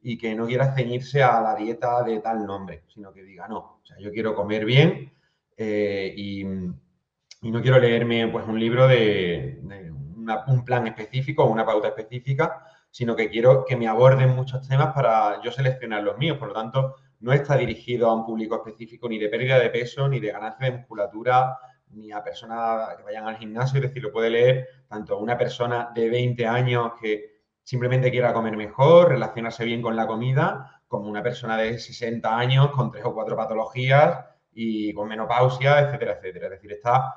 y 0.00 0.16
que 0.16 0.34
no 0.34 0.46
quiera 0.46 0.74
ceñirse 0.74 1.22
a 1.22 1.40
la 1.42 1.54
dieta 1.56 2.02
de 2.02 2.20
tal 2.20 2.46
nombre, 2.46 2.84
sino 2.88 3.12
que 3.12 3.22
diga, 3.22 3.46
no, 3.48 3.58
o 3.58 3.80
sea, 3.84 3.98
yo 3.98 4.10
quiero 4.12 4.34
comer 4.34 4.64
bien 4.64 5.12
eh, 5.56 6.14
y, 6.16 6.44
no 6.44 7.62
quiero 7.62 7.78
leerme 7.78 8.28
pues, 8.28 8.46
un 8.46 8.58
libro 8.58 8.88
de, 8.88 9.60
un 9.62 10.64
plan 10.64 10.86
específico 10.86 11.44
o 11.44 11.50
una 11.50 11.64
pauta 11.64 11.88
específica, 11.88 12.64
sino 12.98 13.14
que 13.14 13.30
quiero 13.30 13.64
que 13.64 13.76
me 13.76 13.86
aborden 13.86 14.34
muchos 14.34 14.66
temas 14.66 14.92
para 14.92 15.40
yo 15.40 15.52
seleccionar 15.52 16.02
los 16.02 16.18
míos. 16.18 16.36
Por 16.36 16.48
lo 16.48 16.54
tanto, 16.54 16.96
no 17.20 17.32
está 17.32 17.56
dirigido 17.56 18.10
a 18.10 18.14
un 18.16 18.26
público 18.26 18.56
específico 18.56 19.08
ni 19.08 19.20
de 19.20 19.28
pérdida 19.28 19.56
de 19.60 19.70
peso, 19.70 20.08
ni 20.08 20.18
de 20.18 20.32
ganancia 20.32 20.66
de 20.66 20.78
musculatura, 20.78 21.56
ni 21.90 22.10
a 22.10 22.24
personas 22.24 22.96
que 22.96 23.04
vayan 23.04 23.28
al 23.28 23.36
gimnasio. 23.36 23.78
Es 23.78 23.82
decir, 23.82 24.02
lo 24.02 24.10
puede 24.10 24.30
leer 24.30 24.66
tanto 24.88 25.16
una 25.16 25.38
persona 25.38 25.92
de 25.94 26.10
20 26.10 26.44
años 26.48 26.94
que 27.00 27.44
simplemente 27.62 28.10
quiera 28.10 28.32
comer 28.32 28.56
mejor, 28.56 29.10
relacionarse 29.10 29.64
bien 29.64 29.80
con 29.80 29.94
la 29.94 30.08
comida, 30.08 30.82
como 30.88 31.08
una 31.08 31.22
persona 31.22 31.56
de 31.56 31.78
60 31.78 32.36
años 32.36 32.72
con 32.72 32.90
tres 32.90 33.04
o 33.04 33.14
cuatro 33.14 33.36
patologías 33.36 34.24
y 34.52 34.92
con 34.92 35.06
menopausia, 35.06 35.78
etcétera, 35.82 36.14
etcétera. 36.14 36.46
Es 36.46 36.50
decir, 36.50 36.72
está 36.72 37.14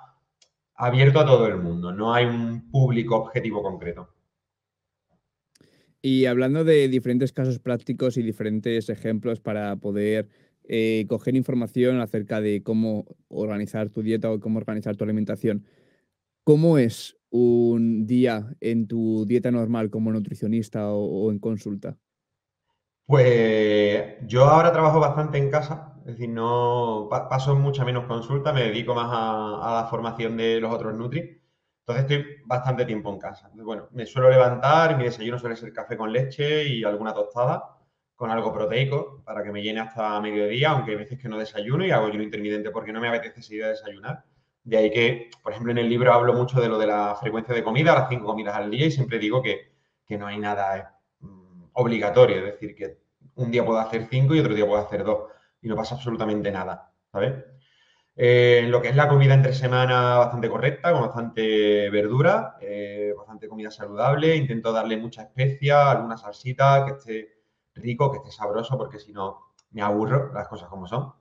abierto 0.76 1.22
a 1.22 1.26
todo 1.26 1.48
el 1.48 1.58
mundo, 1.58 1.92
no 1.92 2.14
hay 2.14 2.26
un 2.26 2.70
público 2.70 3.16
objetivo 3.16 3.64
concreto. 3.64 4.21
Y 6.02 6.26
hablando 6.26 6.64
de 6.64 6.88
diferentes 6.88 7.32
casos 7.32 7.60
prácticos 7.60 8.18
y 8.18 8.24
diferentes 8.24 8.90
ejemplos 8.90 9.40
para 9.40 9.76
poder 9.76 10.28
eh, 10.64 11.06
coger 11.08 11.36
información 11.36 12.00
acerca 12.00 12.42
de 12.42 12.64
cómo 12.64 13.06
organizar 13.28 13.90
tu 13.90 14.02
dieta 14.02 14.32
o 14.32 14.40
cómo 14.40 14.58
organizar 14.58 14.96
tu 14.96 15.04
alimentación, 15.04 15.66
¿cómo 16.44 16.80
es 16.80 17.18
un 17.30 18.08
día 18.08 18.56
en 18.62 18.88
tu 18.88 19.26
dieta 19.28 19.52
normal 19.52 19.92
como 19.92 20.12
nutricionista 20.12 20.92
o, 20.92 21.32
en 21.32 21.40
consulta? 21.40 21.98
Pues 23.06 24.16
yo 24.26 24.46
ahora 24.46 24.72
trabajo 24.72 25.00
bastante 25.00 25.38
en 25.38 25.52
casa, 25.52 25.96
es 26.00 26.14
decir, 26.14 26.30
no 26.30 27.10
paso 27.10 27.56
mucha 27.56 27.86
menos 27.86 28.06
consulta, 28.06 28.54
me 28.54 28.64
dedico 28.64 28.96
más 28.96 29.10
a, 29.12 29.80
a 29.80 29.82
la 29.82 29.88
formación 29.88 30.38
de 30.38 30.60
los 30.62 30.74
otros 30.74 30.96
Nutri. 30.96 31.41
Entonces 31.86 32.04
estoy 32.04 32.36
bastante 32.46 32.86
tiempo 32.86 33.12
en 33.12 33.20
casa. 33.20 33.50
Bueno, 33.54 33.88
me 33.92 34.06
suelo 34.06 34.30
levantar, 34.30 34.98
mi 34.98 35.04
desayuno 35.06 35.40
suele 35.40 35.56
ser 35.56 35.74
café 35.74 35.98
con 35.98 36.12
leche 36.12 36.64
y 36.68 36.84
alguna 36.84 37.14
tostada 37.14 37.78
con 38.16 38.30
algo 38.30 38.54
proteico 38.54 39.24
para 39.26 39.44
que 39.44 39.52
me 39.52 39.64
llene 39.64 39.80
hasta 39.80 40.22
mediodía, 40.22 40.70
aunque 40.70 40.92
hay 40.92 40.98
veces 40.98 41.18
que 41.18 41.28
no 41.28 41.40
desayuno 41.40 41.84
y 41.84 41.90
hago 41.90 42.06
ayuno 42.06 42.22
intermitente 42.24 42.70
porque 42.70 42.94
no 42.94 43.02
me 43.02 43.08
apetece 43.08 43.42
seguir 43.42 43.64
a 43.64 43.70
desayunar. 43.70 44.24
De 44.64 44.78
ahí 44.78 44.92
que, 44.92 45.32
por 45.42 45.52
ejemplo, 45.54 45.72
en 45.72 45.80
el 45.80 45.90
libro 45.90 46.14
hablo 46.14 46.34
mucho 46.34 46.62
de 46.62 46.70
lo 46.70 46.78
de 46.78 46.86
la 46.86 47.16
frecuencia 47.16 47.56
de 47.56 47.64
comida, 47.64 47.96
las 47.96 48.10
cinco 48.10 48.26
comidas 48.28 48.56
al 48.56 48.70
día 48.70 48.86
y 48.86 48.92
siempre 48.92 49.18
digo 49.18 49.42
que, 49.42 49.72
que 50.06 50.20
no 50.20 50.28
hay 50.28 50.38
nada 50.38 51.00
mm, 51.20 51.64
obligatorio, 51.74 52.38
es 52.38 52.44
decir, 52.44 52.76
que 52.76 53.00
un 53.34 53.50
día 53.50 53.66
puedo 53.66 53.80
hacer 53.80 54.08
cinco 54.08 54.36
y 54.36 54.40
otro 54.40 54.54
día 54.54 54.68
puedo 54.68 54.82
hacer 54.86 55.04
dos 55.04 55.32
y 55.60 55.68
no 55.68 55.76
pasa 55.76 55.96
absolutamente 55.96 56.52
nada, 56.52 56.94
¿sabes? 57.12 57.34
Eh, 58.24 58.68
lo 58.68 58.84
que 58.84 58.90
es 58.90 58.96
la 58.96 59.08
comida 59.08 59.34
entre 59.34 59.52
semana, 59.52 60.20
bastante 60.20 60.48
correcta, 60.48 60.92
con 60.92 61.02
bastante 61.02 61.90
verdura, 61.90 62.56
eh, 62.62 63.16
bastante 63.18 63.48
comida 63.48 63.72
saludable. 63.72 64.36
Intento 64.36 64.72
darle 64.72 64.96
mucha 64.96 65.24
especia, 65.24 65.90
alguna 65.90 66.18
salsita, 66.18 66.86
que 66.86 66.92
esté 66.92 67.30
rico, 67.74 68.12
que 68.12 68.20
esté 68.20 68.30
sabroso, 68.32 68.78
porque 68.78 69.00
si 69.00 69.12
no 69.12 69.56
me 69.72 69.82
aburro 69.82 70.32
las 70.34 70.48
cosas 70.48 70.70
como 70.70 70.86
son. 70.86 71.12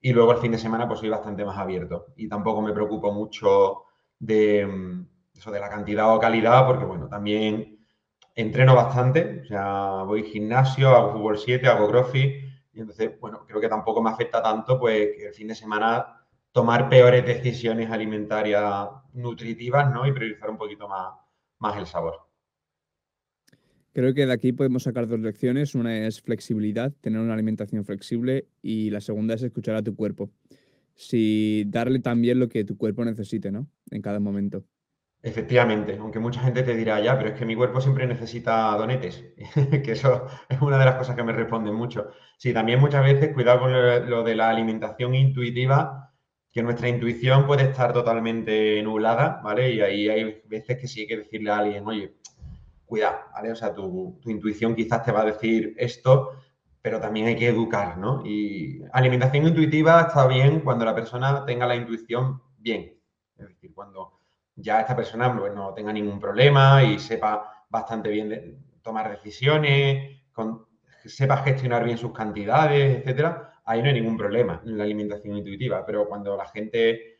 Y 0.00 0.12
luego 0.12 0.32
el 0.32 0.38
fin 0.38 0.50
de 0.50 0.58
semana 0.58 0.88
pues 0.88 0.98
soy 0.98 1.08
bastante 1.08 1.44
más 1.44 1.56
abierto 1.56 2.06
y 2.16 2.28
tampoco 2.28 2.62
me 2.62 2.72
preocupo 2.72 3.12
mucho 3.12 3.84
de 4.18 4.66
mm, 4.66 5.06
eso 5.36 5.52
de 5.52 5.60
la 5.60 5.70
cantidad 5.70 6.12
o 6.12 6.18
calidad, 6.18 6.66
porque 6.66 6.84
bueno, 6.84 7.06
también 7.08 7.78
entreno 8.34 8.74
bastante, 8.74 9.42
o 9.42 9.44
sea, 9.44 10.02
voy 10.02 10.22
al 10.22 10.26
gimnasio, 10.26 10.88
hago 10.90 11.12
fútbol 11.12 11.38
7, 11.38 11.68
hago 11.68 11.86
crossfit 11.88 12.44
y 12.72 12.80
entonces, 12.80 13.20
bueno, 13.20 13.44
creo 13.46 13.60
que 13.60 13.68
tampoco 13.68 14.02
me 14.02 14.10
afecta 14.10 14.42
tanto 14.42 14.80
pues 14.80 15.10
que 15.16 15.28
el 15.28 15.34
fin 15.34 15.46
de 15.46 15.54
semana 15.54 16.19
tomar 16.52 16.88
peores 16.88 17.24
decisiones 17.24 17.90
alimentarias 17.90 18.88
nutritivas, 19.12 19.92
¿no? 19.92 20.06
Y 20.06 20.12
priorizar 20.12 20.50
un 20.50 20.58
poquito 20.58 20.88
más, 20.88 21.14
más 21.58 21.76
el 21.76 21.86
sabor. 21.86 22.30
Creo 23.92 24.14
que 24.14 24.26
de 24.26 24.32
aquí 24.32 24.52
podemos 24.52 24.84
sacar 24.84 25.08
dos 25.08 25.20
lecciones. 25.20 25.74
Una 25.74 26.06
es 26.06 26.20
flexibilidad, 26.22 26.92
tener 27.00 27.20
una 27.20 27.34
alimentación 27.34 27.84
flexible 27.84 28.46
y 28.62 28.90
la 28.90 29.00
segunda 29.00 29.34
es 29.34 29.42
escuchar 29.42 29.74
a 29.76 29.82
tu 29.82 29.96
cuerpo. 29.96 30.30
Si 30.94 31.64
darle 31.66 31.98
también 31.98 32.38
lo 32.38 32.48
que 32.48 32.64
tu 32.64 32.76
cuerpo 32.76 33.04
necesite, 33.04 33.50
¿no? 33.50 33.66
En 33.90 34.02
cada 34.02 34.20
momento. 34.20 34.64
Efectivamente, 35.22 35.98
aunque 36.00 36.18
mucha 36.18 36.40
gente 36.40 36.62
te 36.62 36.74
dirá, 36.74 36.98
ya, 37.00 37.18
pero 37.18 37.30
es 37.30 37.38
que 37.38 37.44
mi 37.44 37.54
cuerpo 37.54 37.80
siempre 37.80 38.06
necesita 38.06 38.74
donetes, 38.78 39.22
que 39.84 39.92
eso 39.92 40.26
es 40.48 40.60
una 40.62 40.78
de 40.78 40.84
las 40.86 40.94
cosas 40.94 41.14
que 41.14 41.22
me 41.22 41.32
responden 41.32 41.74
mucho. 41.74 42.10
Sí, 42.38 42.54
también 42.54 42.80
muchas 42.80 43.04
veces, 43.04 43.34
cuidado 43.34 43.60
con 43.60 43.72
lo 44.08 44.22
de 44.22 44.34
la 44.34 44.48
alimentación 44.48 45.14
intuitiva, 45.14 46.09
que 46.52 46.62
nuestra 46.62 46.88
intuición 46.88 47.46
puede 47.46 47.64
estar 47.64 47.92
totalmente 47.92 48.82
nublada, 48.82 49.40
¿vale? 49.42 49.72
Y 49.72 49.80
ahí 49.80 50.08
hay 50.08 50.42
veces 50.46 50.78
que 50.78 50.88
sí 50.88 51.00
hay 51.00 51.06
que 51.06 51.16
decirle 51.18 51.50
a 51.50 51.58
alguien, 51.58 51.86
oye, 51.86 52.16
cuidado, 52.84 53.18
¿vale? 53.32 53.52
O 53.52 53.56
sea, 53.56 53.72
tu, 53.72 54.20
intuición 54.24 54.74
quizás 54.74 55.04
te 55.04 55.12
va 55.12 55.22
a 55.22 55.26
decir 55.26 55.74
esto, 55.78 56.32
pero 56.82 57.00
también 57.00 57.26
hay 57.26 57.36
que 57.36 57.48
educar, 57.48 57.98
¿no? 57.98 58.22
Y 58.26 58.82
alimentación 58.92 59.46
intuitiva 59.46 60.00
está 60.00 60.26
bien 60.26 60.60
cuando 60.60 60.84
la 60.84 60.94
persona 60.94 61.44
tenga 61.44 61.66
la 61.66 61.76
intuición 61.76 62.42
bien. 62.58 62.96
Es 63.36 63.48
decir, 63.48 63.72
cuando 63.72 64.18
ya 64.56 64.80
esta 64.80 64.96
persona 64.96 65.34
pues, 65.38 65.54
no 65.54 65.72
tenga 65.72 65.92
ningún 65.92 66.18
problema 66.18 66.82
y 66.82 66.98
sepa 66.98 67.64
bastante 67.70 68.10
bien 68.10 68.58
tomar 68.82 69.10
decisiones, 69.10 70.20
sepa 71.04 71.38
gestionar 71.38 71.84
bien 71.84 71.96
sus 71.96 72.12
cantidades, 72.12 72.98
etcétera, 72.98 73.59
ahí 73.64 73.80
no 73.80 73.88
hay 73.88 73.94
ningún 73.94 74.16
problema 74.16 74.62
en 74.64 74.76
la 74.78 74.84
alimentación 74.84 75.36
intuitiva. 75.36 75.84
Pero 75.86 76.08
cuando 76.08 76.36
la 76.36 76.46
gente 76.46 77.18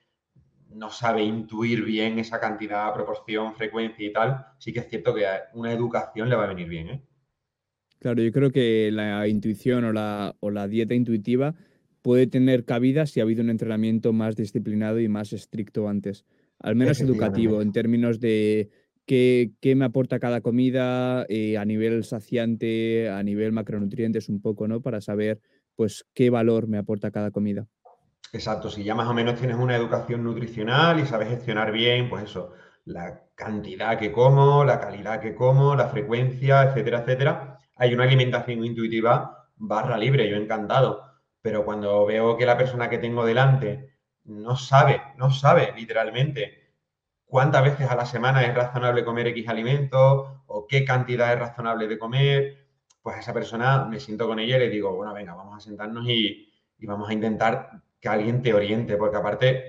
no 0.74 0.90
sabe 0.90 1.22
intuir 1.22 1.84
bien 1.84 2.18
esa 2.18 2.40
cantidad, 2.40 2.92
proporción, 2.94 3.54
frecuencia 3.54 4.06
y 4.06 4.12
tal, 4.12 4.46
sí 4.58 4.72
que 4.72 4.80
es 4.80 4.88
cierto 4.88 5.14
que 5.14 5.24
una 5.54 5.72
educación 5.72 6.28
le 6.28 6.36
va 6.36 6.44
a 6.44 6.48
venir 6.48 6.68
bien. 6.68 6.88
¿eh? 6.88 7.02
Claro, 7.98 8.22
yo 8.22 8.32
creo 8.32 8.50
que 8.50 8.90
la 8.92 9.26
intuición 9.28 9.84
o 9.84 9.92
la, 9.92 10.36
o 10.40 10.50
la 10.50 10.68
dieta 10.68 10.94
intuitiva 10.94 11.54
puede 12.02 12.26
tener 12.26 12.64
cabida 12.64 13.06
si 13.06 13.20
ha 13.20 13.24
habido 13.24 13.42
un 13.42 13.50
entrenamiento 13.50 14.12
más 14.12 14.36
disciplinado 14.36 15.00
y 15.00 15.08
más 15.08 15.32
estricto 15.32 15.88
antes, 15.88 16.24
al 16.58 16.76
menos 16.76 17.00
educativo, 17.00 17.62
en 17.62 17.72
términos 17.72 18.20
de 18.20 18.70
qué, 19.06 19.74
me 19.76 19.84
aporta 19.84 20.18
cada 20.18 20.40
comida 20.40 21.26
eh, 21.28 21.58
a 21.58 21.64
nivel 21.64 22.04
saciante, 22.04 23.08
a 23.08 23.22
nivel 23.22 23.52
macronutrientes 23.52 24.28
un 24.28 24.40
poco, 24.40 24.68
¿no? 24.68 24.80
Para 24.80 25.00
saber, 25.00 25.40
pues, 25.80 26.04
qué 26.12 26.28
valor 26.28 26.68
me 26.68 26.76
aporta 26.76 27.10
cada 27.10 27.30
comida. 27.30 27.66
Exacto, 28.34 28.68
si 28.68 28.84
ya 28.84 28.94
más 28.94 29.08
o 29.08 29.14
menos 29.14 29.36
tienes 29.36 29.56
una 29.56 29.74
educación 29.74 30.22
nutricional 30.22 31.00
y 31.00 31.06
sabes 31.06 31.30
gestionar 31.30 31.72
bien, 31.72 32.10
pues 32.10 32.24
eso, 32.24 32.52
la 32.84 33.22
cantidad 33.34 33.98
que 33.98 34.12
como, 34.12 34.62
la 34.62 34.78
calidad 34.78 35.22
que 35.22 35.34
como, 35.34 35.74
la 35.74 35.88
frecuencia, 35.88 36.64
etcétera, 36.64 36.98
etcétera, 36.98 37.58
hay 37.76 37.94
una 37.94 38.04
alimentación 38.04 38.62
intuitiva 38.62 39.48
barra 39.56 39.96
libre, 39.96 40.28
yo 40.28 40.36
encantado. 40.36 41.02
Pero 41.40 41.64
cuando 41.64 42.04
veo 42.04 42.36
que 42.36 42.44
la 42.44 42.58
persona 42.58 42.90
que 42.90 42.98
tengo 42.98 43.24
delante 43.24 43.94
no 44.24 44.56
sabe, 44.56 45.00
no 45.16 45.30
sabe 45.30 45.72
literalmente 45.74 46.74
cuántas 47.24 47.64
veces 47.64 47.88
a 47.88 47.96
la 47.96 48.04
semana 48.04 48.44
es 48.44 48.54
razonable 48.54 49.02
comer 49.02 49.28
X 49.28 49.48
alimentos 49.48 50.28
o 50.44 50.66
qué 50.68 50.84
cantidad 50.84 51.32
es 51.32 51.38
razonable 51.38 51.88
de 51.88 51.98
comer, 51.98 52.59
pues 53.02 53.18
esa 53.18 53.32
persona 53.32 53.84
me 53.86 54.00
siento 54.00 54.26
con 54.26 54.38
ella 54.38 54.56
y 54.56 54.60
le 54.60 54.70
digo, 54.70 54.94
bueno, 54.94 55.14
venga, 55.14 55.34
vamos 55.34 55.56
a 55.56 55.60
sentarnos 55.60 56.06
y, 56.06 56.46
vamos 56.82 57.10
a 57.10 57.12
intentar 57.12 57.82
que 58.00 58.08
alguien 58.08 58.42
te 58.42 58.54
oriente, 58.54 58.96
porque 58.96 59.16
aparte 59.16 59.68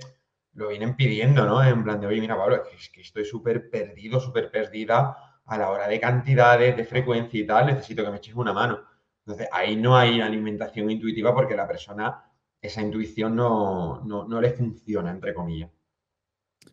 lo 0.53 0.69
vienen 0.69 0.95
pidiendo, 0.95 1.45
¿no? 1.45 1.63
En 1.63 1.83
plan 1.83 1.99
de, 1.99 2.07
oye, 2.07 2.21
mira, 2.21 2.37
Pablo, 2.37 2.63
es 2.73 2.89
que, 2.89 3.01
estoy 3.01 3.25
súper 3.25 3.69
perdido, 3.69 4.19
súper 4.19 4.49
perdida 4.49 5.15
a 5.45 5.57
la 5.57 5.69
hora 5.69 5.87
de 5.87 5.99
cantidades, 5.99 6.75
de 6.75 6.85
frecuencia 6.85 7.39
y 7.39 7.45
tal, 7.45 7.67
necesito 7.67 8.03
que 8.03 8.11
me 8.11 8.17
eches 8.17 8.35
una 8.35 8.53
mano. 8.53 8.79
Entonces, 9.25 9.47
ahí 9.51 9.75
no 9.75 9.95
hay 9.95 10.21
alimentación 10.21 10.89
intuitiva 10.89 11.33
porque 11.33 11.55
la 11.55 11.67
persona, 11.67 12.23
esa 12.61 12.81
intuición 12.81 13.35
no, 13.35 14.01
no, 14.03 14.41
le 14.41 14.51
funciona, 14.51 15.11
entre 15.11 15.33
comillas. 15.33 15.69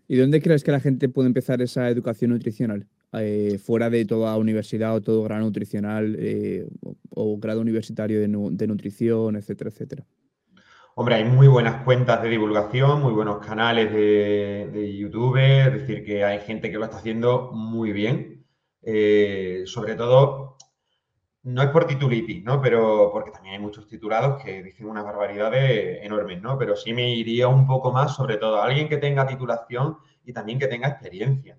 ¿Y 0.06 0.16
dónde 0.16 0.40
crees 0.40 0.64
que 0.64 0.72
la 0.72 0.80
gente 0.80 1.08
puede 1.08 1.28
empezar 1.28 1.60
esa 1.60 1.88
educación 1.88 2.30
nutricional? 2.30 2.86
Eh, 3.14 3.58
fuera 3.58 3.88
de 3.88 4.04
toda 4.04 4.36
universidad 4.36 4.94
o 4.94 5.00
todo 5.00 5.22
grado 5.22 5.42
nutricional 5.42 6.14
eh, 6.18 6.68
o, 7.14 7.38
grado 7.38 7.62
universitario 7.62 8.20
de, 8.20 8.28
nutrición, 8.66 9.36
etcétera, 9.36 9.70
etcétera. 9.70 10.04
Hombre, 10.94 11.14
hay 11.14 11.24
muy 11.24 11.48
buenas 11.48 11.84
cuentas 11.84 12.22
de 12.22 12.28
divulgación, 12.28 13.00
muy 13.00 13.14
buenos 13.14 13.38
canales 13.38 13.90
de, 13.92 14.94
YouTube, 14.98 15.38
es 15.38 15.72
decir, 15.72 16.04
que 16.04 16.22
hay 16.22 16.40
gente 16.40 16.70
que 16.70 16.76
lo 16.76 16.84
está 16.84 16.98
haciendo 16.98 17.50
muy 17.52 17.92
bien. 17.92 18.44
Eh, 18.82 19.62
sobre 19.64 19.94
todo, 19.94 20.58
no 21.44 21.62
es 21.62 21.70
por 21.70 21.86
titulitis, 21.86 22.44
¿no? 22.44 22.60
Pero 22.60 23.10
porque 23.10 23.30
también 23.30 23.54
hay 23.54 23.60
muchos 23.60 23.86
titulados 23.86 24.42
que 24.42 24.62
dicen 24.62 24.86
unas 24.86 25.04
barbaridades 25.04 26.04
enormes, 26.04 26.42
¿no? 26.42 26.58
Pero 26.58 26.76
sí 26.76 26.92
me 26.92 27.14
iría 27.14 27.48
un 27.48 27.66
poco 27.66 27.90
más, 27.90 28.14
sobre 28.14 28.36
todo, 28.36 28.60
a 28.60 28.66
alguien 28.66 28.88
que 28.88 28.98
tenga 28.98 29.26
titulación 29.26 29.96
y 30.24 30.32
también 30.34 30.58
que 30.58 30.66
tenga 30.66 30.88
experiencia. 30.88 31.58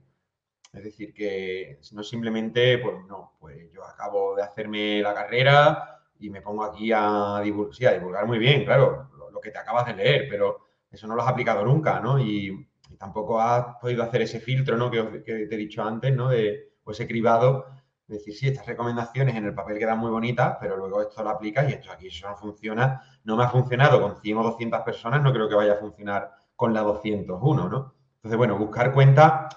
Es 0.72 0.84
decir, 0.84 1.14
que 1.14 1.80
no 1.94 2.04
simplemente, 2.04 2.78
pues 2.78 2.96
no, 3.08 3.34
pues 3.40 3.72
yo 3.72 3.84
acabo 3.84 4.36
de 4.36 4.44
hacerme 4.44 5.02
la 5.02 5.14
carrera 5.14 6.02
y 6.20 6.30
me 6.30 6.42
pongo 6.42 6.64
aquí 6.64 6.92
a 6.94 7.42
divulgar, 7.44 7.76
sí, 7.76 7.86
a 7.86 7.94
divulgar 7.94 8.28
muy 8.28 8.38
bien, 8.38 8.66
claro, 8.66 9.10
que 9.42 9.52
te 9.52 9.60
acabas 9.60 9.86
de 9.86 9.96
leer, 9.96 10.28
pero 10.30 10.68
eso 10.92 11.08
no 11.08 11.16
lo 11.16 11.22
has 11.22 11.30
aplicado 11.30 11.64
nunca, 11.66 12.00
¿no? 12.00 12.20
Y, 12.20 12.66
tampoco 12.98 13.40
has 13.40 13.78
podido 13.80 14.04
hacer 14.04 14.24
ese 14.24 14.40
filtro, 14.40 14.76
¿no? 14.76 14.90
Que, 14.90 15.04
te 15.24 15.44
he 15.44 15.58
dicho 15.58 15.84
antes, 15.84 16.14
¿no? 16.14 16.30
De, 16.30 16.74
o 16.84 16.92
ese 16.92 17.08
cribado, 17.08 17.68
de 18.08 18.18
decir, 18.18 18.36
sí, 18.36 18.48
estas 18.48 18.66
recomendaciones 18.66 19.36
en 19.36 19.46
el 19.46 19.54
papel 19.54 19.78
quedan 19.78 20.00
muy 20.00 20.10
bonitas, 20.10 20.58
pero 20.60 20.76
luego 20.76 21.02
esto 21.04 21.24
lo 21.24 21.30
aplicas 21.30 21.70
y 21.70 21.74
esto 21.74 21.92
aquí 21.92 22.08
eso 22.08 22.28
no 22.28 22.36
funciona, 22.36 23.02
no 23.24 23.38
me 23.38 23.44
ha 23.44 23.50
funcionado 23.50 24.02
con 24.02 24.20
100 24.20 24.38
o 24.38 24.44
200 24.44 24.82
personas, 24.82 25.22
no 25.22 25.32
creo 25.32 25.48
que 25.48 25.56
vaya 25.56 25.74
a 25.74 25.78
funcionar 25.78 26.32
con 26.56 26.74
la 26.74 26.82
201, 26.82 27.70
¿no? 27.70 27.94
Entonces, 28.16 28.38
bueno, 28.38 28.58
buscar 28.58 28.92
cuentas 28.92 29.56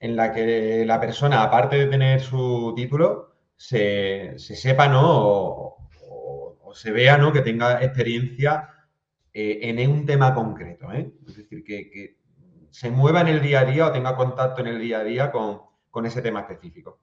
en 0.00 0.16
la 0.16 0.32
que 0.32 0.84
la 0.86 1.00
persona, 1.00 1.42
aparte 1.42 1.76
de 1.76 1.86
tener 1.86 2.20
su 2.20 2.72
título, 2.76 3.36
se, 3.56 4.38
sepa, 4.38 4.88
¿no? 4.88 5.78
O, 6.10 6.72
se 6.74 6.90
vea, 6.90 7.16
¿no? 7.16 7.32
Que 7.32 7.40
tenga 7.40 7.82
experiencia 7.82 8.68
eh, 9.32 9.60
en 9.62 9.90
un 9.90 10.04
tema 10.04 10.34
concreto. 10.34 10.92
¿eh? 10.92 11.10
Es 11.26 11.36
decir, 11.36 11.64
que, 11.64 12.16
se 12.70 12.90
mueva 12.90 13.22
en 13.22 13.28
el 13.28 13.40
día 13.40 13.60
a 13.60 13.64
día 13.64 13.86
o 13.86 13.92
tenga 13.92 14.14
contacto 14.14 14.60
en 14.60 14.66
el 14.66 14.78
día 14.78 14.98
a 14.98 15.04
día 15.04 15.32
con, 15.32 16.04
ese 16.04 16.20
tema 16.20 16.40
específico. 16.40 16.98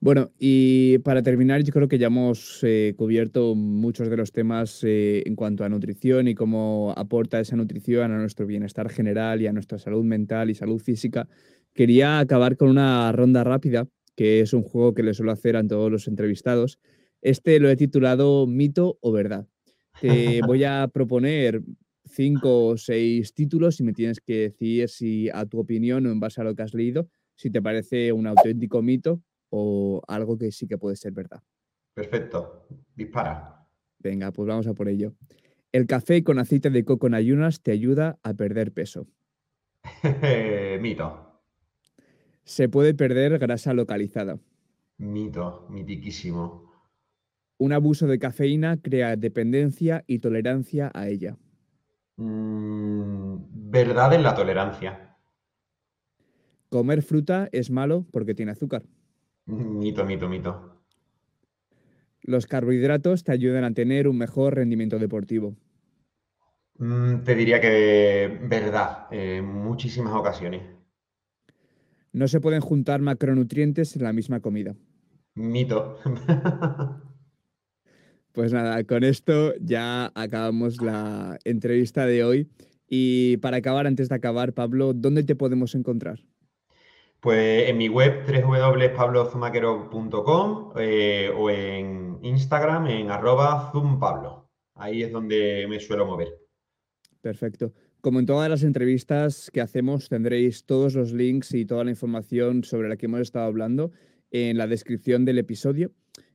Bueno, 0.00 0.30
y 0.38 0.98
para 0.98 1.24
terminar, 1.24 1.64
yo 1.64 1.72
creo 1.72 1.88
que 1.88 1.98
ya 1.98 2.06
hemos 2.06 2.60
eh, 2.62 2.94
cubierto 2.96 3.56
muchos 3.56 4.08
de 4.08 4.16
los 4.16 4.30
temas 4.30 4.80
en 4.84 5.34
cuanto 5.34 5.64
a 5.64 5.68
nutrición 5.68 6.28
y 6.28 6.36
cómo 6.36 6.94
aporta 6.96 7.40
esa 7.40 7.56
nutrición 7.56 8.12
a 8.12 8.18
nuestro 8.18 8.46
bienestar 8.46 8.90
general 8.90 9.42
y 9.42 9.48
a 9.48 9.52
nuestra 9.52 9.80
salud 9.80 10.04
mental 10.04 10.50
y 10.50 10.54
salud 10.54 10.80
física. 10.80 11.28
Quería 11.74 12.20
acabar 12.20 12.56
con 12.56 12.68
una 12.68 13.10
ronda 13.10 13.42
rápida, 13.42 13.88
que 14.14 14.40
es 14.40 14.52
un 14.52 14.62
juego 14.62 14.94
que 14.94 15.02
le 15.02 15.14
suelo 15.14 15.32
hacer 15.32 15.56
a 15.56 15.66
todos 15.66 15.90
los 15.90 16.06
entrevistados. 16.06 16.78
Este 17.20 17.58
lo 17.58 17.68
he 17.68 17.74
titulado 17.74 18.46
Mito 18.46 18.98
o 19.00 19.10
Verdad. 19.10 19.48
Te 20.00 20.40
voy 20.46 20.62
a 20.62 20.86
proponer 20.92 21.60
cinco 22.04 22.66
o 22.68 22.76
seis 22.76 23.34
títulos 23.34 23.80
y 23.80 23.82
me 23.82 23.92
tienes 23.92 24.20
que 24.20 24.42
decir 24.42 24.88
si 24.88 25.28
a 25.28 25.44
tu 25.44 25.58
opinión 25.58 26.06
o 26.06 26.12
en 26.12 26.20
base 26.20 26.40
a 26.40 26.44
lo 26.44 26.54
que 26.54 26.62
has 26.62 26.72
leído, 26.72 27.08
si 27.34 27.50
te 27.50 27.60
parece 27.60 28.12
un 28.12 28.28
auténtico 28.28 28.80
mito 28.80 29.20
o 29.50 30.02
algo 30.08 30.36
que 30.38 30.52
sí 30.52 30.66
que 30.66 30.78
puede 30.78 30.96
ser 30.96 31.12
verdad. 31.12 31.42
Perfecto, 31.94 32.66
dispara. 32.94 33.66
Venga, 33.98 34.32
pues 34.32 34.48
vamos 34.48 34.66
a 34.66 34.74
por 34.74 34.88
ello. 34.88 35.14
El 35.72 35.86
café 35.86 36.22
con 36.24 36.38
aceite 36.38 36.70
de 36.70 36.84
coco 36.84 37.08
en 37.08 37.14
ayunas 37.14 37.60
te 37.62 37.72
ayuda 37.72 38.18
a 38.22 38.34
perder 38.34 38.72
peso. 38.72 39.06
mito. 40.80 41.42
Se 42.44 42.68
puede 42.68 42.94
perder 42.94 43.38
grasa 43.38 43.74
localizada. 43.74 44.38
Mito, 44.98 45.66
mitiquísimo. 45.68 46.68
Un 47.58 47.72
abuso 47.72 48.06
de 48.06 48.18
cafeína 48.18 48.80
crea 48.80 49.16
dependencia 49.16 50.04
y 50.06 50.20
tolerancia 50.20 50.90
a 50.94 51.08
ella. 51.08 51.36
Mm, 52.16 53.70
verdad 53.70 54.14
en 54.14 54.22
la 54.22 54.34
tolerancia. 54.34 55.16
Comer 56.68 57.02
fruta 57.02 57.48
es 57.52 57.70
malo 57.70 58.06
porque 58.12 58.34
tiene 58.34 58.52
azúcar. 58.52 58.82
Mito, 59.48 60.04
mito, 60.04 60.28
mito. 60.28 60.84
Los 62.20 62.46
carbohidratos 62.46 63.24
te 63.24 63.32
ayudan 63.32 63.64
a 63.64 63.72
tener 63.72 64.06
un 64.06 64.18
mejor 64.18 64.56
rendimiento 64.56 64.98
deportivo. 64.98 65.56
Mm, 66.76 67.22
te 67.24 67.34
diría 67.34 67.58
que 67.58 68.38
verdad, 68.42 69.06
en 69.10 69.46
muchísimas 69.46 70.14
ocasiones. 70.14 70.62
No 72.12 72.28
se 72.28 72.40
pueden 72.40 72.60
juntar 72.60 73.00
macronutrientes 73.00 73.96
en 73.96 74.04
la 74.04 74.12
misma 74.12 74.40
comida. 74.40 74.76
Mito. 75.34 75.98
Pues 78.32 78.52
nada, 78.52 78.84
con 78.84 79.02
esto 79.02 79.54
ya 79.60 80.12
acabamos 80.14 80.80
la 80.80 81.40
entrevista 81.42 82.06
de 82.06 82.22
hoy. 82.22 82.48
Y 82.88 83.38
para 83.38 83.56
acabar, 83.56 83.88
antes 83.88 84.08
de 84.08 84.14
acabar, 84.14 84.52
Pablo, 84.52 84.92
¿dónde 84.92 85.24
te 85.24 85.34
podemos 85.34 85.74
encontrar? 85.74 86.20
Pues 87.20 87.68
en 87.68 87.76
mi 87.76 87.88
web 87.88 88.24
www.pablozumaquero.com 88.26 90.72
eh, 90.78 91.32
o 91.36 91.50
en 91.50 92.20
Instagram 92.22 92.86
en 92.86 93.10
arroba. 93.10 93.72
Ahí 94.74 95.02
es 95.02 95.10
donde 95.10 95.66
me 95.68 95.80
suelo 95.80 96.06
mover. 96.06 96.28
Perfecto. 97.20 97.72
Como 98.00 98.20
en 98.20 98.26
todas 98.26 98.48
las 98.48 98.62
entrevistas 98.62 99.50
que 99.52 99.60
hacemos, 99.60 100.08
tendréis 100.08 100.64
todos 100.64 100.94
los 100.94 101.12
links 101.12 101.52
y 101.52 101.66
toda 101.66 101.82
la 101.82 101.90
información 101.90 102.62
sobre 102.62 102.88
la 102.88 102.96
que 102.96 103.06
hemos 103.06 103.18
estado 103.20 103.46
hablando 103.46 103.90
en 104.30 104.56
la 104.56 104.68
descripción 104.68 105.24
del 105.24 105.38
episodio. 105.38 105.90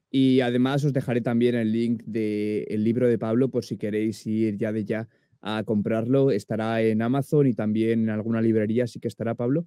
Y 0.10 0.42
además 0.42 0.84
os 0.84 0.92
dejaré 0.92 1.22
también 1.22 1.56
el 1.56 1.72
link 1.72 2.04
del 2.04 2.84
libro 2.84 3.08
de 3.08 3.18
Pablo 3.18 3.48
por 3.50 3.64
si 3.64 3.78
queréis 3.78 4.28
ir 4.28 4.58
ya 4.58 4.74
de 4.74 4.84
ya 4.84 5.08
a 5.42 5.64
comprarlo. 5.64 6.32
Estará 6.32 6.82
en 6.82 7.02
Amazon 7.02 7.48
y 7.48 7.54
también 7.54 8.04
en 8.04 8.10
alguna 8.10 8.42
librería, 8.42 8.86
¿sí 8.86 9.00
que 9.00 9.08
estará 9.08 9.36
Pablo? 9.36 9.66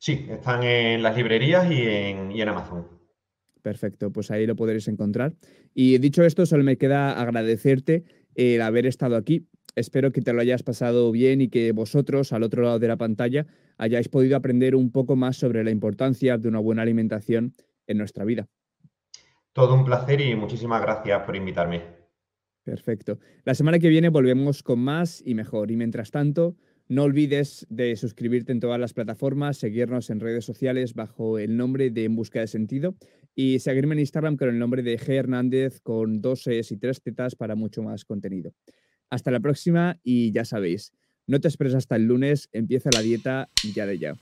Sí, 0.00 0.26
están 0.30 0.62
en 0.62 1.02
las 1.02 1.14
librerías 1.14 1.70
y 1.70 1.82
en, 1.82 2.48
Amazon. 2.48 2.88
Perfecto, 3.60 4.10
pues 4.10 4.30
ahí 4.30 4.46
lo 4.46 4.56
podréis 4.56 4.88
encontrar. 4.88 5.34
Y 5.74 5.98
dicho 5.98 6.24
esto, 6.24 6.46
solo 6.46 6.64
me 6.64 6.78
queda 6.78 7.20
agradecerte 7.20 8.04
el 8.34 8.62
haber 8.62 8.86
estado 8.86 9.16
aquí. 9.16 9.46
espero 9.76 10.10
que 10.10 10.22
te 10.22 10.32
lo 10.32 10.40
hayas 10.40 10.62
pasado 10.62 11.12
bien 11.12 11.42
y 11.42 11.48
que 11.48 11.72
vosotros, 11.72 12.32
al 12.32 12.44
otro 12.44 12.62
lado 12.62 12.78
de 12.78 12.88
la 12.88 12.96
pantalla, 12.96 13.46
hayáis 13.76 14.08
podido 14.08 14.38
aprender 14.38 14.74
un 14.74 14.90
poco 14.90 15.16
más 15.16 15.36
sobre 15.36 15.62
la 15.64 15.70
importancia 15.70 16.38
de 16.38 16.48
una 16.48 16.60
buena 16.60 16.80
alimentación 16.80 17.52
en 17.86 17.98
nuestra 17.98 18.24
vida. 18.24 18.48
Todo 19.52 19.74
un 19.74 19.84
placer 19.84 20.22
y 20.22 20.34
muchísimas 20.34 20.80
gracias 20.80 21.22
por 21.24 21.36
invitarme. 21.36 21.82
Perfecto. 22.64 23.18
La 23.44 23.54
semana 23.54 23.78
que 23.78 23.90
viene 23.90 24.08
volvemos 24.08 24.62
con 24.62 24.78
más 24.78 25.22
y 25.26 25.34
mejor. 25.34 25.70
Y 25.70 25.76
mientras 25.76 26.10
tanto, 26.10 26.56
no 26.90 27.04
olvides 27.04 27.66
de 27.70 27.94
suscribirte 27.94 28.50
en 28.50 28.58
todas 28.58 28.80
las 28.80 28.94
plataformas, 28.94 29.58
seguirnos 29.58 30.10
en 30.10 30.18
redes 30.18 30.44
sociales 30.44 30.94
bajo 30.94 31.38
el 31.38 31.56
nombre 31.56 31.90
de 31.90 32.04
En 32.04 32.16
Busca 32.16 32.40
de 32.40 32.48
Sentido 32.48 32.96
y 33.36 33.60
seguirme 33.60 33.94
en 33.94 34.00
Instagram 34.00 34.36
con 34.36 34.48
el 34.48 34.58
nombre 34.58 34.82
de 34.82 34.98
G. 34.98 35.14
Hernández 35.14 35.80
con 35.82 36.20
dos 36.20 36.48
Es 36.48 36.72
y 36.72 36.78
tres 36.78 37.00
tetas 37.00 37.36
para 37.36 37.54
mucho 37.54 37.84
más 37.84 38.04
contenido. 38.04 38.52
Hasta 39.08 39.30
la 39.30 39.38
próxima 39.38 40.00
y 40.02 40.32
ya 40.32 40.44
sabéis, 40.44 40.92
no 41.28 41.40
te 41.40 41.46
esperes 41.46 41.76
hasta 41.76 41.94
el 41.94 42.06
lunes, 42.06 42.48
empieza 42.50 42.90
la 42.92 43.02
dieta 43.02 43.48
ya 43.72 43.86
de 43.86 43.98
ya. 43.98 44.16